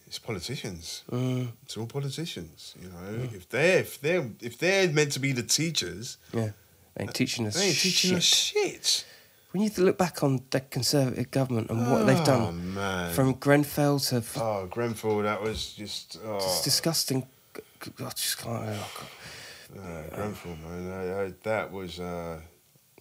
it's 0.07 0.19
politicians. 0.19 1.05
Mm, 1.11 1.53
It's 1.65 1.77
all 1.77 1.87
politicians. 1.87 2.75
You 2.83 2.89
know, 2.89 3.29
if 3.35 3.49
they're 3.49 3.81
if 3.81 4.01
they 4.01 4.17
are 4.17 4.31
if 4.41 4.59
they're 4.59 4.89
meant 4.91 5.13
to 5.13 5.21
be 5.21 5.33
the 5.33 5.43
teachers, 5.43 6.19
yeah. 6.33 6.51
They 6.97 7.05
ain't 7.05 7.15
teaching 7.15 7.47
us 7.47 7.55
they 7.55 7.69
ain't 7.69 7.79
teaching 7.79 8.17
us 8.17 8.25
shit. 8.25 9.05
We 9.53 9.61
need 9.61 9.75
to 9.77 9.83
look 9.83 9.97
back 9.97 10.23
on 10.23 10.43
the 10.51 10.61
Conservative 10.61 11.31
government 11.31 11.71
and 11.71 11.91
what 11.91 12.05
they've 12.07 12.21
Oh, 12.21 12.25
done. 12.25 12.75
man. 12.75 13.15
From 13.15 13.33
Grenfell 13.35 13.99
to. 14.01 14.23
Oh, 14.37 14.67
Grenfell, 14.71 15.23
that 15.23 15.43
was 15.43 15.73
just. 15.73 16.19
Oh. 16.25 16.37
It's 16.37 16.63
disgusting. 16.63 17.27
I 18.01 18.11
just 18.11 18.39
can't. 18.39 18.63
oh. 18.69 19.07
Uh, 19.79 20.15
Grenfell, 20.15 20.57
man, 20.57 20.93
I, 20.93 21.23
I, 21.27 21.33
that 21.45 21.73
was. 21.73 21.99
Uh, 22.01 22.41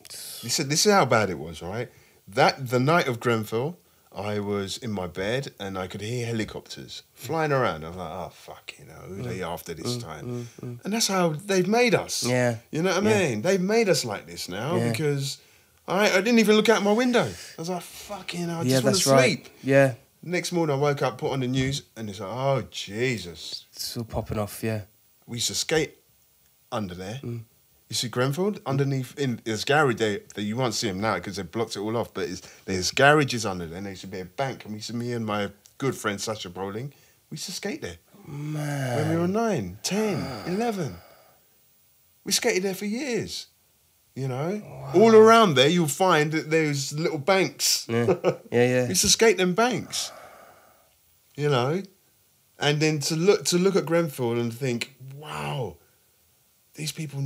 this, 0.10 0.60
is, 0.60 0.68
this 0.68 0.86
is 0.86 0.92
how 0.92 1.06
bad 1.06 1.30
it 1.30 1.38
was, 1.40 1.62
right? 1.62 1.90
That 2.30 2.70
the 2.70 2.80
night 2.80 3.08
of 3.08 3.20
Grenfell, 3.20 3.78
I 4.16 4.40
was 4.40 4.78
in 4.78 4.92
my 4.92 5.08
bed 5.08 5.54
and 5.60 5.78
I 5.78 5.88
could 5.88 6.02
hear 6.02 6.26
helicopters 6.26 7.04
flying 7.14 7.52
around. 7.52 7.84
I 7.86 7.90
was 7.90 7.98
like, 7.98 8.10
oh, 8.12 8.30
fuck, 8.34 8.74
you 8.80 8.86
know, 8.86 8.94
who 9.08 9.20
are 9.20 9.24
they 9.24 9.44
after 9.44 9.74
this 9.74 9.98
time? 9.98 10.48
And 10.62 10.80
that's 10.94 11.08
how 11.08 11.30
they've 11.30 11.68
made 11.68 11.94
us. 11.96 12.24
Mm, 12.24 12.30
Yeah. 12.30 12.56
You 12.72 12.82
know 12.84 12.96
what 12.96 13.06
I 13.06 13.10
Yeah. 13.10 13.30
mean? 13.30 13.42
They've 13.42 13.62
made 13.62 13.90
us 13.90 14.04
like 14.06 14.28
this 14.28 14.48
now 14.50 14.76
Yeah. 14.76 14.92
because 14.92 15.38
I, 15.88 16.12
I 16.12 16.22
didn't 16.22 16.40
even 16.40 16.56
look 16.56 16.70
out 16.70 16.84
my 16.84 16.92
window. 16.92 17.24
I 17.24 17.62
was 17.62 17.70
like, 17.70 17.82
fucking 17.82 18.50
I 18.50 18.62
yeah, 18.64 18.82
just 18.82 18.84
want 18.84 18.96
to 18.98 19.10
right. 19.12 19.24
sleep. 19.24 19.50
Yeah, 19.64 19.94
Next 20.24 20.52
morning, 20.52 20.76
I 20.76 20.80
woke 20.80 21.02
up, 21.04 21.18
put 21.20 21.32
on 21.32 21.40
the 21.40 21.48
news, 21.48 21.84
and 21.96 22.10
it's 22.10 22.20
like, 22.20 22.30
oh, 22.30 22.64
Jesus. 22.70 23.66
it's 23.72 23.96
all 23.96 24.04
popping 24.04 24.38
off. 24.38 24.62
Yeah, 24.64 24.82
We 25.26 25.38
used 25.38 25.48
to 25.48 25.56
skate 25.56 25.96
under 26.72 26.96
there. 26.96 27.22
Mm. 27.24 27.44
You 27.88 27.96
see 27.96 28.10
Grenfell 28.10 28.56
underneath 28.66 29.18
in 29.18 29.40
there's 29.46 29.64
garage 29.64 29.96
there 29.96 30.20
that 30.36 30.42
you 30.42 30.58
won't 30.58 30.74
see 30.74 30.90
them 30.90 31.00
now 31.00 31.16
because 31.16 31.38
they've 31.38 31.50
blocked 31.50 31.78
it 31.78 31.80
all 31.80 31.96
off. 31.96 32.14
But 32.14 32.28
there's 32.66 32.92
garages 32.92 33.46
under 33.46 33.66
there. 33.66 33.78
And 33.78 33.86
there 33.86 33.94
used 33.94 34.02
to 34.02 34.08
be 34.08 34.20
a 34.20 34.26
bank, 34.26 34.66
and 34.66 34.74
we 34.74 34.80
used 34.80 34.90
to 34.90 34.96
me 34.96 35.14
and 35.14 35.26
my 35.26 35.50
good 35.78 35.96
friend 35.96 36.20
Sasha 36.20 36.50
Bowling, 36.50 36.92
we 37.30 37.36
used 37.36 37.46
to 37.46 37.54
skate 37.54 37.82
there 37.82 37.98
Man. 38.26 38.98
when 38.98 39.10
we 39.10 39.16
were 39.22 39.28
nine, 39.28 39.78
10, 39.84 40.26
11. 40.48 40.96
We 42.26 42.34
skated 42.34 42.64
there 42.64 42.76
for 42.76 42.86
years. 42.86 43.48
You 44.18 44.28
know, 44.28 44.64
all 44.96 45.14
around 45.14 45.54
there 45.54 45.70
you'll 45.70 45.88
find 45.88 46.32
that 46.32 46.50
there's 46.50 46.92
little 46.92 47.20
banks. 47.20 47.86
yeah, 47.88 48.16
yeah, 48.18 48.34
yeah. 48.52 48.82
We 48.84 48.90
used 48.90 49.02
to 49.02 49.10
skate 49.10 49.38
them 49.38 49.54
banks. 49.54 50.12
You 51.36 51.50
know, 51.50 51.84
and 52.58 52.80
then 52.80 52.98
to 53.02 53.16
look 53.16 53.46
to 53.46 53.60
look 53.60 53.76
at 53.76 53.86
Grenfell 53.86 54.40
and 54.40 54.52
think, 54.52 54.96
wow, 55.18 55.78
these 56.74 56.92
people 56.92 57.24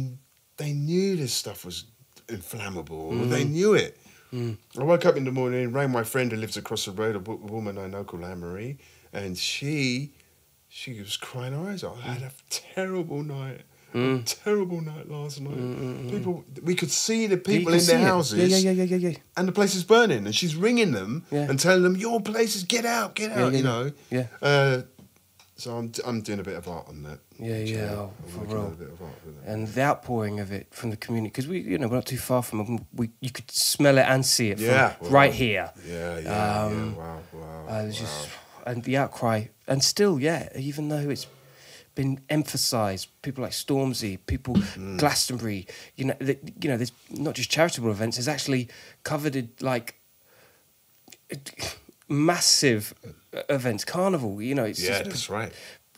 they 0.58 0.74
knew 0.74 1.16
this 1.16 1.34
stuff 1.34 1.64
was 1.64 1.86
inflammable. 2.28 2.98
or 2.98 3.16
They 3.26 3.44
mm-hmm. 3.44 3.54
knew 3.54 3.74
it. 3.74 3.98
Mm. 4.34 4.58
I 4.78 4.84
woke 4.84 5.06
up 5.06 5.16
in 5.16 5.24
the 5.24 5.32
morning, 5.32 5.72
rang 5.72 5.92
my 5.92 6.04
friend 6.04 6.30
who 6.30 6.38
lives 6.38 6.58
across 6.58 6.84
the 6.84 6.92
road, 6.92 7.16
a 7.16 7.20
woman 7.20 7.78
I 7.78 7.88
know 7.88 8.04
called 8.04 8.26
Anne 8.26 8.42
Marie, 8.42 8.80
and 9.14 9.38
she 9.38 10.12
she 10.68 11.00
was 11.00 11.16
crying 11.16 11.54
her 11.54 11.70
eyes 11.70 11.86
out. 11.86 12.00
I 12.04 12.16
had 12.16 12.24
a 12.24 12.32
terrible 12.50 13.24
night. 13.24 13.62
A 13.94 14.22
terrible 14.26 14.82
night 14.82 15.10
last 15.10 15.42
night. 15.42 16.10
People, 16.12 16.46
we 16.64 16.76
could 16.76 16.92
see 16.92 17.28
the 17.28 17.38
people 17.38 17.74
in 17.74 17.86
their 17.86 18.00
houses 18.00 18.50
Yeah, 18.52 18.58
yeah, 18.58 18.72
yeah, 18.84 18.96
yeah, 18.96 19.10
yeah, 19.10 19.18
and 19.38 19.48
the 19.48 19.52
place 19.52 19.76
is 19.76 19.84
burning, 19.84 20.26
and 20.26 20.34
she's 20.36 20.56
ringing 20.56 20.92
them 20.94 21.26
Yeah. 21.32 21.50
and 21.50 21.60
telling 21.60 21.84
them, 21.84 21.96
"Your 21.98 22.22
place 22.22 22.56
is 22.56 22.64
get 22.64 22.86
out, 22.86 23.16
get 23.16 23.32
out," 23.32 23.52
yeah, 23.52 23.58
you 23.58 23.64
know. 23.64 23.92
Yeah. 24.10 24.28
Uh, 24.42 24.82
so 25.58 25.78
I'm 25.78 25.92
I'm 26.06 26.22
doing 26.22 26.40
a 26.40 26.44
bit 26.44 26.56
of 26.56 26.68
art 26.68 26.88
on 26.88 27.04
that. 27.04 27.20
Yeah, 27.38 27.58
yeah, 27.58 27.60
actually. 27.60 27.98
oh, 27.98 28.12
for 28.28 28.46
real. 28.46 28.68
a 28.68 28.70
bit 28.72 28.88
of 28.90 29.02
art 29.02 29.14
with 29.26 29.44
that. 29.46 29.52
and 29.52 29.68
the 29.68 29.82
outpouring 29.82 30.40
of 30.40 30.52
it 30.52 30.68
from 30.74 30.90
the 30.90 30.98
community 30.98 31.30
because 31.30 31.48
we 31.48 31.60
you 31.60 31.78
know 31.78 31.88
we're 31.88 31.96
not 31.98 32.06
too 32.06 32.18
far 32.18 32.42
from 32.42 32.62
it. 32.62 32.82
we 32.94 33.10
you 33.20 33.30
could 33.30 33.50
smell 33.52 33.98
it 33.98 34.06
and 34.08 34.26
see 34.26 34.50
it 34.52 34.58
from 34.58 34.68
Yeah, 34.68 34.96
well, 35.02 35.12
right 35.12 35.34
here 35.34 35.72
Yeah, 35.88 36.20
yeah, 36.20 36.64
Um, 36.64 36.96
yeah. 36.96 37.04
Wow, 37.04 37.20
wow. 37.34 37.66
uh, 37.68 37.84
wow. 37.84 37.90
just 37.92 38.30
and 38.66 38.84
the 38.84 38.98
outcry 38.98 39.46
and 39.68 39.84
still 39.84 40.20
yeah 40.20 40.50
even 40.56 40.90
though 40.90 41.10
it's 41.10 41.26
been 42.02 42.20
emphasized 42.30 43.06
people 43.22 43.42
like 43.44 43.54
Stormzy 43.66 44.14
people 44.34 44.56
Mm. 44.56 44.98
Glastonbury 45.02 45.62
you 45.98 46.06
know 46.08 46.16
the, 46.28 46.36
you 46.62 46.68
know 46.70 46.78
there's 46.82 46.94
not 47.28 47.34
just 47.40 47.50
charitable 47.58 47.92
events 47.98 48.14
there's 48.18 48.28
actually 48.36 48.64
coveted 49.12 49.48
like 49.72 49.88
massive 52.10 52.94
events 53.50 53.84
carnival 53.86 54.42
you 54.42 54.56
know 54.56 54.66
it's 54.72 54.82
yeah, 54.82 54.90
just- 55.00 55.04
that's 55.06 55.30
right. 55.30 55.52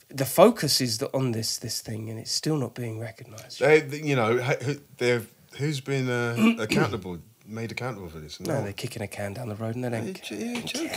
the 0.09 0.25
focus 0.25 0.81
is 0.81 0.97
the, 1.01 1.07
on 1.19 1.31
this 1.31 1.57
this 1.65 1.81
thing 1.81 2.09
and 2.09 2.19
it's 2.19 2.31
still 2.31 2.57
not 2.57 2.73
being 2.75 2.99
recognized 2.99 3.59
They, 3.59 3.77
you 4.11 4.15
know, 4.15 4.31
they've 4.97 5.27
who's 5.57 5.81
been 5.81 6.09
uh, 6.09 6.55
accountable, 6.65 7.19
made 7.47 7.71
accountable 7.71 8.09
for 8.09 8.19
this? 8.19 8.39
no 8.39 8.61
they're 8.63 8.73
kicking 8.83 9.01
a 9.01 9.07
can 9.07 9.33
down 9.33 9.47
the 9.49 9.55
road 9.63 9.75
and 9.75 9.83
they 9.83 9.89
don't 9.89 10.05
Yeah, 10.07 10.13
j- 10.13 10.35
yeah, 10.53 10.61
jokers, 10.61 10.91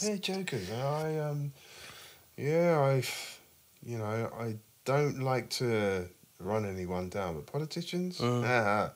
cares? 0.00 0.20
jokers. 0.20 0.70
I 0.70 1.18
um, 1.26 1.52
yeah, 2.36 2.78
I, 2.78 3.02
you 3.88 3.98
know, 3.98 4.30
I 4.38 4.56
don't 4.84 5.20
like 5.32 5.48
to 5.60 6.08
run 6.40 6.64
anyone 6.64 7.08
down, 7.08 7.34
but 7.36 7.46
politicians, 7.46 8.18
Mm. 8.18 8.44
ah, 8.46 8.90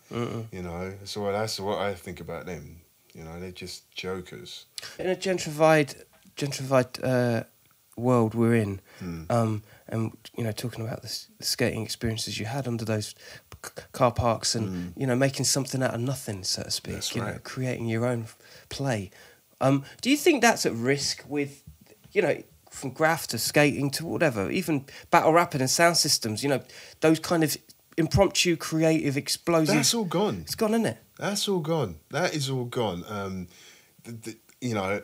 you 0.52 0.62
know, 0.62 0.94
so 1.04 1.32
that's 1.32 1.58
what 1.58 1.78
I 1.78 1.94
think 1.94 2.20
about 2.20 2.46
them. 2.46 2.80
You 3.14 3.24
know, 3.24 3.40
they're 3.40 3.50
just 3.64 3.90
jokers. 3.90 4.66
in 4.98 5.06
a 5.08 5.16
gentrified 5.16 5.90
gentrified 6.36 6.92
uh, 7.04 7.44
world 7.96 8.34
we're 8.34 8.54
in, 8.54 8.80
Hmm. 9.00 9.24
um, 9.30 9.62
and 9.88 10.12
you 10.36 10.44
know, 10.44 10.52
talking 10.52 10.82
about 10.86 11.02
the, 11.02 11.08
the 11.38 11.44
skating 11.44 11.82
experiences 11.82 12.38
you 12.38 12.46
had 12.46 12.66
under 12.66 12.84
those 12.86 13.14
c- 13.64 13.82
car 13.92 14.12
parks, 14.12 14.54
and 14.54 14.92
you 14.96 15.06
know, 15.06 15.14
making 15.16 15.44
something 15.44 15.82
out 15.82 15.94
of 15.94 16.00
nothing, 16.00 16.42
so 16.44 16.62
to 16.62 16.70
speak. 16.70 16.92
Hmm. 16.92 16.96
That's 16.98 17.14
you 17.14 17.22
know, 17.22 17.38
creating 17.44 17.86
your 17.88 18.06
own 18.06 18.26
play. 18.68 19.10
Um, 19.60 19.84
do 20.00 20.10
you 20.10 20.16
think 20.16 20.40
that's 20.42 20.64
at 20.66 20.72
risk 20.72 21.24
with, 21.28 21.62
you 22.12 22.22
know? 22.22 22.42
From 22.72 22.90
graph 22.90 23.26
to 23.28 23.38
skating 23.38 23.90
to 23.92 24.06
whatever, 24.06 24.50
even 24.50 24.86
battle 25.10 25.32
rapping 25.32 25.60
and 25.60 25.70
sound 25.70 25.96
systems, 25.98 26.42
you 26.42 26.48
know, 26.48 26.62
those 27.00 27.20
kind 27.20 27.44
of 27.44 27.56
impromptu, 27.96 28.56
creative, 28.56 29.16
explosive. 29.16 29.74
That's 29.74 29.94
all 29.94 30.06
gone. 30.06 30.40
It's 30.40 30.54
gone, 30.54 30.70
isn't 30.72 30.86
it? 30.86 30.98
That's 31.18 31.48
all 31.48 31.60
gone. 31.60 31.96
That 32.10 32.34
is 32.34 32.48
all 32.48 32.64
gone. 32.64 33.04
Um, 33.08 33.48
the, 34.04 34.12
the, 34.12 34.36
you 34.60 34.74
know, 34.74 35.02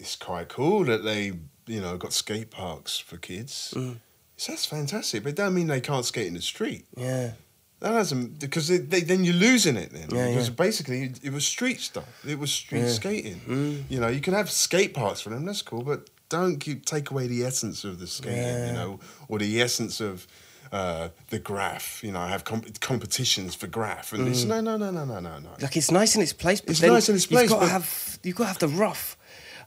it's 0.00 0.16
quite 0.16 0.48
cool 0.48 0.84
that 0.84 1.04
they, 1.04 1.32
you 1.66 1.80
know, 1.80 1.96
got 1.98 2.12
skate 2.12 2.50
parks 2.50 2.98
for 2.98 3.18
kids. 3.18 3.74
Mm. 3.76 3.98
So 4.38 4.52
that's 4.52 4.64
fantastic, 4.66 5.22
but 5.22 5.30
it 5.30 5.36
don't 5.36 5.54
mean 5.54 5.66
they 5.66 5.80
can't 5.80 6.04
skate 6.04 6.26
in 6.26 6.34
the 6.34 6.42
street. 6.42 6.86
Yeah. 6.96 7.32
That 7.80 7.92
hasn't 7.92 8.38
because 8.38 8.68
they, 8.68 8.78
they, 8.78 9.00
then 9.02 9.22
you're 9.22 9.34
losing 9.34 9.76
it. 9.76 9.90
Then 9.92 10.08
Yeah, 10.10 10.28
because 10.30 10.48
yeah. 10.48 10.54
basically 10.54 11.02
it, 11.04 11.20
it 11.24 11.32
was 11.32 11.44
street 11.46 11.80
stuff. 11.80 12.24
It 12.26 12.38
was 12.38 12.50
street 12.50 12.80
Yeah. 12.80 12.88
skating. 12.88 13.40
Mm. 13.46 13.82
You 13.90 14.00
know, 14.00 14.08
you 14.08 14.20
can 14.20 14.32
have 14.32 14.50
skate 14.50 14.94
parks 14.94 15.20
for 15.20 15.28
them. 15.30 15.44
That's 15.44 15.60
cool, 15.62 15.82
but 15.82 16.08
don't 16.28 16.58
keep, 16.58 16.84
take 16.84 17.10
away 17.10 17.26
the 17.26 17.44
essence 17.44 17.84
of 17.84 17.98
the 17.98 18.06
skating. 18.06 18.38
Yeah. 18.38 18.66
You 18.68 18.72
know, 18.72 19.00
or 19.28 19.38
the 19.38 19.60
essence 19.62 20.00
of 20.00 20.26
uh, 20.72 21.08
the 21.30 21.38
graph. 21.38 22.02
You 22.02 22.12
know, 22.12 22.20
I 22.20 22.28
have 22.28 22.44
comp- 22.44 22.80
competitions 22.80 23.54
for 23.54 23.66
graph, 23.68 24.12
and 24.12 24.26
it's 24.28 24.44
no, 24.44 24.60
no, 24.60 24.76
no, 24.76 24.90
no, 24.90 25.04
no, 25.04 25.20
no, 25.20 25.38
no. 25.38 25.50
like 25.60 25.76
it's 25.76 25.90
nice 25.90 26.16
in 26.16 26.22
its 26.22 26.32
place, 26.32 26.60
but 26.60 26.70
It's 26.70 26.80
then 26.80 26.92
nice 26.92 27.08
in 27.08 27.14
its 27.14 27.26
place, 27.26 27.42
You've 27.50 27.58
got 27.58 27.60
to 27.66 27.68
have 27.70 28.18
you've 28.22 28.36
got 28.36 28.44
to 28.44 28.48
have 28.48 28.58
the 28.58 28.68
rough, 28.68 29.16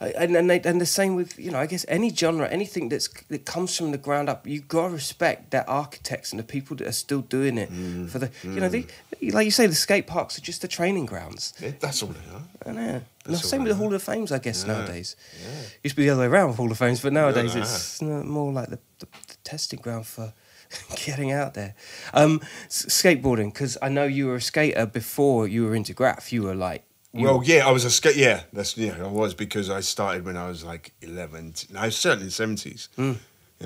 and 0.02 0.36
and, 0.36 0.50
they, 0.50 0.60
and 0.62 0.82
the 0.82 0.86
same 0.86 1.16
with 1.16 1.40
you 1.40 1.52
know 1.52 1.60
I 1.60 1.68
guess 1.68 1.86
any 1.88 2.14
genre, 2.14 2.48
anything 2.50 2.90
that's 2.90 3.08
that 3.30 3.46
comes 3.46 3.78
from 3.78 3.92
the 3.92 3.98
ground 3.98 4.28
up. 4.30 4.46
You've 4.46 4.68
got 4.68 4.88
to 4.90 4.94
respect 4.94 5.52
that 5.52 5.68
architects 5.70 6.32
and 6.34 6.40
the 6.40 6.44
people 6.44 6.76
that 6.78 6.88
are 6.88 6.92
still 6.92 7.22
doing 7.22 7.58
it 7.58 7.72
Mm. 7.72 8.10
for 8.10 8.20
the 8.20 8.30
you 8.44 8.60
know 8.60 8.68
the, 8.70 8.86
like 9.32 9.46
you 9.46 9.52
say 9.52 9.68
the 9.68 9.76
skate 9.76 10.06
parks 10.08 10.38
are 10.38 10.42
just 10.42 10.62
the 10.62 10.68
training 10.68 11.06
grounds. 11.06 11.54
It- 11.62 11.80
that's 11.80 12.04
all 12.04 12.10
they 12.10 12.34
are. 12.36 12.44
I 12.66 12.72
know. 12.74 13.02
That's 13.38 13.50
same 13.50 13.64
with 13.64 13.72
the. 13.72 13.76
Hall 13.76 13.94
of 13.94 14.02
Fames, 14.04 14.32
I 14.32 14.40
guess 14.40 14.66
Yeah. 14.66 14.74
nowadays. 14.74 15.16
Yeah. 15.42 15.62
Used 15.84 15.96
to 15.96 16.02
be 16.02 16.06
the 16.06 16.12
other 16.12 16.22
way 16.22 16.28
around 16.28 16.48
with 16.50 16.58
Hall 16.58 16.72
of 16.72 16.78
Fames, 16.78 17.02
but 17.02 17.14
nowadays 17.14 17.56
Yeah. 17.56 17.62
it's 17.62 18.02
more 18.02 18.52
like 18.52 18.70
the, 18.70 18.80
the, 19.00 19.08
the 19.28 19.36
testing 19.44 19.80
ground 19.82 20.06
for 20.08 20.34
getting 21.06 21.32
out 21.32 21.54
there. 21.54 21.76
Um, 22.14 22.42
skateboarding, 22.70 23.54
because 23.54 23.78
I 23.82 23.90
know 23.90 24.06
you 24.06 24.28
were 24.28 24.36
a 24.36 24.42
skater 24.42 24.86
before 24.86 25.48
you 25.48 25.66
were 25.66 25.76
into 25.76 25.94
graph. 25.94 26.32
You 26.32 26.44
were 26.44 26.56
like, 26.56 26.84
you 27.14 27.26
Well, 27.26 27.42
yeah, 27.44 27.68
I 27.68 27.72
was 27.72 27.86
a 27.86 27.90
skate. 27.90 28.18
Yeah, 28.18 28.44
that's 28.54 28.78
yeah, 28.78 28.96
I 29.04 29.08
was 29.08 29.34
because 29.34 29.70
I 29.70 29.80
started 29.82 30.26
when 30.26 30.38
I 30.38 30.48
was 30.48 30.64
like 30.64 30.94
eleven. 31.02 31.54
t- 31.54 31.68
No, 31.74 31.90
certainly 31.90 32.24
in 32.24 32.28
the 32.28 32.32
seventies. 32.34 32.90
You 32.98 33.18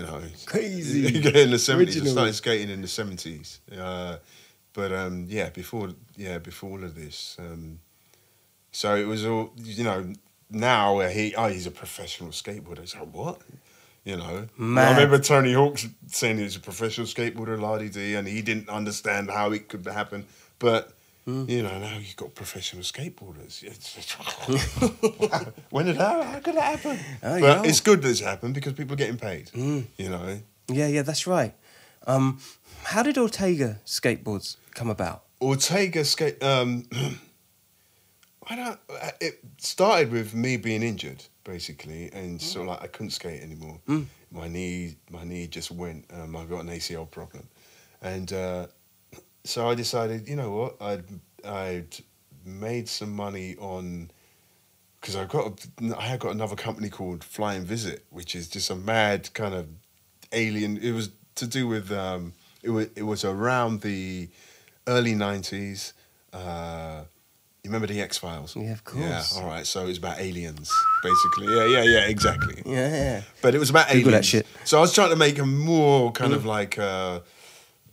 know. 0.02 0.22
Crazy. 0.46 1.08
in 1.42 1.52
the 1.52 1.60
seventies. 1.60 2.02
I 2.02 2.06
started 2.12 2.34
skating 2.36 2.70
in 2.70 2.82
the 2.82 2.88
seventies. 2.88 3.60
Uh, 3.78 4.18
but 4.74 4.92
um, 4.94 5.26
yeah, 5.28 5.50
before 5.50 5.90
yeah, 6.16 6.38
before 6.40 6.70
all 6.72 6.84
of 6.84 6.96
this, 6.96 7.36
um, 7.38 7.80
so 8.74 8.96
it 8.96 9.08
was 9.08 9.26
all 9.26 9.54
you 9.64 9.86
know. 9.86 10.12
Now 10.50 11.00
he 11.00 11.34
oh 11.36 11.48
he's 11.48 11.66
a 11.66 11.72
professional 11.72 12.30
skateboarder. 12.32 12.80
It's 12.80 12.94
like 12.96 13.08
what? 13.12 13.40
You 14.04 14.18
know, 14.18 14.48
Mad. 14.58 14.90
I 14.90 14.92
remember 14.96 15.18
Tony 15.18 15.54
Hawk's 15.54 15.88
saying 16.08 16.38
he 16.38 16.44
was 16.44 16.58
a 16.58 16.60
professional 16.60 17.08
skateboarder, 17.08 17.60
Lardy 17.60 17.88
D, 17.90 18.16
and 18.16 18.28
he 18.28 18.42
didn't 18.42 18.68
understand 18.70 19.32
how 19.32 19.52
it 19.54 19.70
could 19.70 19.86
happen. 19.88 20.26
But 20.60 20.92
Hmm. 21.26 21.46
you 21.48 21.64
know, 21.64 21.80
now 21.80 21.98
you've 21.98 22.18
got 22.18 22.36
professional 22.36 22.84
skateboarders. 22.84 23.64
When 25.70 25.86
did 25.86 25.98
that? 25.98 26.26
How 26.26 26.40
could 26.42 26.56
that 26.56 26.80
happen? 26.80 27.00
Oh, 27.24 27.40
but 27.40 27.66
it's 27.66 27.80
good 27.80 28.02
that 28.02 28.10
it's 28.10 28.20
happened 28.20 28.54
because 28.54 28.74
people 28.74 28.94
are 28.94 28.98
getting 28.98 29.18
paid. 29.18 29.48
Mm. 29.54 29.86
You 29.98 30.10
know, 30.10 30.40
yeah, 30.68 30.88
yeah, 30.88 31.02
that's 31.02 31.26
right. 31.26 31.54
Um, 32.06 32.40
how 32.84 33.04
did 33.04 33.18
Ortega 33.18 33.80
skateboards 33.86 34.58
come 34.76 34.90
about? 34.90 35.24
Ortega 35.42 36.04
skate. 36.04 36.44
Um, 36.44 36.84
I 38.48 38.56
don't. 38.56 38.80
uh, 38.90 39.12
It 39.22 39.40
started 39.58 40.12
with 40.12 40.34
me 40.34 40.58
being 40.58 40.84
injured, 40.84 41.24
basically, 41.44 42.12
and 42.14 42.42
so 42.42 42.64
like 42.64 42.82
I 42.82 42.88
couldn't 42.88 43.12
skate 43.12 43.42
anymore. 43.42 43.80
Mm. 43.88 44.06
My 44.32 44.48
knee, 44.48 44.96
my 45.10 45.24
knee 45.24 45.48
just 45.48 45.72
went. 45.72 46.06
Um, 46.14 46.36
I 46.36 46.46
got 46.46 46.62
an 46.62 46.68
ACL 46.70 47.10
problem, 47.10 47.48
and 48.02 48.32
uh, 48.34 48.68
so 49.44 49.70
I 49.70 49.76
decided, 49.76 50.28
you 50.28 50.36
know 50.36 50.52
what, 50.52 50.82
I'd 50.82 51.06
I'd 51.46 51.96
made 52.46 52.90
some 52.90 53.14
money 53.16 53.56
on 53.58 54.12
because 55.00 55.16
I 55.16 55.26
got 55.26 55.66
a, 55.82 55.98
I 55.98 56.04
had 56.04 56.20
got 56.20 56.32
another 56.32 56.56
company 56.56 56.90
called 56.90 57.24
Flying 57.24 57.64
Visit, 57.66 58.06
which 58.10 58.36
is 58.36 58.48
just 58.48 58.70
a 58.70 58.76
mad 58.76 59.34
kind 59.34 59.54
of 59.54 59.68
alien. 60.32 60.78
It 60.78 60.92
was 60.92 61.12
to 61.36 61.48
do 61.48 61.68
with 61.68 61.92
um, 61.92 62.34
it 62.62 62.70
was 62.70 62.88
it 62.96 63.04
was 63.04 63.24
around 63.24 63.82
the 63.82 64.30
early 64.88 65.16
nineties. 65.16 65.94
Uh, 66.32 67.04
You 67.64 67.70
remember 67.70 67.88
the 67.88 68.02
X 68.02 68.18
Files? 68.18 68.58
Yeah, 68.58 68.74
of 68.74 68.84
course. 68.84 69.06
Yeah, 69.06 69.42
all 69.42 69.48
right. 69.48 69.66
So 69.66 69.84
it 69.84 69.88
was 69.88 69.98
about 69.98 70.20
aliens, 70.20 70.70
basically. 71.02 71.48
Yeah, 71.56 71.66
yeah, 71.66 71.84
yeah, 71.84 72.08
exactly. 72.10 72.62
Yeah. 72.66 72.90
Yeah. 72.90 73.22
But 73.42 73.56
it 73.56 73.60
was 73.60 73.70
about 73.70 73.88
Google 73.88 74.12
that 74.12 74.18
aliens. 74.18 74.26
shit. 74.26 74.48
So 74.66 74.80
I 74.80 74.82
was 74.82 74.94
trying 74.94 75.12
to 75.12 75.16
make 75.16 75.38
them 75.38 75.60
more 75.60 76.12
kind 76.12 76.34
of 76.34 76.46
like 76.46 76.78
uh, 76.78 77.22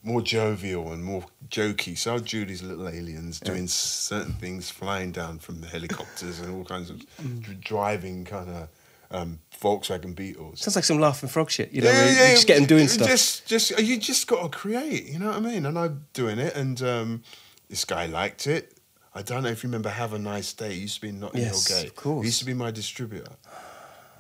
more 0.02 0.22
jovial 0.22 0.90
and 0.90 1.04
more 1.04 1.24
jokey. 1.48 1.96
So 1.96 2.10
I 2.10 2.14
these 2.44 2.64
little 2.64 2.88
aliens 2.88 3.38
doing 3.38 3.68
certain 3.68 4.32
things, 4.32 4.70
flying 4.70 5.12
down 5.12 5.38
from 5.38 5.60
the 5.60 5.68
helicopters 5.68 6.40
and 6.40 6.52
all 6.52 6.64
kinds 6.64 6.90
of 6.90 6.96
Mm. 7.22 7.60
driving 7.60 8.24
kind 8.24 8.50
of 8.50 8.68
um, 9.12 9.38
Volkswagen 9.62 10.16
Beetles. 10.16 10.62
Sounds 10.62 10.74
like 10.74 10.84
some 10.84 10.98
laughing 10.98 11.28
frog 11.28 11.48
shit. 11.48 11.70
You 11.70 11.82
know, 11.82 11.92
where 11.92 12.08
you 12.08 12.34
just 12.34 12.48
get 12.48 12.56
them 12.56 12.66
doing 12.66 12.88
stuff. 12.88 13.06
Just, 13.06 13.46
just 13.46 13.78
you 13.78 13.98
just 13.98 14.26
got 14.26 14.42
to 14.42 14.48
create. 14.48 15.04
You 15.06 15.20
know 15.20 15.28
what 15.28 15.36
I 15.36 15.40
mean? 15.40 15.64
And 15.64 15.78
I'm 15.78 16.06
doing 16.12 16.40
it, 16.40 16.56
and 16.56 16.82
um, 16.82 17.22
this 17.68 17.84
guy 17.84 18.06
liked 18.06 18.48
it. 18.48 18.76
I 19.14 19.22
don't 19.22 19.42
know 19.42 19.48
if 19.48 19.62
you 19.62 19.68
remember 19.68 19.88
Have 19.88 20.12
a 20.12 20.18
Nice 20.18 20.52
Day. 20.52 20.72
It 20.72 20.78
used 20.78 20.96
to 20.96 21.00
be 21.00 21.12
not 21.12 21.34
Yes, 21.34 21.66
Hill 21.66 21.78
Gate. 21.78 21.88
of 21.88 21.96
course. 21.96 22.24
He 22.24 22.28
used 22.28 22.38
to 22.40 22.44
be 22.44 22.54
my 22.54 22.70
distributor. 22.70 23.32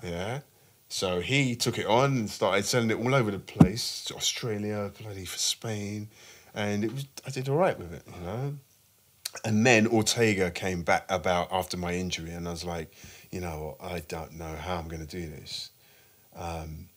Yeah. 0.02 0.40
So 0.88 1.20
he 1.20 1.54
took 1.54 1.78
it 1.78 1.86
on 1.86 2.16
and 2.16 2.30
started 2.30 2.64
selling 2.64 2.90
it 2.90 2.96
all 2.98 3.14
over 3.14 3.30
the 3.30 3.38
place, 3.38 4.04
to 4.06 4.16
Australia, 4.16 4.90
bloody 5.00 5.24
for 5.24 5.38
Spain, 5.38 6.08
and 6.52 6.82
it 6.84 6.92
was 6.92 7.06
I 7.24 7.30
did 7.30 7.48
all 7.48 7.56
right 7.56 7.78
with 7.78 7.92
it, 7.94 8.02
you 8.06 8.26
know. 8.26 8.56
And 9.44 9.64
then 9.64 9.86
Ortega 9.86 10.50
came 10.50 10.82
back 10.82 11.04
about 11.08 11.52
after 11.52 11.76
my 11.76 11.94
injury, 11.94 12.32
and 12.32 12.48
I 12.48 12.50
was 12.50 12.64
like, 12.64 12.92
you 13.30 13.40
know, 13.40 13.76
I 13.80 14.00
don't 14.00 14.32
know 14.32 14.52
how 14.56 14.78
I'm 14.78 14.88
going 14.88 15.06
to 15.06 15.16
do 15.20 15.30
this. 15.30 15.70
Um, 16.34 16.88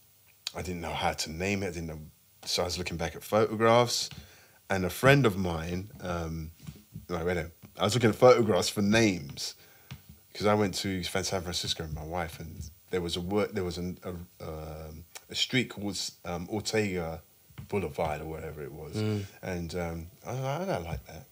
I 0.56 0.64
didn't 0.64 0.82
know 0.82 0.90
how 0.90 1.14
to 1.14 1.32
name 1.32 1.62
it. 1.62 1.68
I 1.68 1.72
didn't 1.74 1.88
know, 1.88 2.00
so 2.46 2.64
I 2.64 2.66
was 2.66 2.80
looking 2.80 2.98
back 2.98 3.16
at 3.16 3.24
photographs, 3.24 4.10
and 4.72 4.86
a 4.86 4.90
friend 4.90 5.28
of 5.28 5.38
mine, 5.38 5.92
um, 6.02 6.50
wait 7.08 7.22
a 7.22 7.26
minute. 7.26 7.52
I 7.80 7.84
was 7.84 7.96
looking 7.96 8.10
at 8.10 8.16
photographs 8.16 8.70
for 8.70 8.82
names 8.82 9.56
because 10.32 10.46
I 10.48 10.54
went 10.54 10.74
to 10.76 11.04
San 11.04 11.42
Francisco 11.42 11.84
with 11.84 11.94
my 11.94 12.04
wife, 12.04 12.40
and 12.40 12.70
there 12.92 13.02
was 13.02 13.16
a 13.16 13.22
word, 13.22 13.54
there 13.54 13.64
was 13.64 13.78
an, 13.78 13.98
a 14.04 14.10
um, 14.44 15.06
a 15.30 15.36
street 15.36 15.70
called 15.70 16.00
um, 16.26 16.48
Ortega 16.50 17.22
Boulevard 17.68 18.22
or 18.22 18.26
whatever 18.26 18.62
it 18.64 18.72
was, 18.72 18.96
and 19.42 19.76
um, 19.76 20.08
I, 20.26 20.32
I 20.32 20.66
don't 20.66 20.84
like 20.84 21.06
that. 21.08 21.26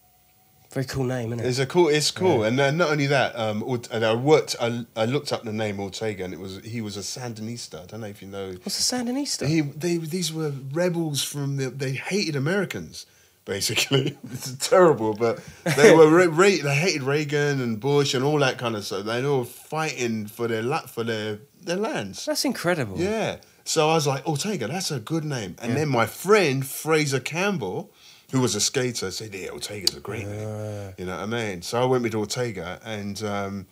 Very 0.71 0.85
cool 0.85 1.03
name, 1.03 1.33
isn't 1.33 1.45
it? 1.45 1.49
It's 1.49 1.59
a 1.59 1.65
cool. 1.65 1.89
It's 1.89 2.11
cool, 2.11 2.43
and 2.43 2.57
then 2.57 2.77
not 2.77 2.91
only 2.91 3.07
that, 3.07 3.37
um, 3.37 3.61
and 3.91 4.05
I 4.05 4.13
worked. 4.15 4.55
I, 4.59 4.85
I 4.95 5.03
looked 5.03 5.33
up 5.33 5.43
the 5.43 5.51
name 5.51 5.81
Ortega, 5.81 6.23
and 6.23 6.33
it 6.33 6.39
was 6.39 6.61
he 6.63 6.79
was 6.79 6.95
a 6.95 7.01
Sandinista. 7.01 7.83
I 7.83 7.85
don't 7.87 7.99
know 7.99 8.07
if 8.07 8.21
you 8.21 8.29
know. 8.29 8.53
What's 8.63 8.79
a 8.79 8.95
Sandinista? 8.95 9.47
He 9.47 9.61
they 9.61 9.97
these 9.97 10.31
were 10.31 10.53
rebels 10.71 11.23
from 11.23 11.57
the. 11.57 11.69
They 11.69 11.91
hated 11.91 12.37
Americans. 12.37 13.05
Basically, 13.45 14.17
it's 14.31 14.69
terrible, 14.69 15.13
but 15.13 15.39
they 15.75 15.95
were 15.95 16.07
ra- 16.09 16.25
ra- 16.31 16.61
they 16.63 16.75
hated 16.75 17.01
Reagan 17.03 17.59
and 17.59 17.79
Bush 17.79 18.13
and 18.13 18.23
all 18.23 18.37
that 18.39 18.57
kind 18.59 18.75
of 18.75 18.85
stuff. 18.85 19.05
They 19.05 19.23
were 19.25 19.45
fighting 19.45 20.27
for 20.27 20.47
their 20.47 20.61
la- 20.61 20.85
for 20.85 21.03
their 21.03 21.39
their 21.61 21.77
lands. 21.77 22.25
That's 22.25 22.45
incredible. 22.45 22.97
Yeah. 22.99 23.37
So 23.63 23.89
I 23.89 23.93
was 23.95 24.07
like, 24.07 24.27
Ortega, 24.27 24.67
that's 24.67 24.91
a 24.91 24.99
good 24.99 25.23
name. 25.23 25.55
And 25.61 25.75
then 25.77 25.87
my 25.89 26.05
friend 26.05 26.65
Fraser 26.65 27.19
Campbell, 27.19 27.91
who 28.31 28.41
was 28.41 28.55
a 28.55 28.59
skater, 28.61 29.11
said, 29.11 29.33
Yeah, 29.33 29.49
Ortega's 29.49 29.95
a 29.95 29.99
great 29.99 30.25
name. 30.27 30.93
You 30.97 31.05
know 31.05 31.15
what 31.15 31.23
I 31.23 31.25
mean? 31.25 31.61
So 31.61 31.81
I 31.81 31.85
went 31.85 32.03
with 32.03 32.15
Ortega 32.15 32.79
and 32.83 33.21
um, 33.23 33.67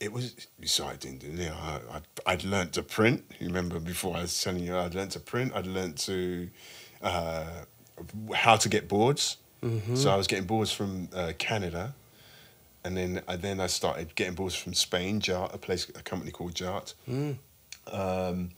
it 0.00 0.12
was 0.12 0.34
so 0.64 0.86
I 0.86 0.96
didn't 0.96 1.22
you 1.24 1.46
know, 1.48 1.56
I, 1.60 1.80
I 1.96 2.32
I'd 2.32 2.44
learned 2.44 2.72
to 2.74 2.82
print. 2.82 3.24
You 3.38 3.46
remember 3.48 3.80
before 3.80 4.16
I 4.16 4.22
was 4.22 4.42
telling 4.42 4.62
you 4.64 4.76
I'd 4.76 4.94
learned 4.94 5.12
to 5.12 5.20
print, 5.20 5.52
I'd 5.54 5.66
learned 5.66 5.96
to 5.98 6.48
uh, 7.02 7.64
how 8.34 8.56
to 8.56 8.68
get 8.68 8.88
boards. 8.88 9.36
So 9.96 10.10
I 10.10 10.16
was 10.16 10.26
getting 10.26 10.44
boards 10.46 10.72
from 10.72 11.08
uh, 11.14 11.32
Canada. 11.38 11.94
And 12.84 12.96
then, 12.98 13.22
I 13.26 13.36
then 13.36 13.60
I 13.60 13.66
started 13.66 14.14
getting 14.14 14.34
boards 14.34 14.54
from 14.54 14.74
Spain, 14.74 15.20
Jart, 15.20 15.54
a 15.54 15.58
place, 15.58 15.88
a 15.94 16.02
company 16.02 16.30
called 16.30 16.54
Jart. 16.54 16.92
Um, 17.90 18.50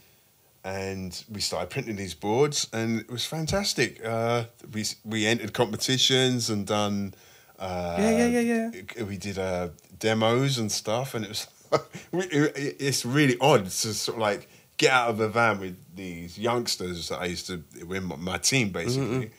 and 0.64 1.24
we 1.30 1.40
started 1.40 1.70
printing 1.70 1.94
these 1.94 2.14
boards, 2.14 2.66
and 2.72 3.00
it 3.00 3.08
was 3.10 3.24
fantastic. 3.24 4.04
Uh, 4.04 4.44
we 4.72 4.84
we 5.04 5.26
entered 5.26 5.52
competitions 5.52 6.50
and 6.50 6.66
done. 6.66 7.14
Uh, 7.56 7.96
Yeah, 8.00 8.10
yeah, 8.26 8.40
yeah, 8.40 8.70
yeah. 8.96 9.04
We 9.04 9.16
did 9.16 9.38
uh, 9.38 9.68
demos 10.00 10.58
and 10.58 10.72
stuff, 10.72 11.14
and 11.14 11.24
it 11.24 11.28
was. 11.28 11.46
it's 12.12 13.04
really 13.04 13.36
odd 13.40 13.66
to 13.66 13.94
sort 13.94 14.16
of 14.16 14.22
like 14.22 14.48
get 14.76 14.92
out 14.92 15.10
of 15.10 15.20
a 15.20 15.28
van 15.28 15.60
with 15.60 15.76
these 15.94 16.38
youngsters 16.38 17.08
that 17.08 17.20
I 17.20 17.26
used 17.26 17.46
to 17.46 17.62
win 17.86 18.04
my, 18.04 18.16
my 18.16 18.38
team 18.38 18.70
basically. 18.70 19.30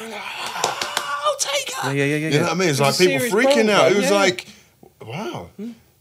And, 0.00 0.14
"Ah, 0.14 1.22
I'll 1.26 1.36
take 1.36 1.74
her. 1.74 1.92
Yeah, 1.94 2.04
yeah, 2.04 2.04
yeah, 2.04 2.16
yeah, 2.16 2.28
You 2.28 2.38
know 2.38 2.44
what 2.44 2.52
I 2.52 2.54
mean? 2.56 2.68
It's 2.70 2.80
It 2.80 2.82
like 2.82 2.98
people 2.98 3.26
freaking 3.28 3.70
out. 3.70 3.92
It 3.92 3.96
was 3.96 4.10
yeah. 4.10 4.16
like, 4.16 4.46
wow. 5.02 5.50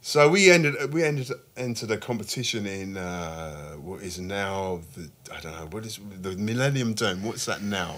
So 0.02 0.30
we 0.30 0.50
ended 0.50 0.94
we 0.94 1.04
ended 1.04 1.30
entered 1.58 1.92
a 1.92 1.98
competition 1.98 2.66
in 2.66 2.96
uh, 2.96 3.74
what 3.74 4.02
is 4.02 4.20
now 4.20 4.80
the 4.96 5.10
I 5.36 5.42
don't 5.42 5.52
know 5.52 5.68
what 5.70 5.86
is 5.86 6.00
the 6.22 6.38
Millennium 6.38 6.94
Dome. 6.94 7.24
What's 7.24 7.46
that 7.46 7.62
now? 7.62 7.98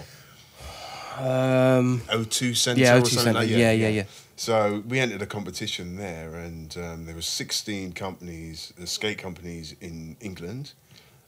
Um, 1.20 2.00
O2 2.08 2.56
Centre 2.56 2.80
Yeah, 2.82 2.96
or 2.96 3.00
O2 3.00 3.06
something 3.06 3.18
Centre. 3.24 3.40
like 3.40 3.48
Yeah, 3.50 3.72
yeah, 3.72 3.88
yeah. 3.88 4.04
So 4.36 4.82
we 4.88 4.98
entered 5.00 5.20
a 5.20 5.26
competition 5.26 5.96
there, 5.96 6.34
and 6.34 6.74
um, 6.78 7.04
there 7.04 7.14
were 7.14 7.20
16 7.20 7.92
companies, 7.92 8.72
uh, 8.80 8.86
skate 8.86 9.18
companies 9.18 9.74
in 9.82 10.16
England, 10.20 10.72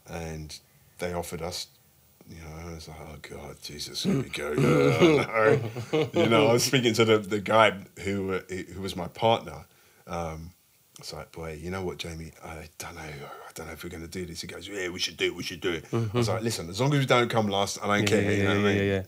and 0.09 0.59
they 0.99 1.13
offered 1.13 1.43
us. 1.43 1.67
You 2.29 2.37
know, 2.37 2.71
I 2.71 2.75
was 2.75 2.89
like, 2.89 2.97
oh 3.03 3.17
God, 3.37 3.57
Jesus, 3.63 4.05
here 4.05 4.17
we 4.23 4.29
go. 4.31 4.55
Oh, 5.93 6.09
no. 6.15 6.23
You 6.23 6.29
know, 6.29 6.47
I 6.47 6.53
was 6.55 6.65
speaking 6.65 6.95
to 6.95 7.05
the, 7.05 7.19
the 7.19 7.41
guy 7.41 7.73
who 8.03 8.33
uh, 8.35 8.41
who 8.75 8.81
was 8.81 8.97
my 8.97 9.09
partner. 9.09 9.67
Um, 10.07 10.53
it's 10.99 11.13
like, 11.13 11.33
boy, 11.33 11.59
you 11.61 11.71
know 11.71 11.83
what, 11.83 11.99
Jamie? 11.99 12.33
I 12.45 12.69
don't 12.79 12.95
know. 12.95 13.01
I 13.03 13.51
don't 13.55 13.67
know 13.67 13.73
if 13.73 13.83
we're 13.85 13.91
going 13.91 14.05
to 14.05 14.09
do 14.09 14.25
this. 14.25 14.41
He 14.41 14.47
goes, 14.47 14.69
yeah, 14.69 14.89
we 14.89 15.01
should 15.01 15.17
do 15.17 15.27
it. 15.27 15.35
We 15.35 15.43
should 15.43 15.61
do 15.61 15.73
it. 15.73 15.85
I 15.93 16.09
was 16.17 16.29
like, 16.29 16.43
listen, 16.43 16.71
as 16.71 16.81
long 16.81 16.95
as 16.95 17.01
we 17.01 17.07
don't 17.07 17.29
come 17.29 17.49
last, 17.49 17.79
I 17.83 17.89
don't 17.89 18.01
yeah, 18.03 18.07
care. 18.07 18.23
yeah, 18.23 18.31
you 18.31 18.45
know 18.45 18.51
yeah, 18.55 18.63
what 18.63 18.67
I 18.71 18.75
mean? 18.75 18.77
yeah, 18.79 18.83
yeah. 18.85 19.03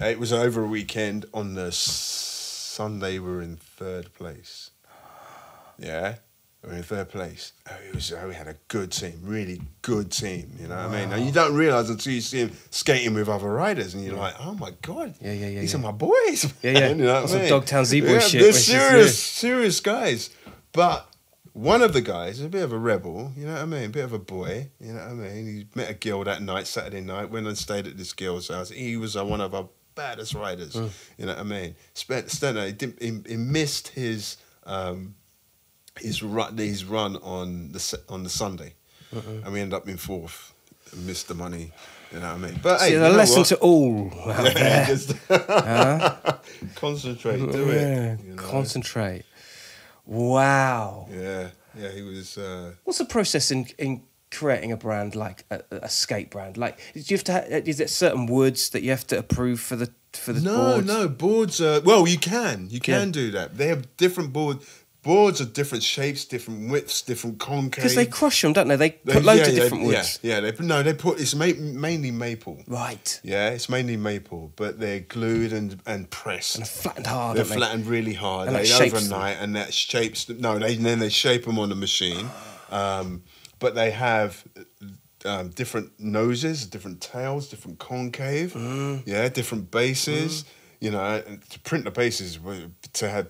It 0.00 0.18
was 0.18 0.32
over 0.32 0.62
a 0.62 0.66
weekend. 0.66 1.26
On 1.34 1.54
the 1.54 1.72
Sunday, 1.72 3.18
we 3.18 3.28
were 3.30 3.42
in 3.42 3.56
third 3.56 4.12
place. 4.14 4.70
Yeah, 5.78 6.16
we 6.62 6.70
were 6.70 6.76
in 6.76 6.82
third 6.82 7.08
place. 7.08 7.52
Oh, 7.68 7.74
it 7.88 7.94
was, 7.94 8.12
oh, 8.12 8.28
we 8.28 8.34
had 8.34 8.46
a 8.48 8.54
good 8.68 8.92
team, 8.92 9.20
really 9.24 9.60
good 9.82 10.10
team. 10.12 10.52
You 10.60 10.68
know 10.68 10.76
what 10.76 10.86
I 10.94 11.00
mean? 11.04 11.12
And 11.12 11.26
you 11.26 11.32
don't 11.32 11.54
realize 11.54 11.90
until 11.90 12.12
you 12.12 12.20
see 12.20 12.38
him 12.38 12.52
skating 12.70 13.14
with 13.14 13.28
other 13.28 13.50
riders, 13.52 13.94
and 13.94 14.04
you're 14.04 14.14
like, 14.14 14.34
oh 14.40 14.54
my 14.54 14.72
god, 14.82 15.14
Yeah, 15.20 15.32
yeah, 15.32 15.46
yeah, 15.48 15.60
these 15.60 15.72
yeah. 15.72 15.78
are 15.80 15.82
my 15.82 15.92
boys. 15.92 16.44
Man. 16.44 16.54
Yeah, 16.62 16.70
yeah. 16.80 16.88
you 16.90 16.94
know 16.96 17.14
what 17.14 17.22
I 17.24 17.26
some 17.26 17.40
mean? 17.40 17.48
Dogtown 17.48 17.84
Z-boy 17.84 18.12
yeah, 18.12 18.18
shit, 18.20 18.32
They're 18.40 18.48
which 18.48 18.56
is- 18.56 18.66
serious, 18.66 18.94
yeah. 19.44 19.50
serious 19.50 19.80
guys, 19.80 20.30
but. 20.72 21.06
One 21.54 21.82
of 21.82 21.92
the 21.92 22.02
guys, 22.02 22.40
a 22.40 22.48
bit 22.48 22.62
of 22.62 22.72
a 22.72 22.78
rebel, 22.78 23.32
you 23.36 23.44
know 23.44 23.54
what 23.54 23.62
I 23.62 23.64
mean? 23.64 23.84
A 23.86 23.88
bit 23.88 24.04
of 24.04 24.12
a 24.12 24.18
boy, 24.20 24.68
you 24.78 24.92
know 24.92 25.00
what 25.00 25.08
I 25.10 25.14
mean? 25.14 25.44
He 25.46 25.66
met 25.74 25.90
a 25.90 25.94
girl 25.94 26.22
that 26.22 26.40
night, 26.40 26.68
Saturday 26.68 27.00
night, 27.00 27.30
went 27.30 27.48
and 27.48 27.58
stayed 27.58 27.88
at 27.88 27.96
this 27.96 28.12
girl's 28.12 28.46
house. 28.46 28.68
He 28.70 28.96
was 28.96 29.16
uh, 29.16 29.24
one 29.24 29.40
of 29.40 29.52
our 29.56 29.68
baddest 29.98 30.32
riders, 30.34 30.74
Mm. 30.74 30.90
you 31.18 31.26
know 31.26 31.32
what 31.34 31.40
I 31.40 31.56
mean? 31.56 31.74
Spent, 31.94 32.30
spent 32.30 32.56
he, 32.58 32.72
didn't, 32.72 33.02
he, 33.02 33.10
he 33.32 33.36
missed 33.36 33.88
his 33.88 34.36
um, 34.64 35.14
his 36.00 36.22
run, 36.22 36.56
his 36.56 36.84
run 36.84 37.16
on 37.36 37.72
the 37.72 38.00
on 38.08 38.22
the 38.22 38.30
Sunday, 38.42 38.74
and 39.12 39.52
we 39.52 39.60
end 39.60 39.74
up 39.74 39.88
in 39.88 39.96
fourth, 39.96 40.52
and 40.92 41.06
missed 41.06 41.26
the 41.28 41.34
money, 41.34 41.72
you 42.12 42.20
know 42.20 42.28
what 42.34 42.44
I 42.44 42.46
mean? 42.46 42.60
But 42.62 42.80
hey, 42.80 42.86
See, 42.88 42.92
you 42.94 43.00
a 43.04 43.08
lesson 43.22 43.38
what? 43.40 43.48
to 43.48 43.56
all. 43.58 44.12
out 44.30 44.54
there. 44.54 44.86
Just 44.86 45.08
concentrate, 46.76 47.38
do 47.52 47.66
Yeah, 47.66 48.12
it. 48.14 48.20
you 48.24 48.34
know? 48.34 48.42
Concentrate. 48.42 49.24
Wow. 50.06 51.06
Yeah, 51.10 51.50
yeah, 51.78 51.90
he 51.92 52.02
was. 52.02 52.38
Uh, 52.38 52.72
What's 52.84 52.98
the 52.98 53.04
process 53.04 53.50
in, 53.50 53.66
in 53.78 54.02
creating 54.30 54.72
a 54.72 54.76
brand 54.76 55.14
like 55.14 55.44
a, 55.50 55.60
a 55.70 55.88
skate 55.88 56.30
brand? 56.30 56.56
Like, 56.56 56.78
do 56.94 57.00
you 57.00 57.16
have 57.16 57.24
to? 57.24 57.32
Ha- 57.32 57.44
is 57.64 57.80
it 57.80 57.90
certain 57.90 58.26
woods 58.26 58.70
that 58.70 58.82
you 58.82 58.90
have 58.90 59.06
to 59.08 59.18
approve 59.18 59.60
for 59.60 59.76
the 59.76 59.90
for 60.12 60.32
the 60.32 60.40
No, 60.40 60.56
boards? 60.56 60.86
no 60.86 61.08
boards. 61.08 61.60
Are, 61.60 61.80
well, 61.80 62.06
you 62.08 62.18
can, 62.18 62.68
you 62.70 62.80
can 62.80 63.08
Yeah. 63.08 63.12
do 63.12 63.30
that. 63.32 63.56
They 63.58 63.66
have 63.68 63.96
different 63.96 64.32
board. 64.32 64.58
Boards 65.04 65.40
are 65.40 65.44
different 65.46 65.84
shapes, 65.84 66.24
different 66.24 66.70
widths, 66.70 67.00
different 67.02 67.38
concave. 67.38 67.76
Because 67.76 67.94
they 67.94 68.04
crush 68.04 68.42
them, 68.42 68.52
don't 68.52 68.66
they? 68.68 68.76
They 68.76 68.98
They- 69.04 69.12
put 69.14 69.24
loads 69.24 69.40
yeah, 69.42 69.46
of 69.46 69.54
different 69.54 69.84
woods. 69.84 70.18
Yeah, 70.22 70.40
yeah. 70.40 70.50
They, 70.50 70.64
no, 70.66 70.82
they 70.82 70.92
put 70.92 71.20
it's 71.20 71.34
ma- 71.36 71.52
mainly 71.56 72.10
maple. 72.10 72.62
Right. 72.66 73.20
Yeah, 73.22 73.50
it's 73.50 73.68
mainly 73.68 73.96
maple, 73.96 74.52
but 74.56 74.80
they're 74.80 75.00
glued 75.00 75.52
and 75.52 75.80
and 75.86 76.10
pressed. 76.10 76.56
And 76.56 76.66
flattened 76.68 77.06
hard, 77.06 77.36
They're 77.36 77.44
don't 77.44 77.50
they? 77.50 77.56
flattened 77.56 77.86
really 77.86 78.14
hard. 78.14 78.48
And 78.48 78.56
they 78.56 78.64
shapes 78.66 78.92
them. 79.04 79.12
overnight, 79.12 79.36
and 79.40 79.54
that 79.56 79.72
shapes. 79.72 80.28
No, 80.28 80.58
they, 80.58 80.74
then 80.74 80.98
they 80.98 81.10
shape 81.10 81.44
them 81.44 81.58
on 81.60 81.68
the 81.68 81.76
machine. 81.76 82.28
Um, 82.70 83.22
but 83.58 83.74
they 83.74 83.90
have 83.90 84.44
um, 85.24 85.50
different 85.50 85.98
noses, 85.98 86.66
different 86.66 87.00
tails, 87.00 87.48
different 87.48 87.78
concave. 87.78 88.52
Mm. 88.54 89.02
Yeah, 89.06 89.28
different 89.28 89.70
bases. 89.70 90.44
You 90.80 90.92
know, 90.92 91.22
to 91.50 91.58
print 91.60 91.84
the 91.84 91.90
bases 91.90 92.38
to 92.94 93.08
have 93.08 93.26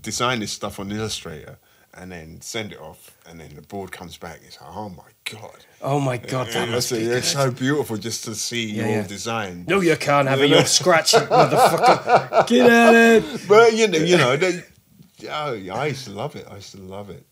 design 0.00 0.40
this 0.40 0.52
stuff 0.52 0.78
on 0.80 0.90
Illustrator. 0.92 1.58
And 1.98 2.12
then 2.12 2.42
send 2.42 2.72
it 2.72 2.78
off, 2.78 3.16
and 3.26 3.40
then 3.40 3.54
the 3.54 3.62
board 3.62 3.90
comes 3.90 4.18
back. 4.18 4.40
It's 4.46 4.60
like, 4.60 4.68
oh 4.76 4.90
my 4.90 5.08
god! 5.24 5.64
Oh 5.80 5.98
my 5.98 6.18
god, 6.18 6.48
that 6.48 6.68
Yeah, 6.68 6.74
must 6.74 6.92
it's, 6.92 7.00
be 7.00 7.06
it's 7.10 7.32
so 7.32 7.50
beautiful 7.50 7.96
just 7.96 8.24
to 8.24 8.34
see 8.34 8.66
Yeah, 8.70 8.82
your 8.82 8.96
yeah. 8.96 9.06
design. 9.06 9.64
No, 9.66 9.80
you 9.80 9.96
can't 9.96 10.28
have 10.28 10.42
it. 10.42 10.50
You're 10.50 10.66
scratching, 10.80 11.20
motherfucker. 11.20 12.46
Get 12.48 12.70
at 12.70 12.94
it. 12.94 13.48
But 13.48 13.72
you 13.72 13.88
know, 13.88 13.98
you 13.98 14.18
know, 14.18 14.36
they, 14.36 14.62
oh, 15.30 15.54
I 15.74 15.86
used 15.86 16.04
to 16.04 16.10
love 16.10 16.36
it. 16.36 16.46
I 16.50 16.56
used 16.56 16.72
to 16.72 16.82
love 16.82 17.08
it. 17.08 17.24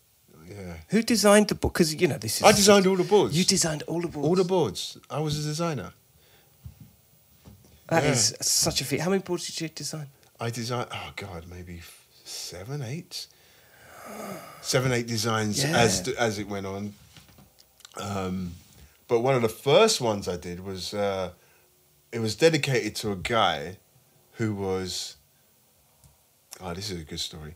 Yeah. 0.47 0.73
Who 0.89 1.01
designed 1.01 1.47
the 1.47 1.55
board? 1.55 1.73
Because 1.73 1.93
you 1.95 2.07
know 2.07 2.17
this 2.17 2.37
is. 2.37 2.43
I 2.43 2.51
designed 2.51 2.87
all 2.87 2.95
the 2.95 3.03
boards. 3.03 3.37
You 3.37 3.43
designed 3.43 3.83
all 3.83 4.01
the 4.01 4.07
boards. 4.07 4.27
all 4.27 4.35
the 4.35 4.43
boards. 4.43 4.97
I 5.09 5.19
was 5.19 5.39
a 5.39 5.47
designer. 5.47 5.93
That 7.89 8.03
yeah. 8.03 8.11
is 8.11 8.35
such 8.41 8.81
a 8.81 8.85
feat. 8.85 8.99
How 9.01 9.09
many 9.09 9.21
boards 9.21 9.45
did 9.47 9.61
you 9.61 9.69
design? 9.69 10.07
I 10.39 10.49
designed. 10.49 10.89
Oh 10.91 11.11
God, 11.15 11.45
maybe 11.49 11.81
seven, 12.23 12.81
eight, 12.81 13.27
seven, 14.61 14.91
eight 14.91 15.07
designs 15.07 15.63
Yeah. 15.63 15.77
as 15.77 16.07
as 16.09 16.39
it 16.39 16.47
went 16.47 16.65
on. 16.65 16.93
Um, 17.97 18.53
but 19.07 19.21
one 19.21 19.35
of 19.35 19.41
the 19.41 19.49
first 19.49 20.01
ones 20.01 20.27
I 20.27 20.37
did 20.37 20.65
was 20.65 20.93
uh, 20.93 21.31
it 22.11 22.19
was 22.19 22.35
dedicated 22.35 22.95
to 22.97 23.11
a 23.11 23.15
guy 23.15 23.77
who 24.33 24.53
was. 24.53 25.15
Oh, 26.61 26.73
this 26.73 26.89
is 26.89 27.01
a 27.01 27.03
good 27.03 27.19
story. 27.19 27.55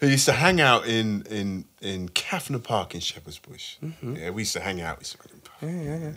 Who 0.00 0.06
used 0.06 0.26
to 0.26 0.32
hang 0.32 0.60
out 0.60 0.86
in 0.86 1.22
in 1.30 1.64
in 1.80 2.08
Cathnor 2.10 2.58
Park 2.60 2.94
in 2.94 3.00
Shepherd's 3.00 3.38
Bush. 3.38 3.76
Yeah, 4.02 4.30
we 4.30 4.42
used 4.42 4.52
to 4.54 4.60
hang 4.60 4.80
out. 4.80 4.98
Used 5.00 5.12
to 5.12 5.18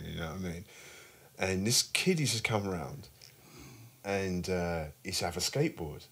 You 0.04 0.20
know 0.20 0.26
what 0.26 0.34
I 0.34 0.38
mean? 0.38 0.64
And 1.38 1.66
this 1.66 1.82
kid 1.82 2.18
used 2.18 2.36
to 2.36 2.42
come 2.42 2.66
around, 2.66 3.08
and 4.04 4.48
uh, 4.48 4.84
he 5.02 5.10
used 5.10 5.18
to 5.20 5.26
have 5.26 5.36
a 5.36 5.40
skateboard, 5.40 6.06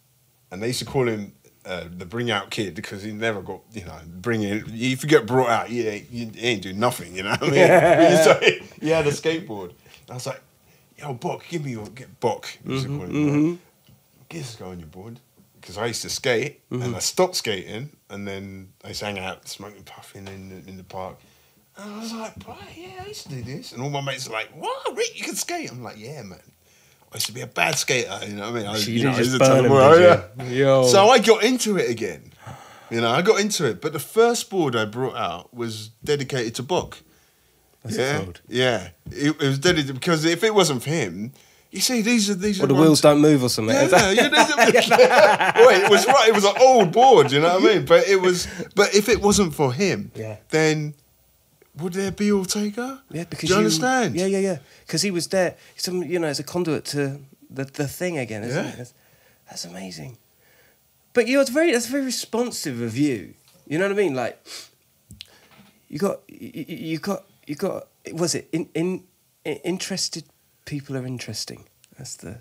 and 0.51 0.63
they 0.63 0.69
used 0.69 0.81
to 0.81 0.85
call 0.85 1.09
him 1.09 1.33
uh, 1.65 1.85
the 1.97 2.05
bring 2.05 2.31
out 2.31 2.51
kid 2.51 2.75
because 2.75 3.03
he 3.03 3.13
never 3.13 3.41
got 3.41 3.61
you 3.73 3.85
know 3.85 3.99
bring 4.07 4.43
in. 4.43 4.65
If 4.69 5.03
you 5.03 5.09
get 5.09 5.27
brought 5.27 5.49
out, 5.49 5.71
you 5.71 5.85
ain't, 5.85 6.11
you 6.11 6.31
ain't 6.37 6.63
doing 6.63 6.79
nothing. 6.79 7.17
You 7.17 7.23
know 7.23 7.31
what 7.31 7.43
I 7.43 7.51
mean? 7.51 8.25
so 8.25 8.41
he 8.81 8.91
had 8.91 9.07
a 9.07 9.11
skateboard. 9.11 9.73
I 10.11 10.15
was 10.15 10.27
like, 10.27 10.43
"Yo, 10.99 11.15
Bok, 11.15 11.45
give 11.49 11.65
me 11.65 11.73
your 11.73 11.87
get 11.87 12.21
Bok." 12.21 12.47
he 12.65 12.73
used 12.73 12.87
to 12.87 12.97
call 12.97 13.07
him, 13.07 13.61
Get 14.29 14.39
this 14.39 14.57
guy 14.57 14.67
on 14.67 14.79
your 14.79 14.89
board 14.89 15.21
because 15.65 15.79
I 15.79 15.87
used 15.87 16.03
to 16.03 16.11
skate 16.11 16.61
and 16.71 16.83
mm-hmm. 16.83 16.95
I 16.95 16.99
stopped 16.99 17.37
skating 17.37 17.89
and 18.11 18.29
then 18.29 18.75
I 18.85 18.93
sang 18.93 19.19
out 19.19 19.49
smoking 19.49 19.83
puffing 19.83 20.29
in 20.29 20.51
the, 20.51 20.69
in 20.69 20.77
the 20.77 20.85
park. 20.85 21.17
And 21.79 21.91
I 21.91 22.01
was 22.01 22.13
like, 22.13 22.37
bro, 22.37 22.55
yeah, 22.77 23.03
I 23.03 23.07
used 23.07 23.23
to 23.23 23.29
do 23.31 23.43
this. 23.43 23.73
And 23.73 23.81
all 23.81 23.89
my 23.89 24.03
mates 24.03 24.29
are 24.29 24.33
like, 24.33 24.51
what, 24.55 24.95
Rick, 24.95 25.19
you 25.19 25.25
can 25.25 25.35
skate? 25.35 25.73
I'm 25.73 25.83
like, 25.83 25.99
yeah, 25.99 26.23
man. 26.23 26.39
I 27.11 27.17
used 27.17 27.29
to 27.29 27.33
be 27.33 27.41
a 27.41 27.47
bad 27.47 27.79
skater, 27.79 28.15
you 28.27 28.35
know 28.35 28.53
what 28.53 28.57
I 28.57 28.59
mean? 28.59 28.67
I, 28.67 28.77
So 28.77 28.91
you 28.91 28.99
you 28.99 29.05
know, 29.05 29.11
didn't 29.13 29.17
I 29.17 29.19
used 29.21 29.33
to 29.33 29.39
tell 29.39 29.57
burn 29.57 29.65
him, 29.65 29.73
"Oh, 29.73 30.27
yeah." 30.39 30.45
Yo. 30.51 30.85
So 30.85 31.09
I 31.09 31.19
got 31.19 31.43
into 31.43 31.79
it 31.79 31.89
again. 31.89 32.31
You 32.91 33.01
know, 33.01 33.11
I 33.11 33.23
got 33.23 33.41
into 33.41 33.65
it. 33.67 33.81
But 33.81 33.95
the 33.95 33.99
first 33.99 34.51
board 34.51 34.77
I 34.77 34.85
brought 34.85 35.17
out 35.17 35.55
was 35.55 35.89
dedicated 36.05 36.57
to 36.57 36.63
Bok. 36.63 36.99
That's 37.83 37.97
yeah, 37.97 38.25
yeah. 38.49 38.89
It, 39.11 39.41
it 39.41 39.47
was 39.47 39.59
dedicated 39.59 39.95
because 39.95 40.27
if 40.27 40.45
it 40.45 40.55
wasn't 40.55 40.83
for 40.83 40.91
him, 40.91 41.33
you 41.75 41.81
see, 41.81 42.03
these 42.03 42.31
are 42.31 42.35
these 42.47 42.61
Or 42.61 42.65
are 42.65 42.67
the 42.69 42.75
wheels 42.75 43.01
don't 43.01 43.21
move 43.21 43.43
or 43.43 43.49
something. 43.49 43.75
yeah, 43.75 44.11
you 44.11 44.31
know, 44.31 44.47
Wait, 45.67 45.83
it 45.85 45.91
was 45.91 46.07
right. 46.07 46.29
It 46.29 46.35
was 46.35 46.45
an 46.45 46.55
old 46.61 46.93
board, 46.93 47.33
you 47.33 47.41
know 47.41 47.55
what 47.59 47.71
I 47.71 47.75
mean? 47.75 47.85
But 47.85 48.07
it 48.09 48.21
was. 48.21 48.47
But 48.75 48.95
if 48.95 49.09
it 49.09 49.21
wasn't 49.21 49.55
for 49.55 49.73
him, 49.73 50.11
Yeah. 50.15 50.37
then 50.51 50.95
would 51.81 51.93
there 51.95 52.13
be 52.13 52.31
Ortega? 52.31 53.03
Yeah, 53.11 53.25
because 53.25 53.49
do 53.49 53.55
you, 53.55 53.59
understand? 53.59 54.15
Yeah, 54.15 54.27
yeah, 54.27 54.39
yeah. 54.51 54.59
Because 54.87 55.03
he 55.03 55.11
was 55.11 55.27
there, 55.29 55.57
some 55.77 56.03
you 56.05 56.19
know, 56.21 56.29
as 56.29 56.39
a 56.39 56.45
conduit 56.45 56.85
to 56.95 57.19
the 57.51 57.65
the 57.65 57.89
thing 57.89 58.19
again, 58.19 58.45
isn't 58.45 58.65
Yeah. 58.65 58.71
it? 58.73 58.77
That's, 58.79 58.95
that's 59.51 59.65
amazing. 59.65 60.17
But 61.13 61.27
you 61.27 61.35
know, 61.35 61.41
it's 61.43 61.51
very 61.51 61.73
that's 61.73 61.89
very 61.89 62.05
responsive 62.05 62.81
of 62.81 62.97
you. 62.97 63.35
You 63.67 63.79
know 63.79 63.87
what 63.89 63.99
I 63.99 64.03
mean? 64.05 64.15
Like 64.15 64.37
you 65.89 65.99
got 65.99 66.21
you, 66.29 66.65
you 66.93 66.99
got 66.99 67.25
you 67.47 67.57
got 67.57 67.89
was 68.13 68.35
it 68.35 68.49
in 68.53 68.69
in 68.75 69.03
interested 69.65 70.25
people 70.65 70.97
are 70.97 71.07
interesting. 71.07 71.65
That's 71.99 72.17
the 72.17 72.39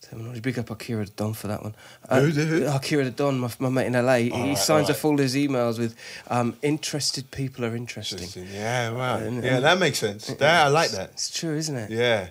terminology. 0.00 0.40
Big 0.40 0.58
up 0.58 0.70
Akira 0.70 1.06
Don 1.06 1.32
for 1.34 1.48
that 1.48 1.62
one. 1.62 1.74
Uh, 2.08 2.20
Who, 2.20 2.28
who? 2.30 2.66
Akira 2.66 3.10
Don, 3.10 3.38
my, 3.40 3.50
my 3.58 3.68
mate 3.68 3.86
in 3.86 3.92
LA. 3.94 4.14
he 4.16 4.30
Alright, 4.30 4.58
signs 4.58 4.90
off 4.90 5.04
all 5.04 5.16
his 5.18 5.34
emails 5.34 5.78
with 5.78 5.96
um, 6.28 6.56
interested 6.62 7.30
people 7.30 7.64
are 7.64 7.74
interesting. 7.74 8.18
Interesting. 8.18 8.46
Yeah, 8.52 8.90
wow. 8.92 9.16
And- 9.18 9.42
yeah, 9.42 9.56
and- 9.56 9.64
that 9.64 9.78
makes 9.78 9.98
sense. 9.98 10.26
That 10.28 10.66
I 10.66 10.68
like 10.68 10.90
that. 10.92 11.10
It's 11.10 11.30
true, 11.30 11.56
isn't 11.56 11.76
it? 11.76 11.90
Yeah, 11.90 12.28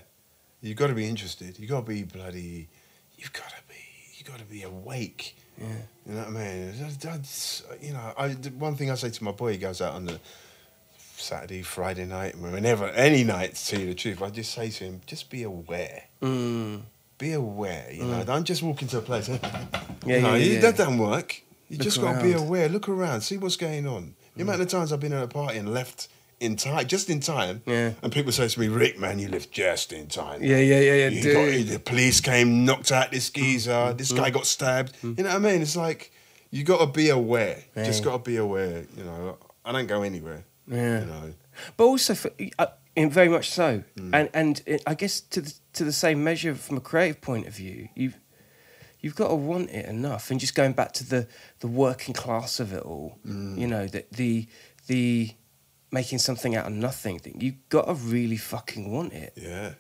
you've 0.62 0.78
got 0.78 0.88
to 0.88 0.94
be 0.94 1.08
interested. 1.08 1.60
You've 1.60 1.70
got 1.70 1.82
to 1.86 1.88
be 1.92 2.04
bloody. 2.04 2.68
You've 3.18 3.34
got 3.34 3.50
to 3.50 3.62
be. 3.68 3.76
You 4.18 4.24
got 4.24 4.40
to 4.40 4.46
be 4.46 4.64
awake. 4.64 5.36
Yeah. 5.60 5.66
You 6.06 6.14
know 6.14 6.20
what 6.20 6.28
I 6.28 6.32
mean? 6.32 6.74
That's- 7.02 7.64
you 7.82 7.92
know, 7.94 8.14
I, 8.18 8.30
one 8.58 8.76
thing 8.76 8.92
I 8.92 8.96
say 8.96 9.10
to 9.10 9.24
my 9.24 9.32
boy, 9.32 9.54
he 9.54 9.58
goes 9.58 9.82
out 9.82 9.94
on 9.96 10.06
the 10.06 10.20
Saturday, 11.22 11.62
Friday 11.62 12.06
night, 12.06 12.38
whenever, 12.38 12.88
any 12.90 13.24
night, 13.24 13.56
to 13.56 13.68
tell 13.68 13.80
you 13.80 13.88
the 13.88 13.96
truth, 13.96 14.22
I 14.22 14.30
just 14.30 14.54
say 14.54 14.70
to 14.70 14.84
him, 14.84 15.02
just 15.06 15.30
be 15.30 15.44
aware. 15.44 16.04
Mm. 16.22 16.82
Be 17.18 17.34
aware, 17.34 17.88
you 17.92 18.04
know. 18.06 18.24
Don't 18.24 18.46
just 18.46 18.62
walk 18.62 18.82
into 18.82 18.98
a 18.98 19.02
place. 19.02 19.30
Yeah, 20.06 20.18
you 20.20 20.26
yeah, 20.26 20.36
you- 20.38 20.54
yeah. 20.54 20.60
That 20.62 20.78
doesn't 20.78 20.98
work. 21.00 21.42
You 21.68 21.78
Look 21.78 21.84
just 21.84 22.00
got 22.00 22.18
to 22.20 22.24
be 22.24 22.32
aware. 22.32 22.70
Look 22.70 22.88
around. 22.88 23.22
See 23.22 23.36
what's 23.36 23.58
going 23.58 23.86
on. 23.86 24.16
The 24.38 24.44
amount 24.44 24.62
of 24.62 24.70
times 24.70 24.94
I've 24.94 25.02
been 25.02 25.12
at 25.12 25.22
a 25.24 25.28
party 25.28 25.58
and 25.58 25.74
left 25.74 26.08
in 26.40 26.56
time, 26.56 26.88
just 26.88 27.10
in 27.10 27.20
time, 27.20 27.62
Yeah. 27.66 27.92
and 28.02 28.10
people 28.14 28.32
say 28.32 28.48
to 28.48 28.60
me, 28.60 28.70
"Rick, 28.70 28.98
man, 29.00 29.20
you 29.20 29.28
left 29.28 29.52
just 29.52 29.92
in 29.92 30.08
time." 30.08 30.42
Yeah, 30.42 30.60
yeah, 30.60 30.80
yeah, 30.80 30.94
yeah, 30.94 31.08
You 31.10 31.22
dude. 31.22 31.34
got, 31.68 31.74
the 31.74 31.80
police 31.80 32.22
came, 32.22 32.64
knocked 32.64 32.90
out 32.94 33.12
this 33.12 33.30
geezer. 33.32 33.92
This 33.98 34.14
Mm. 34.14 34.18
guy 34.18 34.30
got 34.30 34.46
stabbed. 34.46 34.96
You 35.02 35.16
know 35.16 35.24
what 35.24 35.36
I 35.36 35.40
mean? 35.40 35.62
It's 35.62 35.76
like 35.76 36.12
you 36.52 36.64
got 36.64 36.78
to 36.80 36.86
be 36.86 37.10
aware. 37.10 37.64
Just 37.76 38.04
got 38.06 38.24
to 38.24 38.30
be 38.32 38.38
aware. 38.38 38.86
You 38.96 39.04
know, 39.04 39.38
I 39.66 39.74
don't 39.74 39.88
go 39.88 40.04
anywhere. 40.04 40.46
Yeah. 40.68 41.00
You 41.02 41.06
know. 41.06 41.34
But 41.78 41.86
also, 41.86 42.14
for, 42.16 42.32
uh, 42.60 42.68
in 42.96 43.10
very 43.10 43.30
much 43.30 43.50
so, 43.52 43.84
Mm. 43.96 44.10
and 44.14 44.30
and 44.34 44.62
it, 44.66 44.84
I 44.88 44.94
guess 44.96 45.22
to 45.22 45.42
the, 45.42 45.54
to 45.74 45.84
the 45.84 45.92
same 45.94 46.24
measure 46.24 46.56
from 46.56 46.78
a 46.78 46.82
creative 46.82 47.22
point 47.22 47.48
of 47.48 47.56
view, 47.56 47.90
you've 47.96 48.18
you've 49.00 49.16
got 49.16 49.28
to 49.30 49.36
want 49.36 49.70
it 49.70 49.86
enough. 49.86 50.32
And 50.32 50.40
just 50.40 50.56
going 50.56 50.74
back 50.74 50.92
to 50.94 51.04
the 51.04 51.28
the 51.60 51.68
working 51.68 52.14
class 52.14 52.60
of 52.60 52.74
it 52.74 52.84
all, 52.84 53.18
Mm. 53.26 53.58
you 53.60 53.68
know, 53.68 53.88
the 53.88 54.06
the 54.12 54.48
the 54.88 55.32
making 55.92 56.20
something 56.20 56.56
out 56.56 56.66
of 56.68 56.74
nothing 56.74 57.18
thing. 57.20 57.40
You've 57.40 57.70
got 57.70 57.86
to 57.86 57.94
really 57.94 58.38
fucking 58.38 58.92
want 58.92 59.14
it 59.14 59.34
Yeah. 59.36 59.74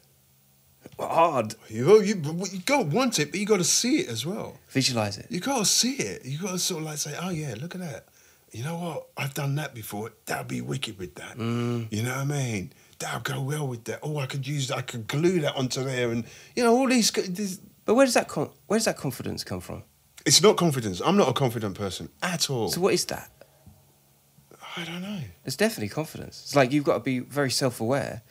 hard. 0.99 1.55
You 1.69 2.01
you 2.01 2.15
you 2.51 2.59
got 2.65 2.77
to 2.83 2.83
want 2.95 3.19
it, 3.19 3.31
but 3.31 3.39
you 3.39 3.45
got 3.45 3.57
to 3.57 3.63
see 3.63 3.99
it 3.99 4.09
as 4.09 4.25
well. 4.25 4.57
Visualize 4.69 5.17
it. 5.17 5.27
You 5.29 5.39
got 5.39 5.59
to 5.59 5.65
see 5.65 5.95
it. 5.95 6.25
You 6.25 6.39
got 6.39 6.51
to 6.51 6.59
sort 6.59 6.81
of 6.81 6.85
like 6.85 6.97
say, 6.97 7.15
"Oh 7.19 7.29
yeah, 7.29 7.55
look 7.59 7.75
at 7.75 7.81
that." 7.81 8.07
You 8.51 8.63
know 8.63 8.77
what? 8.77 9.07
I've 9.17 9.33
done 9.33 9.55
that 9.55 9.73
before. 9.75 10.11
That'd 10.25 10.47
be 10.47 10.61
wicked 10.61 10.97
with 10.97 11.15
that. 11.15 11.37
Mm. 11.37 11.87
You 11.91 12.03
know 12.03 12.11
what 12.11 12.19
I 12.19 12.25
mean? 12.25 12.73
That'll 12.99 13.19
go 13.21 13.41
well 13.41 13.67
with 13.67 13.83
that. 13.85 13.99
Oh, 14.01 14.17
I 14.17 14.25
could 14.25 14.47
use. 14.47 14.71
I 14.71 14.81
could 14.81 15.07
glue 15.07 15.39
that 15.41 15.55
onto 15.55 15.83
there, 15.83 16.11
and 16.11 16.23
you 16.55 16.63
know 16.63 16.73
all 16.75 16.87
these. 16.87 17.11
This, 17.11 17.59
But 17.85 17.95
where 17.95 18.05
does 18.05 18.15
that 18.15 18.27
con- 18.27 18.49
where 18.67 18.79
does 18.79 18.85
that 18.85 18.97
confidence 18.97 19.43
come 19.43 19.59
from? 19.61 19.83
it's 20.25 20.41
not 20.41 20.57
confidence. 20.57 20.99
I'm 21.05 21.15
not 21.15 21.29
a 21.29 21.33
confident 21.33 21.75
person 21.77 22.09
at 22.21 22.49
all. 22.49 22.69
So 22.69 22.81
what 22.81 22.93
is 22.93 23.05
that? 23.05 23.31
I 24.75 24.83
don't 24.83 25.01
know. 25.01 25.21
It's 25.45 25.55
definitely 25.55 25.89
confidence. 25.89 26.41
It's 26.43 26.55
like 26.55 26.71
you've 26.71 26.83
got 26.83 26.95
to 26.95 26.99
be 26.99 27.19
very 27.19 27.49
self 27.51 27.79
aware. 27.81 28.21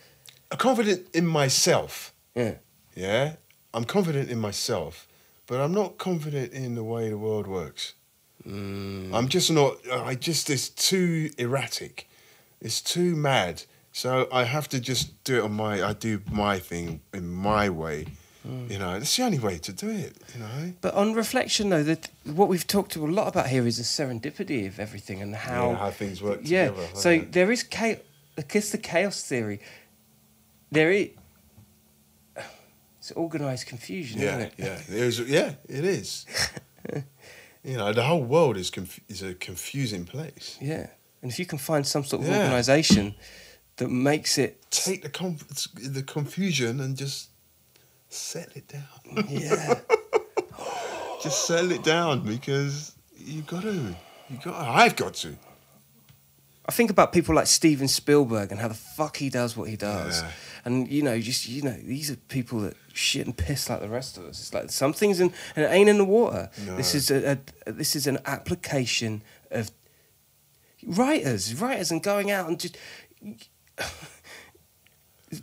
I'm 0.50 0.58
confident 0.58 1.08
in 1.14 1.26
myself. 1.26 2.12
Yeah. 2.34 2.54
Yeah, 2.94 3.36
I'm 3.74 3.84
confident 3.84 4.30
in 4.30 4.38
myself, 4.38 5.06
but 5.46 5.60
I'm 5.60 5.72
not 5.72 5.98
confident 5.98 6.52
in 6.52 6.74
the 6.74 6.84
way 6.84 7.08
the 7.10 7.18
world 7.18 7.46
works. 7.46 7.94
Mm. 8.46 9.12
I'm 9.14 9.28
just 9.28 9.50
not. 9.50 9.76
I 9.90 10.14
just 10.14 10.50
it's 10.50 10.68
too 10.68 11.30
erratic. 11.38 12.08
It's 12.60 12.80
too 12.80 13.16
mad. 13.16 13.64
So 13.92 14.28
I 14.30 14.44
have 14.44 14.68
to 14.68 14.80
just 14.80 15.24
do 15.24 15.38
it 15.38 15.42
on 15.44 15.52
my. 15.52 15.82
I 15.82 15.92
do 15.94 16.20
my 16.30 16.58
thing 16.58 17.00
in 17.12 17.28
my 17.28 17.68
way. 17.70 18.06
Mm. 18.46 18.70
You 18.70 18.78
know, 18.78 18.94
it's 18.94 19.16
the 19.16 19.24
only 19.24 19.38
way 19.40 19.58
to 19.58 19.72
do 19.72 19.88
it. 19.90 20.16
You 20.34 20.40
know. 20.40 20.72
But 20.80 20.94
on 20.94 21.14
reflection, 21.14 21.70
though, 21.70 21.82
that 21.82 22.08
what 22.24 22.48
we've 22.48 22.66
talked 22.66 22.94
a 22.94 23.00
lot 23.04 23.26
about 23.26 23.48
here 23.48 23.66
is 23.66 23.78
the 23.78 23.82
serendipity 23.82 24.68
of 24.68 24.78
everything 24.78 25.20
and 25.22 25.34
how 25.34 25.70
Yeah, 25.70 25.76
how 25.78 25.90
things 25.90 26.22
work 26.22 26.40
Yeah, 26.44 26.68
together, 26.68 26.88
so 26.94 27.10
yeah. 27.10 27.24
there 27.30 27.50
is 27.50 27.62
chaos. 27.64 27.98
Because 28.36 28.70
the 28.70 28.78
chaos 28.78 29.22
theory, 29.24 29.60
there 30.70 30.92
is 30.92 31.08
it's 32.98 33.12
organised 33.16 33.66
confusion, 33.66 34.20
isn't 34.20 34.40
Yeah, 34.58 34.66
it? 34.68 34.84
yeah. 34.88 35.24
Yeah, 35.26 35.78
it 35.78 35.84
is. 35.84 36.26
you 37.66 37.76
know, 37.76 37.92
the 37.92 38.02
whole 38.04 38.22
world 38.24 38.56
is 38.56 38.70
conf- 38.70 39.00
is 39.08 39.22
a 39.22 39.34
confusing 39.34 40.04
place. 40.06 40.56
Yeah, 40.60 40.86
and 41.22 41.30
if 41.32 41.38
you 41.38 41.46
can 41.46 41.58
find 41.58 41.86
some 41.86 42.04
sort 42.04 42.22
of 42.22 42.28
Yeah. 42.28 42.42
organisation 42.44 43.14
that 43.76 43.88
makes 43.90 44.38
it, 44.38 44.64
Take 44.70 45.02
the 45.02 45.10
conf- 45.10 45.46
the 45.74 46.02
confusion 46.02 46.80
and 46.80 46.96
just 46.96 47.28
settle 48.08 48.52
it 48.56 48.68
down. 48.68 49.26
yeah, 49.28 49.80
just 51.22 51.46
settle 51.46 51.72
it 51.72 51.82
down 51.84 52.20
because 52.24 52.92
you 53.18 53.42
got 53.42 53.62
to. 53.62 53.94
You 54.30 54.38
got. 54.44 54.54
I've 54.54 54.96
got 54.96 55.14
to. 55.14 55.36
I 56.68 56.72
think 56.72 56.90
about 56.90 57.12
people 57.12 57.34
like 57.34 57.46
Steven 57.46 57.88
Spielberg 57.88 58.50
and 58.50 58.60
how 58.60 58.68
the 58.68 58.74
fuck 58.74 59.16
he 59.18 59.30
does 59.30 59.56
what 59.56 59.68
he 59.68 59.76
does. 59.76 60.22
Yeah. 60.22 60.30
And 60.64 60.88
you 60.88 61.02
know, 61.02 61.18
just 61.20 61.48
you 61.48 61.62
know, 61.62 61.76
these 61.76 62.10
are 62.10 62.16
people 62.16 62.60
that 62.60 62.76
shit 62.92 63.24
and 63.24 63.36
piss 63.36 63.70
like 63.70 63.80
the 63.80 63.88
rest 63.88 64.18
of 64.18 64.24
us. 64.24 64.40
It's 64.40 64.52
like 64.52 64.70
some 64.70 64.92
things 64.92 65.20
in 65.20 65.32
and 65.54 65.64
it 65.64 65.68
ain't 65.68 65.88
in 65.88 65.98
the 65.98 66.04
water. 66.04 66.50
This 66.76 66.94
is 66.94 67.10
a, 67.10 67.38
a 67.66 67.72
this 67.72 67.94
is 67.94 68.08
an 68.08 68.18
application 68.26 69.22
of 69.50 69.70
writers, 70.84 71.54
writers, 71.54 71.92
and 71.92 72.02
going 72.02 72.30
out 72.32 72.48
and 72.48 72.58
just 72.58 72.76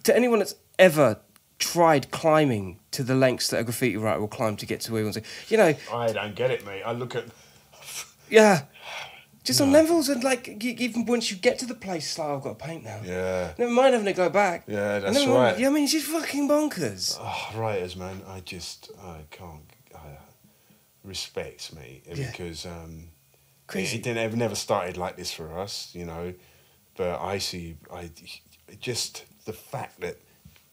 to 0.03 0.15
anyone 0.15 0.39
that's 0.39 0.55
ever 0.78 1.21
tried 1.57 2.11
climbing 2.11 2.80
to 2.91 3.03
the 3.03 3.15
lengths 3.15 3.47
that 3.47 3.59
a 3.59 3.63
graffiti 3.63 3.95
writer 3.95 4.19
will 4.19 4.28
climb 4.28 4.57
to 4.57 4.65
get 4.65 4.82
to 4.82 4.91
where 4.91 5.01
he 5.01 5.05
wants 5.05 5.17
to. 5.17 5.24
You 5.47 5.57
know, 5.57 5.74
I 5.93 6.11
don't 6.11 6.36
get 6.36 6.51
it, 6.51 6.65
mate. 6.65 6.84
I 6.84 6.91
look 6.91 7.15
at 7.15 7.26
yeah. 8.30 8.63
Just 9.44 9.60
on 9.60 9.72
levels 9.74 10.08
and 10.08 10.24
like 10.24 10.48
even 10.64 11.06
once 11.06 11.30
you 11.30 11.36
get 11.38 11.60
to 11.60 11.66
the 11.66 11.76
place, 11.76 12.06
it's 12.12 12.18
like 12.18 12.30
"Oh, 12.30 12.36
I've 12.38 12.44
got 12.44 12.58
to 12.60 12.66
paint 12.66 12.84
now. 12.86 13.02
yeah. 13.04 13.54
Never 13.58 13.72
mind 13.72 13.94
having 13.94 14.06
to 14.06 14.14
go 14.14 14.30
back. 14.30 14.64
Yeah, 14.68 15.00
that's 15.00 15.16
never 15.18 15.32
mind- 15.34 15.44
right. 15.44 15.60
Yeah, 15.60 15.68
I 15.68 15.72
mean, 15.72 15.84
it's 15.84 15.91
just 15.91 16.06
fucking 16.08 16.48
bonkers. 16.48 17.18
Oh, 17.20 17.60
writers, 17.60 17.96
man, 17.98 18.22
I 18.28 18.39
just 18.39 18.91
I 19.04 19.18
can't. 19.32 19.64
I, 19.94 20.18
respect 21.04 21.76
me 21.76 22.02
Yeah. 22.08 22.32
because 22.32 22.66
um, 22.66 23.10
Crazy. 23.68 23.96
It, 23.96 24.00
it 24.00 24.04
didn't, 24.04 24.34
it 24.34 24.38
never 24.38 24.56
started 24.56 24.98
like 24.98 25.18
this 25.18 25.32
for 25.34 25.58
us, 25.60 25.89
you 25.94 26.06
know. 26.06 26.34
But 26.96 27.20
I 27.22 27.39
see, 27.39 27.76
I 27.91 28.10
just 28.80 29.26
the 29.46 29.54
fact 29.54 30.00
that 30.02 30.18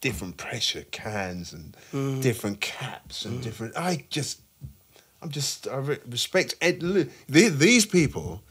different 0.00 0.36
pressure 0.36 0.84
cans 0.90 1.52
and 1.52 1.76
Mm. 1.92 2.22
different 2.22 2.60
caps 2.60 3.24
and 3.24 3.42
different. 3.42 3.76
I 3.76 4.04
just, 4.10 4.40
I'm 5.22 5.30
just 5.30 5.66
I 5.68 5.76
re- 5.76 5.98
respect 6.08 6.54
Ed. 6.60 6.80
These 7.28 7.86
people 7.86 8.42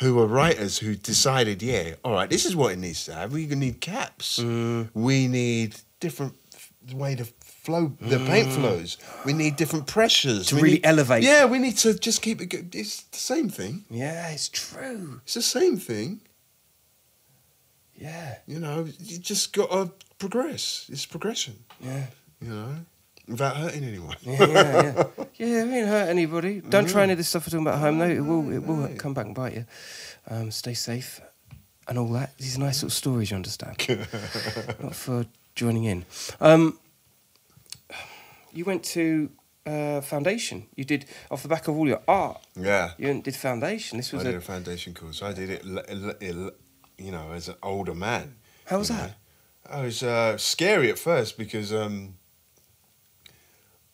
who 0.00 0.14
were 0.14 0.26
writers 0.26 0.78
who 0.78 0.94
decided, 0.94 1.62
yeah, 1.62 1.94
all 2.04 2.12
right, 2.12 2.28
this 2.30 2.44
is 2.44 2.54
what 2.54 2.72
it 2.72 2.78
needs 2.78 3.04
to 3.06 3.14
have. 3.14 3.32
We 3.32 3.46
need 3.46 3.80
caps. 3.80 4.38
Mm. 4.38 4.90
We 4.94 5.26
need 5.28 5.76
different 6.00 6.34
way 6.92 7.14
to 7.16 7.24
flow 7.24 7.96
the 8.00 8.18
paint 8.18 8.52
flows. 8.52 8.96
We 9.24 9.32
need 9.32 9.56
different 9.56 9.86
pressures 9.86 10.46
Mm. 10.46 10.48
To 10.48 10.54
We 10.56 10.62
really 10.62 10.74
need- 10.74 10.86
elevate. 10.86 11.22
Yeah, 11.24 11.46
we 11.46 11.58
need 11.58 11.76
to 11.78 11.94
just 11.98 12.20
keep 12.22 12.40
it. 12.42 12.46
go- 12.46 12.64
It's 12.72 13.02
the 13.10 13.18
same 13.18 13.48
thing. 13.48 13.84
Yeah, 13.90 14.28
it's 14.28 14.48
true. 14.48 15.20
It's 15.24 15.34
the 15.34 15.42
same 15.42 15.78
thing. 15.78 16.20
Yeah, 17.98 18.36
You 18.46 18.60
know, 18.60 18.86
you 19.00 19.18
just 19.18 19.52
got 19.54 19.70
to 19.70 19.90
progress. 20.18 20.86
It's 20.92 21.06
progression. 21.06 21.54
yeah. 21.80 22.06
You 22.42 22.48
know, 22.50 22.76
without 23.28 23.56
hurting 23.56 23.84
anyone. 23.84 24.16
Yeah, 24.22 24.36
yeah, 24.38 24.46
yeah. 24.46 25.04
yeah, 25.36 25.62
it 25.62 25.68
won't 25.68 25.88
hurt 25.88 26.08
anybody. 26.08 26.60
Don't 26.60 26.88
try 26.88 27.02
any 27.02 27.12
of 27.12 27.18
this 27.18 27.28
stuff 27.28 27.46
we're 27.46 27.50
talking 27.50 27.66
about 27.66 27.74
at 27.74 27.80
home, 27.80 27.98
though. 27.98 28.08
It 28.08 28.20
will, 28.20 28.52
it 28.52 28.62
will 28.64 28.88
come 28.96 29.14
back 29.14 29.26
and 29.26 29.34
bite 29.34 29.54
you. 29.54 29.64
Um, 30.28 30.50
stay 30.50 30.74
safe 30.74 31.20
and 31.88 31.98
all 31.98 32.08
that. 32.12 32.36
These 32.38 32.56
are 32.56 32.60
nice 32.60 32.82
little 32.82 32.90
stories, 32.90 33.30
you 33.30 33.36
understand. 33.36 33.76
Not 34.80 34.94
for 34.94 35.26
joining 35.54 35.84
in. 35.84 36.04
Um, 36.40 36.78
you 38.52 38.64
went 38.64 38.84
to 38.84 39.30
uh, 39.66 40.00
foundation. 40.00 40.66
You 40.74 40.84
did 40.84 41.06
off 41.30 41.42
the 41.42 41.48
back 41.48 41.68
of 41.68 41.76
all 41.76 41.86
your 41.86 42.02
art. 42.08 42.44
Yeah. 42.54 42.92
You 42.98 43.20
did 43.20 43.36
foundation. 43.36 43.98
This 43.98 44.12
was 44.12 44.22
I 44.22 44.26
did 44.26 44.34
a. 44.36 44.40
foundation 44.40 44.94
course. 44.94 45.22
I 45.22 45.32
did 45.32 45.50
it, 45.50 45.64
you 46.98 47.10
know, 47.10 47.32
as 47.32 47.48
an 47.48 47.56
older 47.62 47.94
man. 47.94 48.36
How 48.66 48.78
was 48.78 48.88
that? 48.88 49.08
know. 49.08 49.12
I 49.68 49.82
was 49.82 50.02
uh, 50.02 50.36
scary 50.38 50.90
at 50.90 50.98
first 50.98 51.36
because 51.36 51.72
um, 51.72 52.14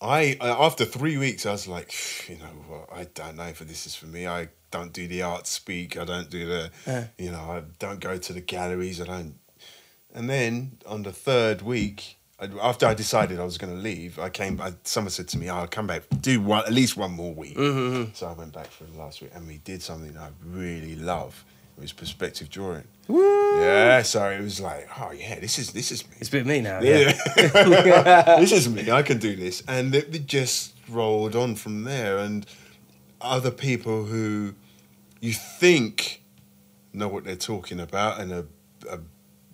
I 0.02 0.36
uh, 0.40 0.56
after 0.66 0.84
three 0.84 1.16
weeks 1.16 1.46
I 1.46 1.52
was 1.52 1.68
like, 1.68 1.94
you 2.28 2.36
know, 2.36 2.44
what, 2.68 2.92
I 2.92 3.04
don't 3.14 3.36
know 3.36 3.44
if 3.44 3.60
this 3.60 3.86
is 3.86 3.94
for 3.94 4.06
me. 4.06 4.26
I 4.26 4.48
don't 4.70 4.92
do 4.92 5.06
the 5.06 5.22
art 5.22 5.46
speak. 5.46 5.96
I 5.96 6.04
don't 6.04 6.28
do 6.28 6.46
the, 6.46 6.70
you 7.18 7.30
know, 7.30 7.38
I 7.38 7.62
don't 7.78 8.00
go 8.00 8.18
to 8.18 8.32
the 8.32 8.40
galleries. 8.40 9.00
I 9.00 9.04
don't. 9.06 9.34
And 10.14 10.28
then 10.28 10.78
on 10.86 11.04
the 11.04 11.12
third 11.12 11.62
week, 11.62 12.16
after 12.60 12.86
I 12.86 12.94
decided 12.94 13.38
I 13.38 13.44
was 13.44 13.56
going 13.58 13.74
to 13.74 13.78
leave, 13.78 14.18
I 14.18 14.28
came. 14.28 14.60
I, 14.60 14.72
someone 14.82 15.10
said 15.10 15.28
to 15.28 15.38
me, 15.38 15.48
"I'll 15.48 15.68
come 15.68 15.86
back, 15.86 16.02
do 16.20 16.40
one 16.40 16.64
at 16.66 16.72
least 16.72 16.96
one 16.96 17.12
more 17.12 17.32
week." 17.32 17.56
Mm-hmm. 17.56 18.10
So 18.14 18.26
I 18.26 18.32
went 18.32 18.52
back 18.52 18.66
for 18.66 18.84
the 18.84 18.98
last 18.98 19.22
week, 19.22 19.30
and 19.34 19.46
we 19.46 19.58
did 19.58 19.82
something 19.82 20.16
I 20.16 20.30
really 20.44 20.96
love. 20.96 21.44
Was 21.78 21.92
perspective 21.92 22.48
drawing. 22.50 22.84
Woo! 23.08 23.60
Yeah, 23.60 24.02
so 24.02 24.28
it 24.30 24.40
was 24.40 24.60
like, 24.60 24.88
oh 25.00 25.10
yeah, 25.10 25.40
this 25.40 25.58
is 25.58 25.72
this 25.72 25.90
is 25.90 26.08
me. 26.08 26.16
It's 26.20 26.28
a 26.28 26.32
bit 26.32 26.46
me 26.46 26.60
now. 26.60 26.80
Yeah. 26.80 27.12
Yeah, 27.36 28.36
this 28.40 28.52
is 28.52 28.68
me. 28.68 28.90
I 28.90 29.02
can 29.02 29.18
do 29.18 29.34
this, 29.34 29.62
and 29.66 29.94
it, 29.94 30.14
it 30.14 30.26
just 30.26 30.74
rolled 30.88 31.34
on 31.34 31.56
from 31.56 31.84
there. 31.84 32.18
And 32.18 32.46
other 33.20 33.50
people 33.50 34.04
who 34.04 34.54
you 35.20 35.32
think 35.32 36.22
know 36.92 37.08
what 37.08 37.24
they're 37.24 37.36
talking 37.36 37.80
about 37.80 38.20
and 38.20 38.32
are, 38.32 38.46
are 38.90 39.00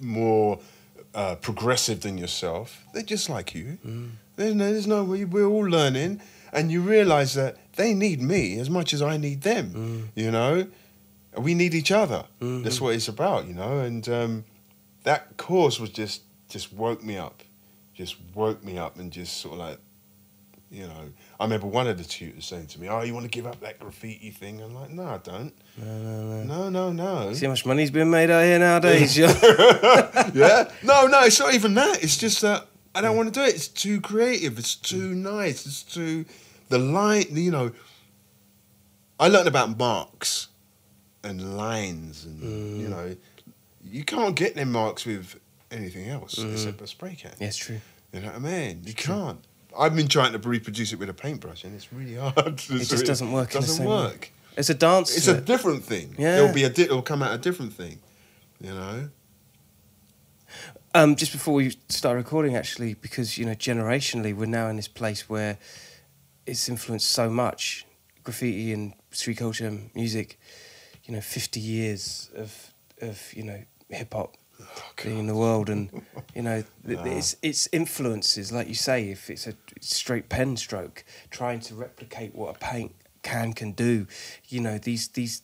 more 0.01 0.59
uh, 1.14 1.37
progressive 1.37 2.01
than 2.01 2.19
yourself, 2.19 2.85
they're 2.93 3.03
just 3.03 3.29
like 3.31 3.55
you. 3.55 3.79
There's 4.37 4.55
no, 4.55 4.73
there's 4.73 4.87
no, 4.87 5.05
we, 5.05 5.25
we're 5.25 5.47
all 5.47 5.66
learning, 5.66 6.21
and 6.53 6.71
you 6.71 6.81
realize 6.81 7.35
that 7.35 7.57
they 7.77 7.95
need 7.95 8.21
me 8.21 8.59
as 8.59 8.69
much 8.71 8.93
as 8.93 9.03
I 9.03 9.16
need 9.16 9.43
them. 9.43 10.11
You 10.14 10.31
know, 10.31 10.66
we 11.39 11.55
need 11.55 11.74
each 11.74 11.93
other. 11.93 12.24
Mm-hmm. 12.41 12.62
That's 12.62 12.80
what 12.80 12.95
it's 12.95 13.09
about. 13.09 13.47
You 13.47 13.55
know, 13.55 13.80
and 13.80 14.09
um, 14.09 14.45
that 15.05 15.36
course 15.36 15.80
was 15.80 15.91
just 15.91 16.22
just 16.49 16.72
woke 16.72 17.03
me 17.03 17.16
up, 17.16 17.43
just 17.95 18.16
woke 18.34 18.64
me 18.64 18.78
up, 18.78 18.99
and 18.99 19.12
just 19.12 19.39
sort 19.39 19.55
of 19.55 19.61
like, 19.61 19.78
you 20.70 20.86
know, 20.86 21.12
I 21.39 21.45
remember 21.45 21.66
one 21.66 21.86
of 21.86 21.99
the 21.99 22.05
tutors 22.05 22.47
saying 22.47 22.66
to 22.68 22.80
me, 22.80 22.89
"Oh, 22.89 23.03
you 23.03 23.14
want 23.14 23.24
to 23.24 23.30
give 23.30 23.47
up 23.47 23.61
that 23.61 23.78
graffiti 23.78 24.30
thing?" 24.30 24.61
I'm 24.61 24.74
like, 24.74 24.91
"No, 24.91 25.05
I 25.05 25.18
don't. 25.18 25.53
No, 25.76 26.45
no, 26.45 26.45
no, 26.45 26.68
no, 26.68 26.93
no." 26.93 27.32
See 27.32 27.47
how 27.47 27.53
much 27.53 27.64
money's 27.64 27.91
being 27.91 28.11
made 28.11 28.30
out 28.30 28.45
here 28.45 28.59
nowadays. 28.59 29.16
yeah. 29.16 29.32
yeah, 30.34 30.70
no, 30.82 31.07
no, 31.07 31.20
it's 31.24 31.41
not 31.41 31.55
even 31.55 31.74
that. 31.74 32.03
It's 32.03 32.16
just 32.16 32.43
that 32.43 32.66
I 32.95 33.01
don't 33.01 33.14
mm. 33.14 33.16
want 33.16 33.34
to 33.34 33.41
do 33.41 33.47
it. 33.47 33.55
It's 33.55 33.68
too 33.68 34.01
creative. 34.01 34.59
It's 34.59 34.74
too 34.74 35.12
mm. 35.14 35.16
nice. 35.16 35.66
It's 35.66 35.82
too 35.82 36.24
the 36.68 36.78
light. 36.78 37.30
You 37.30 37.51
know, 37.51 37.72
I 39.18 39.28
learned 39.28 39.49
about 39.49 39.78
marks 39.78 40.49
and 41.29 41.57
lines, 41.57 42.24
and 42.24 42.81
you 42.81 42.89
know, 42.89 43.16
you 43.85 44.05
can't 44.05 44.35
get 44.35 44.55
them 44.55 44.72
marks 44.72 45.05
with 45.07 45.39
anything 45.70 46.09
else 46.09 46.39
except 46.39 46.81
a 46.81 46.87
spray 46.87 47.14
can. 47.14 47.33
yeah, 47.39 47.51
true. 47.51 47.81
You 48.12 48.20
know 48.20 48.29
what 48.29 48.37
I 48.37 48.39
mean? 48.39 48.83
You 48.85 48.95
can't. 48.95 49.45
I've 49.79 49.95
been 49.95 50.09
trying 50.09 50.33
to 50.33 50.39
reproduce 50.39 50.93
it 50.93 50.99
with 50.99 51.11
a 51.11 51.14
paintbrush, 51.14 51.64
and 51.64 51.74
it's 51.74 51.93
really 51.93 52.14
hard. 52.26 52.37
It 52.70 52.89
just 52.89 53.05
doesn't 53.07 53.31
work. 53.31 53.51
Doesn't 53.51 53.76
same 53.76 53.87
way. 53.87 53.95
work. 53.95 54.33
It's 54.57 54.70
a 54.70 54.74
dance. 54.74 55.16
It's 55.16 55.29
a 55.29 55.37
it. 55.37 55.45
different 55.45 55.85
thing. 55.85 56.16
Yeah. 56.18 56.39
It'll 56.39 56.55
be 56.55 56.64
a. 56.64 56.70
Di- 56.70 56.83
it'll 56.83 57.03
come 57.03 57.22
out 57.22 57.33
a 57.35 57.39
different 57.39 57.72
thing. 57.72 58.01
You 58.61 58.70
know. 58.70 59.09
Um, 60.95 61.16
just 61.16 61.33
before 61.33 61.55
we 61.55 61.76
start 61.91 62.16
recording, 62.16 62.57
actually, 62.57 62.95
because 62.95 63.37
you 63.37 63.45
know, 63.45 63.53
generationally, 63.53 64.35
we're 64.35 64.47
now 64.47 64.68
in 64.68 64.76
this 64.76 64.89
place 64.89 65.29
where 65.29 65.59
it's 66.47 66.68
influenced 66.68 67.11
so 67.11 67.29
much 67.29 67.87
graffiti 68.24 68.72
and 68.72 68.95
street 69.11 69.37
culture, 69.37 69.66
and 69.66 69.91
music. 69.95 70.39
You 71.09 71.15
know, 71.15 71.21
fifty 71.21 71.59
years 71.59 72.31
of 72.37 72.73
of 73.01 73.33
you 73.35 73.43
know 73.43 73.63
hip 73.89 74.13
hop 74.13 74.37
oh, 74.61 74.67
being 75.03 75.19
in 75.19 75.27
the 75.27 75.35
world, 75.35 75.69
and 75.69 75.91
you 76.35 76.43
know, 76.43 76.63
th- 76.87 77.01
its 77.05 77.37
its 77.43 77.69
influences, 77.73 78.53
like 78.53 78.69
you 78.69 78.75
say, 78.75 79.09
if 79.09 79.31
it's 79.31 79.47
a 79.47 79.55
straight 79.81 80.29
pen 80.29 80.57
stroke, 80.57 81.05
trying 81.31 81.61
to 81.61 81.75
replicate 81.75 82.35
what 82.35 82.55
a 82.55 82.59
paint 82.59 82.95
can 83.23 83.53
can 83.55 83.73
do. 83.73 84.07
You 84.49 84.61
know, 84.61 84.79
these 84.79 85.09
these 85.09 85.43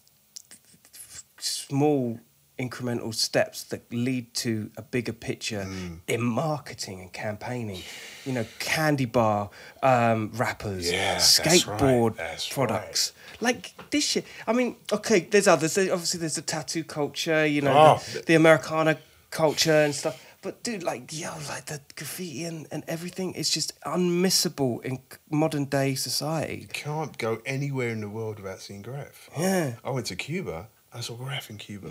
small 1.39 2.21
incremental 2.59 3.13
steps 3.15 3.65
that 3.65 3.83
lead 3.93 4.33
to 4.35 4.71
a 4.77 4.83
bigger 4.83 5.13
picture 5.13 5.65
Mm. 5.69 6.01
in 6.07 6.23
marketing 6.23 7.01
and 7.01 7.13
campaigning. 7.13 7.83
You 8.25 8.33
know, 8.33 8.47
candy 8.59 9.07
bar 9.07 9.51
um, 9.83 10.31
wrappers, 10.35 10.91
Yeah, 10.91 11.15
that's 11.15 11.39
right, 11.41 11.49
skateboard 11.61 12.17
that's 12.17 12.49
products. 12.49 13.13
Like 13.41 13.73
this 13.91 14.05
shit. 14.07 14.25
I 14.47 14.53
mean, 14.53 14.77
okay, 14.93 15.21
there's 15.21 15.49
others. 15.49 15.77
Obviously, 15.77 16.21
there's 16.21 16.37
the 16.37 16.43
tattoo 16.43 16.85
culture. 16.85 17.45
You 17.47 17.63
know, 17.63 17.75
Oh. 17.77 18.03
the, 18.13 18.21
the 18.21 18.35
Americana 18.35 18.99
culture 19.31 19.83
and 19.85 19.95
stuff. 19.95 20.21
But 20.41 20.63
dude, 20.63 20.83
like 20.83 21.11
yo, 21.11 21.31
like 21.49 21.67
the 21.67 21.81
graffiti 21.97 22.45
and, 22.45 22.67
and 22.71 22.85
everything 22.87 23.33
is 23.35 23.49
just 23.51 23.73
unmissable 23.83 24.85
in 24.85 24.99
modern 25.31 25.65
day 25.65 25.95
society. 25.95 26.59
You 26.61 26.69
can't 26.69 27.17
go 27.19 27.41
anywhere 27.47 27.89
in 27.89 28.01
the 28.03 28.09
world 28.11 28.39
without 28.41 28.61
seeing 28.61 28.83
graph. 28.83 29.29
Yeah. 29.39 29.77
I 29.83 29.91
went 29.91 30.07
to 30.07 30.17
Cuba. 30.17 30.69
I 30.95 31.01
saw 31.01 31.15
graph 31.15 31.51
in 31.51 31.59
Cuba, 31.59 31.91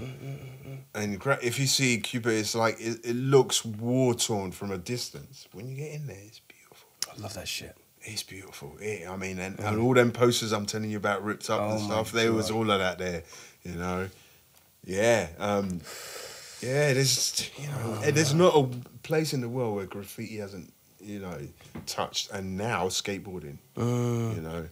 and 0.95 1.19
gra- 1.19 1.39
if 1.41 1.59
you 1.59 1.67
see 1.67 1.97
Cuba, 1.99 2.29
it's 2.29 2.55
like 2.55 2.79
it, 2.79 3.05
it 3.05 3.15
looks 3.15 3.65
war 3.65 4.13
torn 4.13 4.51
from 4.53 4.71
a 4.71 4.77
distance. 4.77 5.45
When 5.51 5.67
you 5.67 5.75
get 5.75 5.91
in 5.91 6.07
there, 6.07 6.17
it's 6.25 6.39
beautiful. 6.39 6.87
I 7.11 7.21
love 7.21 7.33
that 7.33 7.47
shit. 7.47 7.75
It's 8.01 8.23
beautiful. 8.23 8.77
It, 8.79 9.07
I 9.07 9.17
mean, 9.17 9.39
and, 9.39 9.59
and 9.59 9.79
all 9.79 9.93
them 9.93 10.11
posters 10.11 10.53
I'm 10.53 10.65
telling 10.65 10.89
you 10.89 10.97
about 10.97 11.23
ripped 11.23 11.49
up 11.49 11.61
and 11.61 11.71
Oh 11.71 11.79
my 11.79 11.85
stuff. 11.85 12.11
There 12.13 12.31
was 12.31 12.49
all 12.49 12.71
of 12.71 12.79
that 12.79 12.97
there. 12.97 13.23
You 13.63 13.75
know, 13.75 14.09
yeah, 14.85 15.27
um, 15.37 15.81
yeah. 16.61 16.93
There's 16.93 17.51
you 17.57 17.67
know, 17.67 17.99
and 18.03 18.15
there's 18.15 18.33
not 18.33 18.55
a 18.55 18.69
place 19.03 19.33
in 19.33 19.41
the 19.41 19.49
world 19.49 19.75
where 19.75 19.85
graffiti 19.85 20.37
hasn't 20.37 20.71
you 21.01 21.19
know 21.19 21.37
touched, 21.87 22.31
and 22.31 22.57
now 22.57 22.85
skateboarding. 22.85 23.57
Mm. 23.75 24.35
You 24.35 24.41
know. 24.41 24.67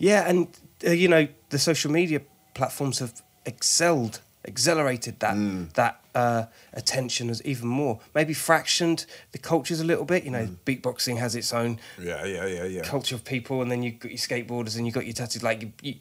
Yeah, 0.00 0.28
and 0.28 0.48
uh, 0.84 0.90
you 0.90 1.06
know 1.06 1.28
the 1.50 1.58
social 1.60 1.92
media 1.92 2.22
platforms 2.54 2.98
have 2.98 3.22
excelled, 3.46 4.20
accelerated 4.46 5.20
that 5.20 5.36
that 5.74 6.00
uh, 6.14 6.44
attention 6.72 7.30
as 7.30 7.42
even 7.44 7.68
more. 7.68 8.00
Maybe 8.14 8.34
fractioned 8.34 9.06
the 9.32 9.38
cultures 9.38 9.80
a 9.80 9.84
little 9.84 10.04
bit. 10.04 10.24
You 10.24 10.30
know, 10.30 10.48
beatboxing 10.64 11.18
has 11.18 11.34
its 11.34 11.52
own 11.52 11.78
Yeah, 11.98 12.24
yeah, 12.24 12.46
yeah, 12.46 12.64
yeah. 12.64 12.82
culture 12.82 13.14
of 13.14 13.24
people, 13.24 13.62
and 13.62 13.70
then 13.70 13.82
you've 13.82 13.98
got 13.98 14.10
your 14.10 14.18
skateboarders 14.18 14.76
and 14.76 14.86
you've 14.86 14.94
got 14.94 15.04
your 15.06 15.14
tattoos. 15.14 15.42
Like, 15.42 15.62
you, 15.62 15.72
you, 15.82 15.94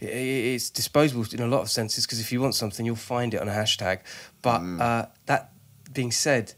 it's 0.00 0.70
disposable 0.70 1.24
in 1.32 1.40
a 1.40 1.46
lot 1.46 1.60
of 1.62 1.70
senses 1.70 2.06
because 2.06 2.20
if 2.20 2.32
you 2.32 2.40
want 2.40 2.54
something, 2.54 2.84
you'll 2.86 2.96
find 2.96 3.34
it 3.34 3.40
on 3.40 3.48
a 3.48 3.52
hashtag. 3.52 4.00
But 4.42 4.60
uh, 4.80 5.06
that 5.26 5.52
being 5.92 6.10
said, 6.12 6.54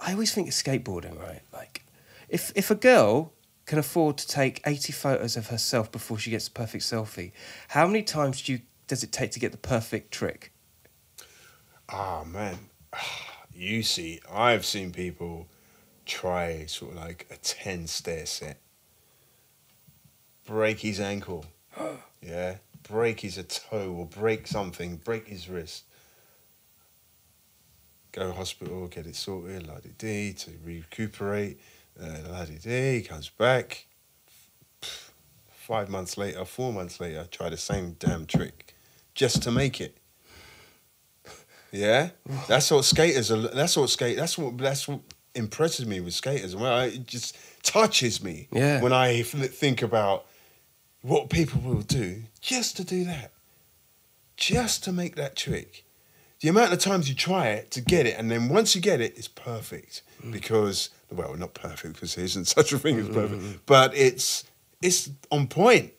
I 0.00 0.12
always 0.12 0.32
think 0.32 0.48
of 0.48 0.54
skateboarding, 0.54 1.18
right? 1.20 1.42
Like, 1.52 1.84
if 2.28 2.52
if 2.54 2.70
a 2.70 2.74
girl 2.76 3.32
can 3.66 3.78
afford 3.78 4.18
to 4.18 4.26
take 4.26 4.60
eighty 4.66 4.92
photos 4.92 5.36
of 5.36 5.48
herself 5.48 5.90
before 5.90 6.18
she 6.18 6.30
gets 6.30 6.46
a 6.48 6.50
perfect 6.50 6.84
selfie, 6.84 7.32
how 7.68 7.86
many 7.86 8.02
times 8.02 8.42
do 8.42 8.52
you 8.52 8.60
does 8.88 9.04
it 9.04 9.12
take 9.12 9.30
to 9.32 9.40
get 9.40 9.52
the 9.52 9.58
perfect 9.58 10.10
trick? 10.10 10.52
Ah 11.88 12.24
man, 12.26 12.58
you 13.54 13.82
see, 13.82 14.20
I've 14.30 14.64
seen 14.64 14.90
people 14.90 15.46
try 16.04 16.64
sort 16.66 16.92
of 16.92 16.98
like 16.98 17.26
a 17.30 17.36
ten 17.36 17.86
stair 17.86 18.26
set, 18.26 18.58
break 20.44 20.80
his 20.80 20.98
ankle, 20.98 21.46
yeah, 22.22 22.56
break 22.82 23.20
his 23.20 23.38
a 23.38 23.42
toe 23.42 23.92
or 23.92 24.06
break 24.06 24.46
something, 24.46 24.96
break 24.96 25.28
his 25.28 25.48
wrist. 25.48 25.84
Go 28.12 28.28
to 28.28 28.32
hospital, 28.32 28.88
get 28.88 29.06
it 29.06 29.14
sorted, 29.14 29.66
la 29.68 29.78
di 29.80 29.90
di, 29.98 30.32
to 30.32 30.50
recuperate, 30.64 31.60
uh, 32.02 32.30
la 32.30 32.44
di 32.46 32.56
di, 32.56 33.02
comes 33.02 33.28
back. 33.28 33.86
Five 35.50 35.90
months 35.90 36.16
later, 36.16 36.46
four 36.46 36.72
months 36.72 36.98
later, 36.98 37.26
try 37.30 37.50
the 37.50 37.58
same 37.58 37.92
damn 37.98 38.24
trick, 38.24 38.74
just 39.18 39.42
to 39.42 39.50
make 39.50 39.80
it. 39.80 39.98
Yeah, 41.72 42.10
that's 42.46 42.70
what 42.70 42.84
skaters 42.84 43.30
are. 43.30 43.48
That's 43.48 43.76
what 43.76 43.90
skate. 43.90 44.16
That's 44.16 44.38
what. 44.38 44.56
That's 44.56 44.88
what 44.88 45.00
impresses 45.34 45.84
me 45.84 46.00
with 46.00 46.14
skaters. 46.14 46.56
Well, 46.56 46.80
it 46.80 47.06
just 47.06 47.36
touches 47.62 48.22
me. 48.22 48.48
Yeah. 48.52 48.80
When 48.80 48.92
I 48.92 49.20
think 49.22 49.82
about 49.82 50.24
what 51.02 51.28
people 51.28 51.60
will 51.60 51.82
do 51.82 52.22
just 52.40 52.76
to 52.78 52.84
do 52.84 53.04
that, 53.04 53.32
just 54.36 54.84
to 54.84 54.92
make 54.92 55.16
that 55.16 55.36
trick. 55.36 55.84
The 56.40 56.48
amount 56.48 56.72
of 56.72 56.78
times 56.78 57.08
you 57.08 57.16
try 57.16 57.48
it 57.48 57.72
to 57.72 57.80
get 57.80 58.06
it, 58.06 58.16
and 58.16 58.30
then 58.30 58.48
once 58.48 58.76
you 58.76 58.80
get 58.80 59.00
it, 59.00 59.18
it's 59.18 59.28
perfect 59.28 60.02
mm. 60.24 60.32
because 60.32 60.90
well, 61.10 61.34
not 61.34 61.52
perfect 61.52 61.94
because 61.94 62.14
there 62.14 62.24
isn't 62.24 62.46
such 62.46 62.72
a 62.72 62.78
thing 62.78 62.98
as 62.98 63.08
perfect, 63.08 63.42
mm-hmm. 63.42 63.56
but 63.66 63.94
it's 63.96 64.44
it's 64.80 65.10
on 65.32 65.48
point 65.48 65.92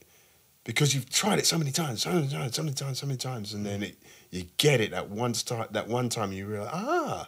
because 0.70 0.94
you've 0.94 1.10
tried 1.10 1.40
it 1.40 1.48
so 1.48 1.58
many 1.58 1.72
times, 1.72 2.04
so 2.04 2.12
many 2.12 2.28
times, 2.28 2.54
so 2.56 2.62
many 2.62 2.76
times, 2.76 3.00
so 3.00 3.08
many 3.08 3.18
times, 3.18 3.56
and 3.56 3.66
then 3.66 3.82
it 3.82 3.98
you 4.30 4.44
get 4.58 4.80
it 4.80 4.92
that 4.92 5.10
one 5.10 5.34
time. 5.34 5.66
That 5.72 5.88
one 5.88 6.10
time 6.10 6.32
you 6.32 6.46
realize, 6.46 6.70
ah, 6.72 7.28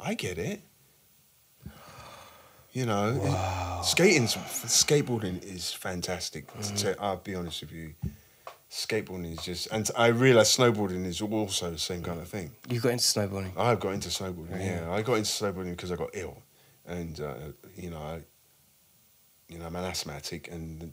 I 0.00 0.14
get 0.14 0.38
it. 0.38 0.60
You 2.72 2.86
know, 2.86 3.80
skating, 3.84 4.24
skateboarding 4.24 5.40
is 5.44 5.72
fantastic. 5.72 6.48
To 6.62 6.74
tell- 6.76 6.96
I'll 6.98 7.16
be 7.18 7.36
honest 7.36 7.60
with 7.60 7.70
you, 7.70 7.94
skateboarding 8.68 9.38
is 9.38 9.44
just, 9.44 9.68
and 9.70 9.88
I 9.96 10.08
realize 10.08 10.56
snowboarding 10.56 11.04
is 11.06 11.22
also 11.22 11.70
the 11.70 11.78
same 11.78 12.02
kind 12.02 12.20
of 12.20 12.26
thing. 12.26 12.50
You 12.68 12.80
got 12.80 12.88
into 12.88 13.04
snowboarding. 13.04 13.56
I've 13.56 13.78
got 13.78 13.90
into 13.94 14.08
snowboarding. 14.08 14.58
Yeah, 14.58 14.90
I 14.90 15.02
got 15.02 15.14
into 15.14 15.30
snowboarding 15.30 15.70
because 15.76 15.92
I 15.92 15.94
got 15.94 16.10
ill, 16.14 16.42
and 16.86 17.20
uh, 17.20 17.34
you 17.76 17.90
know, 17.90 17.98
I, 17.98 18.22
you 19.48 19.60
know, 19.60 19.66
I'm 19.66 19.76
an 19.76 19.84
asthmatic, 19.84 20.48
and 20.50 20.92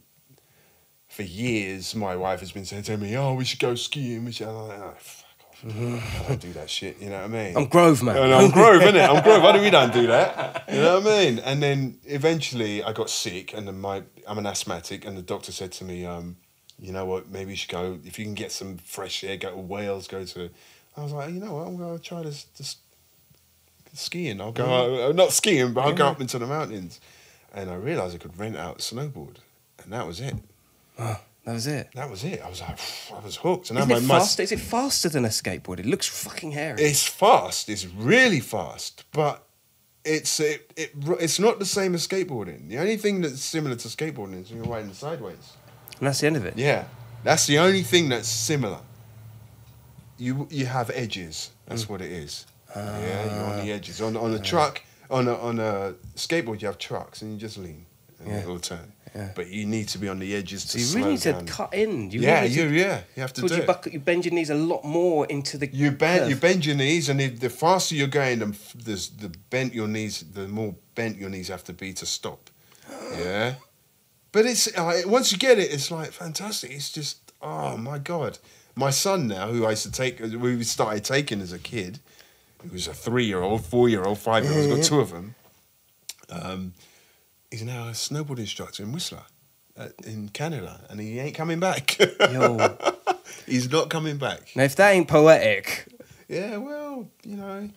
for 1.12 1.24
years 1.24 1.94
my 1.96 2.16
wife 2.16 2.40
has 2.40 2.52
been 2.52 2.66
saying 2.66 2.84
to 2.84 2.98
me, 2.98 3.16
"Oh, 3.18 3.34
we 3.34 3.46
should 3.46 3.60
go 3.60 3.76
skiing." 3.76 4.26
We 4.26 4.32
should. 4.32 4.48
I'm 4.48 4.68
like, 4.68 4.80
oh, 4.80 4.94
fuck 4.98 5.26
off. 5.50 5.66
I 6.26 6.28
don't 6.30 6.40
do 6.42 6.54
that 6.54 6.70
shit. 6.70 7.00
You 7.02 7.10
know 7.10 7.18
what 7.18 7.26
I 7.26 7.28
mean? 7.28 7.58
I'm 7.58 7.66
Grove, 7.68 8.02
man. 8.02 8.18
And 8.18 8.34
I'm 8.34 8.50
Grove, 8.60 8.82
innit? 8.82 9.08
I'm 9.08 9.22
Grove. 9.24 9.44
Why 9.44 9.52
do 9.52 9.62
we 9.62 9.70
don't 9.70 9.94
do 9.94 10.08
that? 10.08 10.64
You 10.72 10.82
know 10.82 11.00
what 11.00 11.08
I 11.12 11.26
mean? 11.26 11.40
And 11.40 11.62
then 11.62 12.00
eventually 12.06 12.82
I 12.84 12.94
got 12.94 13.10
sick, 13.10 13.54
and 13.54 13.68
then 13.68 13.80
my 13.80 14.04
I'm 14.28 14.38
an 14.38 14.46
asthmatic, 14.46 15.06
and 15.06 15.18
the 15.18 15.22
doctor 15.22 15.52
said 15.52 15.72
to 15.74 15.84
me, 15.84 16.06
um, 16.06 16.38
you 16.80 16.92
know 16.92 17.06
what? 17.06 17.30
Maybe 17.30 17.52
you 17.52 17.58
should 17.58 17.70
go 17.70 18.00
if 18.06 18.18
you 18.18 18.26
can 18.26 18.34
get 18.34 18.52
some 18.52 18.78
fresh 18.78 19.24
air. 19.24 19.38
Go 19.38 19.52
to 19.52 19.58
Wales. 19.58 20.08
Go 20.08 20.24
to. 20.26 20.50
I 20.98 21.04
was 21.04 21.12
like, 21.12 21.34
you 21.34 21.40
know 21.40 21.54
what? 21.56 21.68
I'm 21.68 21.78
gonna 21.78 22.00
try 22.00 22.24
this. 22.24 22.46
this 22.58 22.78
skiing. 23.94 24.40
I'll 24.42 24.52
go. 24.54 25.08
out- 25.10 25.16
not 25.16 25.32
skiing, 25.32 25.74
but 25.74 25.82
I'll 25.82 25.94
go 25.94 26.08
up 26.08 26.22
into 26.22 26.40
the 26.40 26.48
mountains. 26.48 27.00
And 27.54 27.70
I 27.70 27.76
realised 27.76 28.16
I 28.16 28.18
could 28.18 28.38
rent 28.40 28.56
out 28.58 28.78
a 28.78 28.80
snowboard, 28.80 29.38
and 29.84 29.92
that 29.92 30.08
was 30.08 30.22
it. 30.22 30.36
Oh, 31.02 31.20
that 31.46 31.54
was 31.54 31.68
it. 31.68 31.90
That 31.96 32.10
was 32.10 32.24
it. 32.24 32.42
I 32.46 32.50
was 32.50 32.62
like, 32.62 32.78
I 33.14 33.20
was 33.26 33.36
hooked. 33.38 33.70
And 33.72 33.80
now 33.80 33.86
Isn't 33.86 33.90
my, 33.90 33.98
it 33.98 34.08
my 34.08 34.20
faster? 34.20 34.44
Is 34.44 34.52
it 34.52 34.60
faster 34.60 35.10
than 35.10 35.26
a 35.26 35.30
skateboard? 35.30 35.80
It 35.80 35.86
looks 35.88 36.08
fucking 36.08 36.52
hairy. 36.52 36.82
It's 36.82 37.06
fast. 37.08 37.70
It's 37.70 37.86
really 37.88 38.40
fast, 38.40 39.06
but 39.12 39.48
it's 40.06 40.40
it, 40.40 40.72
it 40.76 40.92
it's 41.20 41.40
not 41.40 41.60
the 41.60 41.66
same 41.66 41.96
as 41.96 42.08
skateboarding. 42.08 42.70
The 42.70 42.78
only 42.78 42.98
thing 42.98 43.22
that's 43.22 43.42
similar 43.42 43.76
to 43.76 43.88
skateboarding 43.88 44.42
is 44.44 44.52
when 44.52 44.64
you're 44.64 44.72
riding 44.74 44.94
sideways. 44.94 45.54
and 45.98 46.08
that's 46.08 46.20
the 46.22 46.28
end 46.28 46.38
of 46.38 46.46
it. 46.46 46.58
Yeah, 46.58 46.86
that's 47.24 47.48
the 47.48 47.58
only 47.60 47.84
thing 47.84 48.10
that's 48.10 48.28
similar. 48.28 48.80
You 50.18 50.48
you 50.52 50.68
have 50.68 50.92
edges. 50.92 51.50
That's 51.66 51.86
mm. 51.86 51.90
what 51.90 52.02
it 52.02 52.12
is. 52.12 52.46
Ah. 52.76 53.00
yeah, 53.00 53.36
you're 53.36 53.46
on 53.46 53.66
the 53.66 53.72
edges. 53.72 54.02
On 54.02 54.16
on 54.16 54.34
a 54.34 54.40
truck, 54.40 54.82
on 55.10 55.28
a 55.28 55.36
on 55.36 55.60
a 55.60 55.96
skateboard, 56.16 56.62
you 56.62 56.68
have 56.68 56.78
trucks, 56.78 57.22
and 57.22 57.32
you 57.34 57.38
just 57.40 57.58
lean, 57.58 57.86
and 58.20 58.28
Yeah. 58.30 58.40
it'll 58.42 58.60
turn. 58.60 58.94
Yeah. 59.16 59.32
But 59.36 59.50
you 59.50 59.66
need 59.66 59.90
to 59.90 59.98
be 59.98 60.08
on 60.08 60.20
the 60.20 60.34
edges 60.34 60.64
So 60.64 60.80
to 60.80 60.86
you 60.86 60.96
really 60.96 61.12
need 61.16 61.22
to 61.24 61.44
cut 61.44 61.74
in. 61.74 62.12
You 62.12 62.22
yeah, 62.22 62.42
really 62.42 62.54
you 62.54 62.70
need 62.70 62.80
yeah, 62.80 63.02
you 63.16 63.22
have 63.22 63.34
to 63.34 63.42
to, 63.42 63.48
do 63.48 63.56
you, 63.56 63.94
you 63.94 64.00
bend 64.00 64.26
your 64.26 64.34
knees 64.34 64.50
a 64.50 64.56
lot 64.56 64.86
more 64.86 65.26
into 65.26 65.58
the. 65.58 65.68
You 65.68 65.92
bend, 65.92 66.30
you 66.30 66.38
bend 66.38 66.66
your 66.66 66.76
knees, 66.76 67.10
and 67.10 67.20
the 67.20 67.50
faster 67.50 67.94
you're 67.96 68.08
going, 68.08 68.40
the, 68.40 68.46
the 68.76 69.10
the 69.20 69.38
bent 69.50 69.74
your 69.74 69.88
knees, 69.88 70.24
the 70.34 70.48
more 70.48 70.76
bent 70.96 71.18
your 71.18 71.30
knees 71.30 71.50
have 71.50 71.64
to 71.66 71.74
be 71.74 71.94
to 71.94 72.06
stop. 72.06 72.50
Yeah, 73.18 73.56
but 74.32 74.46
it's 74.46 74.68
uh, 74.78 75.02
once 75.06 75.34
you 75.34 75.38
get 75.38 75.60
it, 75.60 75.74
it's 75.74 75.92
like 75.92 76.12
fantastic. 76.12 76.72
It's 76.72 76.92
just 76.92 77.34
oh 77.42 77.76
my 77.76 77.98
god. 77.98 78.40
My 78.74 78.90
son 78.90 79.28
now, 79.28 79.50
who 79.50 79.66
I 79.66 79.72
used 79.72 79.84
to 79.84 79.92
take, 79.92 80.22
we 80.22 80.64
started 80.64 81.04
taking 81.04 81.42
as 81.42 81.52
a 81.52 81.60
kid, 81.60 82.00
he 82.64 82.70
was 82.70 82.88
a 82.88 82.94
three-year-old, 82.94 83.66
four-year-old, 83.66 84.18
five-year-old. 84.18 84.66
He's 84.66 84.76
got 84.76 84.86
two 84.86 85.02
of 85.02 85.12
them. 85.12 85.36
Um, 86.30 86.74
he's 87.52 87.64
now 87.64 87.90
a 87.90 87.92
snowboard 87.92 88.40
instructor 88.40 88.82
in 88.84 88.92
Whistler, 88.92 89.24
uh, 89.78 89.90
in 90.06 90.30
Canada, 90.30 90.80
and 90.90 91.00
he 91.00 91.20
ain't 91.20 91.36
coming 91.36 91.60
back. 91.60 92.00
Yo. 92.32 92.78
he's 93.46 93.70
not 93.70 93.90
coming 93.90 94.18
back. 94.18 94.52
Now, 94.56 94.64
if 94.64 94.76
that 94.78 94.92
ain't 94.92 95.08
poetic, 95.08 95.86
Yeah, 96.28 96.58
well, 96.58 97.10
you 97.24 97.36
know, 97.36 97.70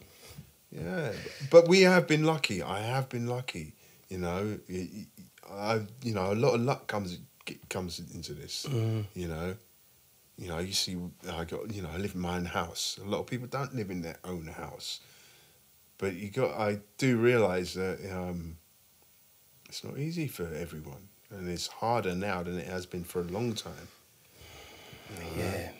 yeah. 0.70 1.12
But 1.50 1.68
we 1.68 1.82
have 1.82 2.06
been 2.06 2.24
lucky. 2.24 2.62
I 2.62 2.80
have 2.80 3.08
been 3.08 3.26
lucky. 3.26 3.74
You 4.08 4.18
know, 4.18 4.58
I, 5.50 5.80
you 6.02 6.14
know, 6.14 6.32
a 6.32 6.34
lot 6.34 6.54
of 6.54 6.60
luck 6.60 6.86
comes 6.86 7.18
comes 7.68 8.00
into 8.14 8.32
this. 8.32 8.66
You 9.14 9.28
know, 9.28 9.56
you 10.36 10.48
know, 10.48 10.58
you 10.58 10.72
see, 10.72 10.96
I 11.30 11.44
got, 11.44 11.72
you 11.72 11.82
know, 11.82 11.90
I 11.92 11.98
live 11.98 12.14
in 12.14 12.20
my 12.20 12.36
own 12.36 12.44
house. 12.44 12.98
A 13.02 13.08
lot 13.08 13.20
of 13.20 13.26
people 13.26 13.46
don't 13.46 13.74
live 13.74 13.90
in 13.90 14.02
their 14.02 14.18
own 14.24 14.46
house, 14.46 15.00
but 15.98 16.14
you 16.14 16.30
got. 16.30 16.52
I 16.58 16.80
do 16.98 17.16
realize 17.16 17.74
that 17.74 17.98
um, 18.12 18.56
it's 19.74 19.82
not 19.82 19.98
easy 19.98 20.28
for 20.28 20.44
everyone, 20.54 21.08
and 21.30 21.48
it's 21.48 21.66
harder 21.66 22.14
now 22.14 22.44
than 22.44 22.56
it 22.56 22.68
has 22.68 22.86
been 22.86 23.02
for 23.02 23.18
a 23.20 23.24
long 23.24 23.54
time. 23.54 23.88
yeah, 25.36 25.70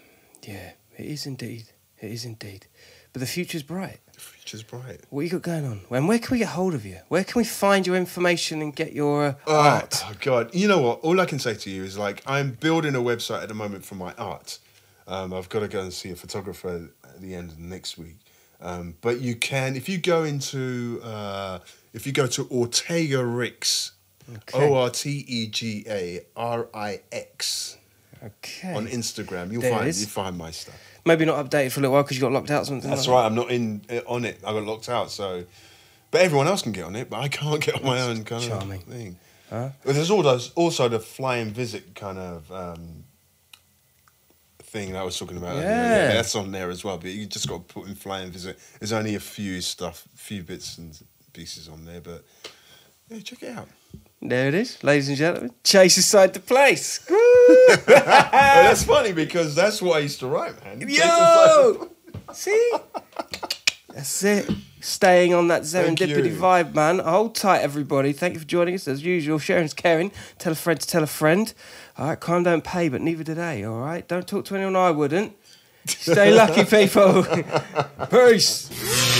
yeah, 0.43 0.73
it 0.99 1.07
is 1.07 1.27
indeed. 1.27 1.67
It 2.01 2.11
is 2.11 2.25
indeed. 2.25 2.67
But 3.13 3.21
the 3.21 3.27
future's 3.27 3.63
bright. 3.63 4.01
The 4.13 4.19
future's 4.19 4.65
bright. 4.65 5.03
What 5.11 5.21
you 5.21 5.31
got 5.31 5.43
going 5.43 5.65
on? 5.65 5.83
When? 5.87 6.09
Where 6.09 6.19
can 6.19 6.33
we 6.33 6.39
get 6.41 6.49
hold 6.49 6.75
of 6.75 6.85
you? 6.85 6.99
Where 7.07 7.23
can 7.23 7.35
we 7.39 7.45
find 7.45 7.87
your 7.87 7.95
information 7.95 8.61
and 8.63 8.75
get 8.75 8.93
your 8.95 9.27
uh, 9.27 9.35
Oh, 9.47 9.55
art? 9.61 10.03
Oh 10.05 10.13
God! 10.21 10.53
You 10.53 10.67
know 10.67 10.81
what? 10.81 10.99
All 11.03 11.21
I 11.21 11.25
can 11.25 11.39
say 11.39 11.55
to 11.55 11.71
you 11.71 11.85
is 11.85 11.97
like 11.97 12.21
I'm 12.27 12.51
building 12.51 12.97
a 12.97 13.01
website 13.01 13.45
at 13.45 13.49
the 13.49 13.55
moment 13.55 13.85
for 13.85 13.95
my 13.95 14.13
art. 14.15 14.59
Um, 15.07 15.33
I've 15.33 15.49
got 15.49 15.61
to 15.61 15.69
go 15.69 15.81
and 15.83 15.93
see 15.93 16.11
a 16.11 16.17
photographer 16.17 16.91
at 17.05 17.21
the 17.21 17.33
end 17.37 17.53
of 17.53 17.61
next 17.61 17.97
week. 17.97 18.17
Um, 18.61 18.97
but 19.03 19.21
you 19.21 19.37
can 19.37 19.77
if 19.77 19.89
you 19.89 19.99
go 19.99 20.25
into 20.25 21.01
uh, 21.05 21.61
if 21.95 22.07
you 22.07 22.13
go 22.13 22.27
to 22.27 22.47
Ortega 22.51 23.25
Rix, 23.25 23.93
Okay. 24.37 24.71
O 24.71 24.75
R 24.75 24.91
T 24.91 25.25
E 25.29 25.47
G 25.49 25.85
A 25.89 26.21
R 26.37 26.69
I 26.75 27.01
X 27.13 27.77
Okay. 28.23 28.73
on 28.75 28.87
Instagram, 28.87 29.53
you'll 29.53 29.61
There 29.63 29.71
find 29.77 29.87
you 29.95 30.07
find 30.07 30.37
my 30.39 30.51
stuff. 30.51 30.75
Maybe 31.05 31.27
not 31.27 31.45
updated 31.45 31.73
for 31.73 31.81
a 31.81 31.83
little 31.83 31.93
while 31.93 32.03
because 32.05 32.17
you 32.17 32.23
got 32.23 32.33
locked 32.33 32.51
out 32.51 32.63
or 32.63 32.65
something. 32.65 32.89
That's 32.89 33.07
like 33.07 33.15
right. 33.15 33.27
I'm 33.27 33.35
not 33.35 33.51
in 33.51 33.83
uh, 33.91 34.01
on 34.07 34.25
it. 34.25 34.39
I 34.47 34.53
got 34.53 34.65
locked 34.65 34.89
out. 34.89 35.11
So, 35.11 35.45
but 36.11 36.23
everyone 36.23 36.47
else 36.47 36.63
can 36.63 36.73
get 36.73 36.85
on 36.85 36.97
it. 36.97 37.11
But 37.11 37.21
I 37.21 37.29
can't 37.29 37.61
get 37.61 37.75
on 37.75 37.85
my 37.85 38.01
own 38.01 38.25
kind 38.25 38.43
Charming. 38.43 38.81
of 38.81 38.85
thing. 38.87 39.17
Huh? 39.51 39.69
But 39.85 39.95
there's 39.95 40.11
also 40.11 40.39
also 40.55 40.89
the 40.89 41.01
Flying 41.01 41.51
Visit 41.51 41.95
kind 41.95 42.17
of 42.19 42.51
um, 42.51 43.05
thing 44.63 44.93
that 44.93 44.99
I 45.01 45.05
was 45.05 45.19
talking 45.19 45.37
about. 45.37 45.57
earlier. 45.57 45.65
Yeah. 45.69 46.15
that's 46.15 46.35
on 46.35 46.51
there 46.51 46.71
as 46.71 46.83
well. 46.83 46.97
But 46.97 47.11
you 47.11 47.27
just 47.27 47.47
got 47.47 47.69
to 47.69 47.75
put 47.75 47.89
in 47.89 47.95
Flying 47.95 48.31
Visit. 48.31 48.59
There's 48.81 48.93
only 48.95 49.15
a 49.17 49.21
few 49.21 49.61
stuff, 49.61 50.09
few 50.15 50.43
bits 50.43 50.79
and 50.79 50.99
pieces 51.35 51.69
on 51.69 51.85
there. 51.85 52.01
But 52.01 52.25
yeah, 53.11 53.21
check 53.21 53.43
it 53.43 53.57
out. 53.57 53.69
There 54.23 54.49
it 54.49 54.55
is, 54.55 54.83
ladies 54.83 55.09
and 55.09 55.19
gentlemen. 55.19 55.53
Chase 55.63 55.99
inside 55.99 56.33
the 56.33 56.41
place. 56.41 57.05
Woo! 57.11 57.17
Oh, 57.17 57.83
that's 57.87 58.85
funny 58.85 59.13
because 59.13 59.55
that's 59.55 59.83
what 59.83 59.99
I 59.99 60.01
used 60.01 60.21
to 60.21 60.27
write, 60.27 60.65
man. 60.65 60.89
Yo! 60.89 61.91
See? 62.33 62.73
That's 63.93 64.25
it. 64.25 64.51
Staying 64.81 65.35
on 65.35 65.49
that 65.49 65.63
serendipity 65.63 66.35
vibe, 66.35 66.75
man. 66.75 66.99
Hold 67.01 67.35
tight, 67.35 67.61
everybody. 67.61 68.13
Thank 68.13 68.35
you 68.35 68.41
for 68.41 68.47
joining 68.47 68.75
us. 68.75 68.89
As 68.89 69.05
usual, 69.05 69.39
sharing's 69.39 69.75
caring. 69.75 70.11
Tell 70.39 70.53
a 70.53 70.57
friend 70.57 70.81
to 70.81 70.87
tell 70.87 71.03
a 71.03 71.07
friend. 71.07 71.53
All 71.99 72.09
right, 72.09 72.19
crime 72.19 72.43
don't 72.43 72.65
pay, 72.65 72.89
but 72.89 73.03
neither 73.03 73.25
do 73.25 73.35
they. 73.35 73.65
All 73.65 73.79
right, 73.79 74.07
don't 74.09 74.27
talk 74.27 74.47
to 74.47 74.57
anyone 74.57 74.75
I 74.77 74.91
wouldn't. 74.91 75.37
Stay 75.87 76.33
lucky, 76.35 76.65
people. 76.87 77.27
Peace. 78.11 79.14